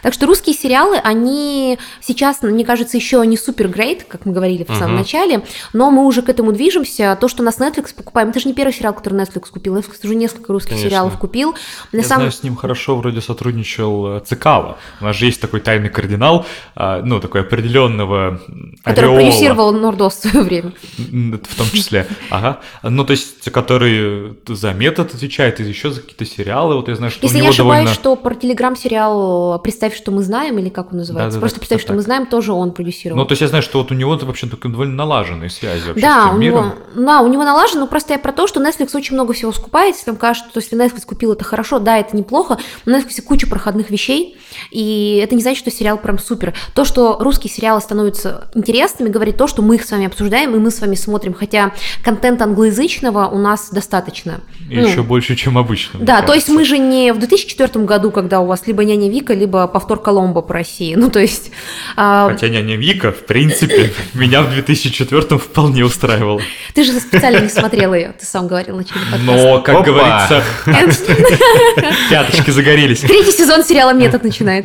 Так 0.01 0.13
что 0.13 0.25
русские 0.25 0.55
сериалы, 0.55 0.97
они 0.97 1.77
сейчас, 2.01 2.41
мне 2.41 2.65
кажется, 2.65 2.97
еще 2.97 3.25
не 3.25 3.37
супер 3.37 3.67
грейт, 3.67 4.03
как 4.03 4.25
мы 4.25 4.33
говорили 4.33 4.63
в 4.63 4.73
самом 4.75 4.95
uh-huh. 4.95 4.99
начале, 4.99 5.43
но 5.73 5.91
мы 5.91 6.05
уже 6.05 6.21
к 6.21 6.29
этому 6.29 6.51
движемся. 6.51 7.17
То, 7.19 7.27
что 7.27 7.43
нас 7.43 7.59
Netflix 7.59 7.93
покупаем, 7.95 8.29
это 8.29 8.39
же 8.39 8.47
не 8.47 8.53
первый 8.53 8.73
сериал, 8.73 8.93
который 8.93 9.19
Netflix 9.19 9.49
купил. 9.51 9.77
Netflix 9.77 9.99
уже 10.03 10.15
несколько 10.15 10.53
русских 10.53 10.71
Конечно. 10.71 10.89
сериалов 10.89 11.17
купил. 11.17 11.55
На 11.91 11.97
Я 11.97 12.03
самом... 12.03 12.21
знаю, 12.21 12.31
с 12.31 12.43
ним 12.43 12.55
хорошо 12.55 12.95
вроде 12.95 13.21
сотрудничал 13.21 14.17
э, 14.17 14.19
Цикало. 14.25 14.77
У 14.99 15.05
нас 15.05 15.15
же 15.15 15.25
есть 15.25 15.41
такой 15.41 15.59
тайный 15.59 15.89
кардинал, 15.89 16.45
а, 16.75 17.01
ну, 17.01 17.19
такой 17.19 17.41
определенного 17.41 18.41
Который 18.83 19.09
ореола. 19.09 19.19
продюсировал 19.21 19.71
Нордос 19.71 20.15
в 20.15 20.29
свое 20.29 20.45
время. 20.45 20.73
В 20.97 21.57
том 21.57 21.67
числе, 21.71 22.07
ага. 22.29 22.61
Ну, 22.83 23.03
то 23.03 23.11
есть, 23.11 23.51
который 23.51 24.37
за 24.47 24.73
метод 24.73 25.13
отвечает, 25.13 25.59
и 25.59 25.63
еще 25.63 25.91
за 25.91 26.01
какие-то 26.01 26.25
сериалы. 26.25 26.75
Вот 26.75 26.87
я 26.87 26.95
знаю, 26.95 27.11
что 27.11 27.25
Если 27.25 27.37
у 27.37 27.39
него 27.39 27.47
я 27.47 27.51
ошибаюсь, 27.51 27.89
довольно... 27.89 27.93
что 27.93 28.15
про 28.15 28.35
телеграм-сериал 28.35 29.59
«Представь, 29.59 29.90
что 29.95 30.11
мы 30.11 30.23
знаем», 30.23 30.57
или 30.59 30.69
как 30.69 30.91
он 30.91 30.99
называется? 30.99 31.31
Да, 31.31 31.35
да, 31.35 31.39
Просто 31.39 31.57
да, 31.57 31.59
«Представь, 31.61 31.81
что 31.81 31.89
так. 31.89 31.97
мы 31.97 32.01
знаем» 32.01 32.25
тоже 32.25 32.53
он 32.53 32.71
продюсировал. 32.71 33.21
Ну, 33.21 33.25
то 33.25 33.33
есть, 33.33 33.41
я 33.41 33.47
знаю, 33.47 33.61
что 33.61 33.79
вот 33.79 33.91
у 33.91 33.93
него 33.93 34.17
вообще 34.17 34.47
довольно 34.47 34.93
налаженные 34.93 35.49
связи 35.49 35.87
вообще 35.87 36.01
да, 36.01 36.21
с 36.21 36.25
тем 36.27 36.35
у 36.35 36.39
миром. 36.39 36.65
Него, 36.65 37.05
да, 37.05 37.21
у 37.21 37.27
него 37.27 37.43
налажено, 37.43 37.81
но 37.81 37.87
просто 37.87 38.13
я 38.13 38.19
про 38.19 38.31
то, 38.31 38.47
что 38.47 38.61
Netflix 38.61 38.95
очень 38.95 39.15
много 39.15 39.33
всего 39.33 39.51
скупает, 39.51 39.95
если 39.95 40.11
вам 40.11 40.17
кажется, 40.17 40.49
что 40.49 40.59
если 40.59 40.77
Netflix 40.77 41.05
купил 41.05 41.33
это 41.33 41.43
хорошо, 41.43 41.79
да, 41.79 41.97
это 41.97 42.15
неплохо, 42.15 42.57
но 42.85 42.97
Netflix 42.97 43.21
куча 43.21 43.47
проходных 43.47 43.89
вещей, 43.89 44.37
и 44.71 45.19
это 45.23 45.35
не 45.35 45.41
значит, 45.41 45.59
что 45.59 45.71
сериал 45.71 45.97
прям 45.97 46.17
супер. 46.17 46.53
То, 46.73 46.85
что 46.85 47.17
русские 47.19 47.51
сериалы 47.51 47.81
становятся 47.81 48.49
интересными, 48.55 49.09
говорит 49.09 49.37
то, 49.37 49.47
что 49.47 49.61
мы 49.61 49.75
их 49.75 49.83
с 49.83 49.91
вами 49.91 50.07
обсуждаем, 50.07 50.55
и 50.55 50.59
мы 50.59 50.71
с 50.71 50.79
вами 50.79 50.95
смотрим, 50.95 51.33
хотя 51.33 51.73
контент 52.03 52.41
англоязычного 52.41 53.27
у 53.27 53.37
нас 53.37 53.69
достаточно. 53.71 54.41
И 54.69 54.77
ну, 54.77 54.87
еще 54.87 55.03
больше, 55.03 55.35
чем 55.35 55.57
обычно. 55.57 55.99
Да, 55.99 56.21
то 56.21 56.33
есть 56.33 56.47
мы 56.47 56.63
же 56.63 56.77
не 56.77 57.11
в 57.11 57.19
2004 57.19 57.83
году, 57.83 58.11
когда 58.11 58.39
у 58.39 58.45
вас 58.45 58.65
либо 58.67 58.85
няня 58.85 59.09
Вика, 59.09 59.33
либо 59.33 59.67
повтор 59.67 60.01
Коломбо 60.01 60.41
по 60.41 60.53
России. 60.53 60.95
Ну, 61.01 61.09
то 61.09 61.19
есть... 61.19 61.49
А... 61.95 62.29
Хотя 62.29 62.47
няня 62.47 62.75
Вика, 62.75 63.11
в 63.11 63.25
принципе, 63.25 63.91
меня 64.13 64.43
в 64.43 64.53
2004 64.53 65.39
вполне 65.39 65.83
устраивала. 65.83 66.39
Ты 66.75 66.83
же 66.83 66.91
специально 66.99 67.39
не 67.39 67.49
смотрел 67.49 67.95
ее, 67.95 68.13
ты 68.19 68.23
сам 68.23 68.47
говорил 68.47 68.77
на 68.77 68.83
Но, 69.23 69.61
как 69.61 69.83
говорится, 69.83 70.43
пяточки 72.11 72.51
загорелись. 72.51 72.99
Третий 72.99 73.31
сезон 73.31 73.63
сериала 73.63 73.93
«Метод» 73.93 74.23
начинается. 74.23 74.60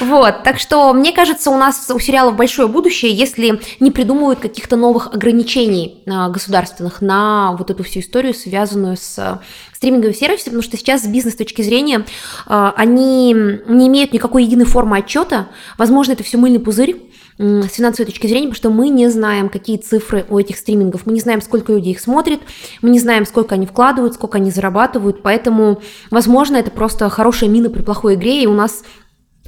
Вот, 0.00 0.42
так 0.42 0.58
что, 0.58 0.92
мне 0.92 1.12
кажется, 1.12 1.50
у 1.50 1.56
нас 1.56 1.90
у 1.90 1.98
сериалов 1.98 2.36
большое 2.36 2.68
будущее, 2.68 3.12
если 3.12 3.60
не 3.80 3.90
придумывают 3.90 4.40
каких-то 4.40 4.76
новых 4.76 5.08
ограничений 5.14 6.02
а, 6.06 6.28
государственных 6.28 7.00
на 7.00 7.54
вот 7.58 7.70
эту 7.70 7.82
всю 7.82 8.00
историю, 8.00 8.34
связанную 8.34 8.96
с 8.96 9.40
стриминговыми 9.72 10.14
сервисами, 10.14 10.44
потому 10.46 10.62
что 10.62 10.76
сейчас 10.76 11.02
с 11.02 11.06
бизнес 11.06 11.36
точки 11.36 11.62
зрения 11.62 12.04
а, 12.46 12.72
они 12.76 13.32
не 13.32 13.88
имеют 13.88 14.12
никакой 14.12 14.44
единой 14.44 14.64
формы 14.64 14.98
отчета. 14.98 15.48
Возможно, 15.78 16.12
это 16.12 16.22
все 16.22 16.38
мыльный 16.38 16.60
пузырь, 16.60 16.96
с 17.38 17.72
финансовой 17.72 18.06
точки 18.06 18.26
зрения, 18.26 18.48
потому 18.48 18.54
что 18.54 18.70
мы 18.70 18.88
не 18.88 19.08
знаем, 19.08 19.48
какие 19.48 19.76
цифры 19.76 20.24
у 20.28 20.38
этих 20.38 20.56
стримингов, 20.56 21.04
мы 21.04 21.12
не 21.12 21.20
знаем, 21.20 21.42
сколько 21.42 21.72
людей 21.72 21.92
их 21.92 22.00
смотрит, 22.00 22.40
мы 22.80 22.90
не 22.90 23.00
знаем, 23.00 23.26
сколько 23.26 23.56
они 23.56 23.66
вкладывают, 23.66 24.14
сколько 24.14 24.38
они 24.38 24.50
зарабатывают, 24.50 25.22
поэтому, 25.22 25.82
возможно, 26.10 26.56
это 26.56 26.70
просто 26.70 27.08
хорошая 27.10 27.50
мина 27.50 27.70
при 27.70 27.82
плохой 27.82 28.14
игре, 28.14 28.42
и 28.42 28.46
у 28.46 28.54
нас 28.54 28.84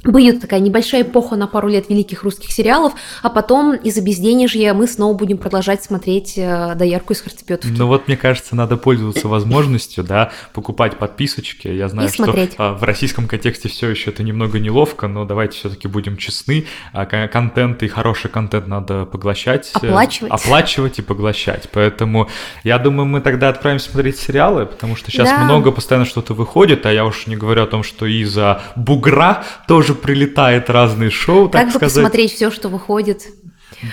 будет 0.03 0.41
такая 0.41 0.59
небольшая 0.59 1.01
эпоха 1.01 1.35
на 1.35 1.47
пару 1.47 1.67
лет 1.67 1.89
великих 1.89 2.23
русских 2.23 2.51
сериалов, 2.51 2.93
а 3.23 3.29
потом 3.29 3.75
из-за 3.75 4.01
безденежья 4.01 4.73
мы 4.73 4.87
снова 4.87 5.15
будем 5.15 5.37
продолжать 5.37 5.83
смотреть 5.83 6.37
э, 6.37 6.75
«Доярку 6.75 7.13
из 7.13 7.21
Харцепетовки». 7.21 7.75
Ну 7.77 7.87
вот, 7.87 8.07
мне 8.07 8.15
кажется, 8.15 8.55
надо 8.55 8.77
пользоваться 8.77 9.27
возможностью, 9.37 10.03
да, 10.03 10.31
покупать 10.53 10.97
подписочки. 10.97 11.67
Я 11.67 11.89
знаю, 11.89 12.09
что 12.09 12.33
а, 12.57 12.73
в 12.73 12.83
российском 12.83 13.27
контексте 13.27 13.69
все 13.69 13.89
еще 13.89 14.11
это 14.11 14.23
немного 14.23 14.59
неловко, 14.59 15.07
но 15.07 15.25
давайте 15.25 15.57
все-таки 15.57 15.87
будем 15.87 16.17
честны. 16.17 16.65
А, 16.93 17.05
контент 17.05 17.83
и 17.83 17.87
хороший 17.87 18.29
контент 18.29 18.67
надо 18.67 19.05
поглощать. 19.05 19.71
Э, 19.81 19.87
оплачивать. 19.87 20.31
Оплачивать 20.31 20.99
и 20.99 21.01
поглощать. 21.01 21.69
Поэтому 21.71 22.29
я 22.63 22.77
думаю, 22.77 23.07
мы 23.07 23.21
тогда 23.21 23.49
отправимся 23.49 23.91
смотреть 23.91 24.17
сериалы, 24.17 24.65
потому 24.65 24.95
что 24.95 25.11
сейчас 25.11 25.29
да. 25.29 25.43
много 25.43 25.71
постоянно 25.71 26.05
что-то 26.05 26.33
выходит, 26.33 26.85
а 26.85 26.93
я 26.93 27.05
уж 27.05 27.27
не 27.27 27.35
говорю 27.35 27.63
о 27.63 27.67
том, 27.67 27.83
что 27.83 28.05
из-за 28.05 28.61
бугра 28.75 29.43
тоже 29.67 29.86
прилетает 29.95 30.69
разные 30.69 31.09
шоу, 31.09 31.49
так 31.49 31.61
как 31.61 31.69
сказать. 31.71 31.95
бы 31.95 32.01
посмотреть 32.01 32.33
все, 32.33 32.51
что 32.51 32.69
выходит. 32.69 33.23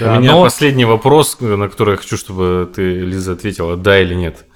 Да, 0.01 0.17
У 0.17 0.21
меня 0.21 0.33
но... 0.33 0.43
последний 0.43 0.85
вопрос, 0.85 1.39
на 1.41 1.69
который 1.69 1.93
я 1.93 1.97
хочу, 1.97 2.17
чтобы 2.17 2.71
ты, 2.75 3.01
Лиза, 3.01 3.33
ответила, 3.33 3.77
да 3.77 4.01
или 4.01 4.15
нет. 4.15 4.47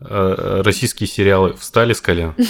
Э, 0.00 0.62
российские 0.64 1.08
сериалы 1.08 1.54
встали 1.54 1.92
с 1.92 2.00
колен? 2.00 2.34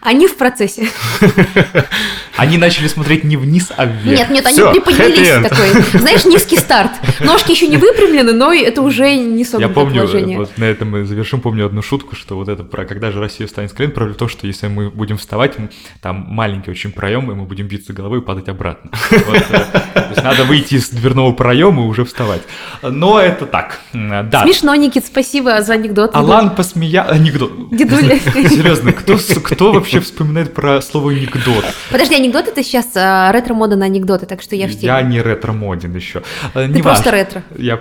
Они 0.00 0.26
в 0.26 0.36
процессе. 0.36 0.88
Они 2.36 2.58
начали 2.58 2.88
смотреть 2.88 3.24
не 3.24 3.36
вниз, 3.36 3.72
а 3.76 3.86
вверх. 3.86 4.18
Нет, 4.18 4.30
нет, 4.30 4.46
они 4.46 4.56
Всё, 4.56 4.72
приподнялись 4.72 5.48
такой. 5.48 6.00
Знаешь, 6.00 6.24
низкий 6.24 6.56
старт. 6.56 6.90
Ножки 7.20 7.52
еще 7.52 7.68
не 7.68 7.76
выпрямлены, 7.76 8.32
но 8.32 8.52
это 8.52 8.82
уже 8.82 9.14
не 9.14 9.44
Я 9.58 9.68
помню, 9.68 10.06
вот 10.36 10.58
на 10.58 10.64
этом 10.64 10.90
мы 10.90 11.04
завершим, 11.04 11.40
помню 11.40 11.66
одну 11.66 11.80
шутку, 11.80 12.16
что 12.16 12.36
вот 12.36 12.48
это 12.48 12.64
про 12.64 12.84
когда 12.84 13.12
же 13.12 13.20
Россия 13.20 13.46
встанет 13.46 13.70
с 13.70 13.72
колен, 13.74 13.92
проблема 13.92 14.14
в 14.14 14.18
том, 14.18 14.28
что 14.28 14.46
если 14.46 14.66
мы 14.66 14.90
будем 14.90 15.16
вставать, 15.16 15.54
там 16.02 16.26
маленький 16.28 16.70
очень 16.70 16.92
проем, 16.92 17.30
и 17.30 17.34
мы 17.34 17.44
будем 17.44 17.66
биться 17.66 17.92
головой 17.92 18.18
и 18.18 18.22
падать 18.22 18.48
обратно. 18.48 18.90
Вот, 19.26 19.36
э, 19.36 19.64
то 19.94 20.08
есть 20.10 20.22
надо 20.22 20.44
выйти 20.44 20.74
из 20.74 20.90
дверного 20.90 21.32
проема 21.32 21.84
и 21.84 21.86
уже 21.86 22.04
вставать. 22.04 22.42
Но 22.82 23.20
это 23.20 23.46
так. 23.46 23.80
Да. 23.92 24.42
Смешно, 24.44 24.74
Никит, 24.74 25.06
спасибо 25.06 25.62
за 25.62 25.74
анекдот. 25.74 26.14
Алан 26.14 26.54
посмеял... 26.54 27.08
Анекдот. 27.08 27.52
Дедуля. 27.70 28.18
Серьезно, 28.18 28.92
кто, 28.92 29.16
кто 29.16 29.53
вообще 29.60 30.00
вспоминает 30.00 30.54
про 30.54 30.80
слово 30.80 31.12
анекдот? 31.12 31.64
Подожди, 31.90 32.14
анекдот 32.14 32.48
это 32.48 32.62
сейчас 32.62 32.88
а, 32.94 33.30
ретро-мода 33.32 33.76
на 33.76 33.86
анекдоты, 33.86 34.26
так 34.26 34.42
что 34.42 34.56
я 34.56 34.66
в 34.66 34.72
теме. 34.72 34.86
Я 34.86 35.02
не 35.02 35.20
ретро-моден 35.20 35.94
еще. 35.94 36.22
Ты 36.52 36.66
не 36.68 36.82
просто 36.82 37.10
ретро. 37.10 37.42
Я 37.56 37.80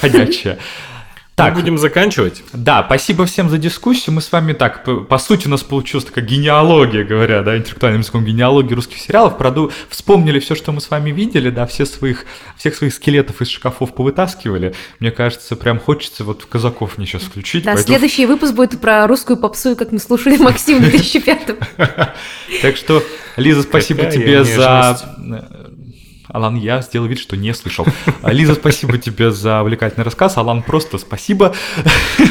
ходячая. 0.00 0.58
Так, 1.34 1.54
Мы 1.54 1.62
будем 1.62 1.78
заканчивать. 1.78 2.44
Да, 2.52 2.84
спасибо 2.86 3.26
всем 3.26 3.50
за 3.50 3.58
дискуссию. 3.58 4.14
Мы 4.14 4.20
с 4.20 4.30
вами 4.30 4.52
так, 4.52 4.84
по, 4.84 4.98
по 4.98 5.18
сути, 5.18 5.48
у 5.48 5.50
нас 5.50 5.64
получилась 5.64 6.04
такая 6.04 6.24
генеалогия, 6.24 7.02
говоря, 7.02 7.42
да, 7.42 7.56
интеллектуальным 7.56 8.02
языком, 8.02 8.24
генеалогия 8.24 8.76
русских 8.76 8.98
сериалов. 8.98 9.36
Проду... 9.36 9.72
Вспомнили 9.88 10.38
все, 10.38 10.54
что 10.54 10.70
мы 10.70 10.80
с 10.80 10.90
вами 10.90 11.10
видели, 11.10 11.50
да, 11.50 11.66
все 11.66 11.86
своих, 11.86 12.24
всех 12.56 12.76
своих 12.76 12.94
скелетов 12.94 13.42
из 13.42 13.48
шкафов 13.48 13.94
повытаскивали. 13.94 14.74
Мне 15.00 15.10
кажется, 15.10 15.56
прям 15.56 15.80
хочется 15.80 16.22
вот 16.22 16.44
казаков 16.44 16.98
мне 16.98 17.06
сейчас 17.06 17.22
включить. 17.22 17.64
Да, 17.64 17.72
пойду... 17.72 17.88
следующий 17.88 18.26
выпуск 18.26 18.54
будет 18.54 18.80
про 18.80 19.04
русскую 19.08 19.36
попсу, 19.36 19.74
как 19.74 19.90
мы 19.90 19.98
слушали 19.98 20.36
Максим 20.36 20.78
в 20.78 20.80
2005 20.88 21.58
Так 22.62 22.76
что, 22.76 23.02
Лиза, 23.36 23.62
спасибо 23.62 24.04
тебе 24.04 24.44
за 24.44 25.00
Алан, 26.34 26.56
я 26.56 26.82
сделал 26.82 27.06
вид, 27.06 27.20
что 27.20 27.36
не 27.36 27.54
слышал. 27.54 27.86
А, 28.22 28.32
Лиза, 28.32 28.54
спасибо 28.54 28.98
тебе 28.98 29.30
за 29.30 29.62
увлекательный 29.62 30.04
рассказ. 30.04 30.36
Алан, 30.36 30.64
просто 30.64 30.98
спасибо. 30.98 31.54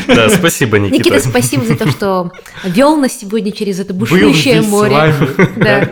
Да, 0.07 0.29
спасибо, 0.29 0.77
Никита. 0.77 1.09
Никита, 1.09 1.29
спасибо 1.29 1.63
за 1.63 1.77
то, 1.77 1.89
что 1.89 2.31
вел 2.65 2.97
нас 2.97 3.17
сегодня 3.17 3.53
через 3.53 3.79
это 3.79 3.93
бушующее 3.93 4.61
море. 4.61 5.15
Да. 5.55 5.89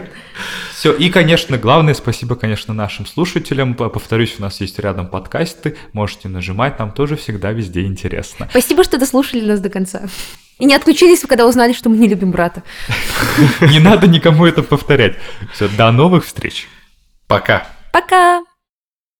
Все, 0.73 0.91
и, 0.91 1.09
конечно, 1.09 1.57
главное, 1.57 1.93
спасибо, 1.93 2.35
конечно, 2.35 2.73
нашим 2.73 3.05
слушателям. 3.05 3.75
Повторюсь, 3.75 4.35
у 4.39 4.41
нас 4.41 4.59
есть 4.59 4.77
рядом 4.79 5.07
подкасты, 5.07 5.77
можете 5.93 6.27
нажимать, 6.27 6.79
нам 6.79 6.91
тоже 6.91 7.15
всегда 7.15 7.51
везде 7.53 7.83
интересно. 7.83 8.47
Спасибо, 8.49 8.83
что 8.83 8.97
дослушали 8.97 9.45
нас 9.45 9.61
до 9.61 9.69
конца. 9.69 10.09
И 10.59 10.65
не 10.65 10.75
отключились, 10.75 11.21
когда 11.21 11.47
узнали, 11.47 11.71
что 11.71 11.87
мы 11.87 11.95
не 11.95 12.09
любим 12.09 12.31
брата. 12.31 12.63
Не 13.61 13.79
надо 13.79 14.07
никому 14.07 14.45
это 14.45 14.63
повторять. 14.63 15.15
Все, 15.53 15.69
до 15.69 15.91
новых 15.91 16.25
встреч. 16.25 16.67
Пока. 17.27 17.67
Пока! 17.91 18.50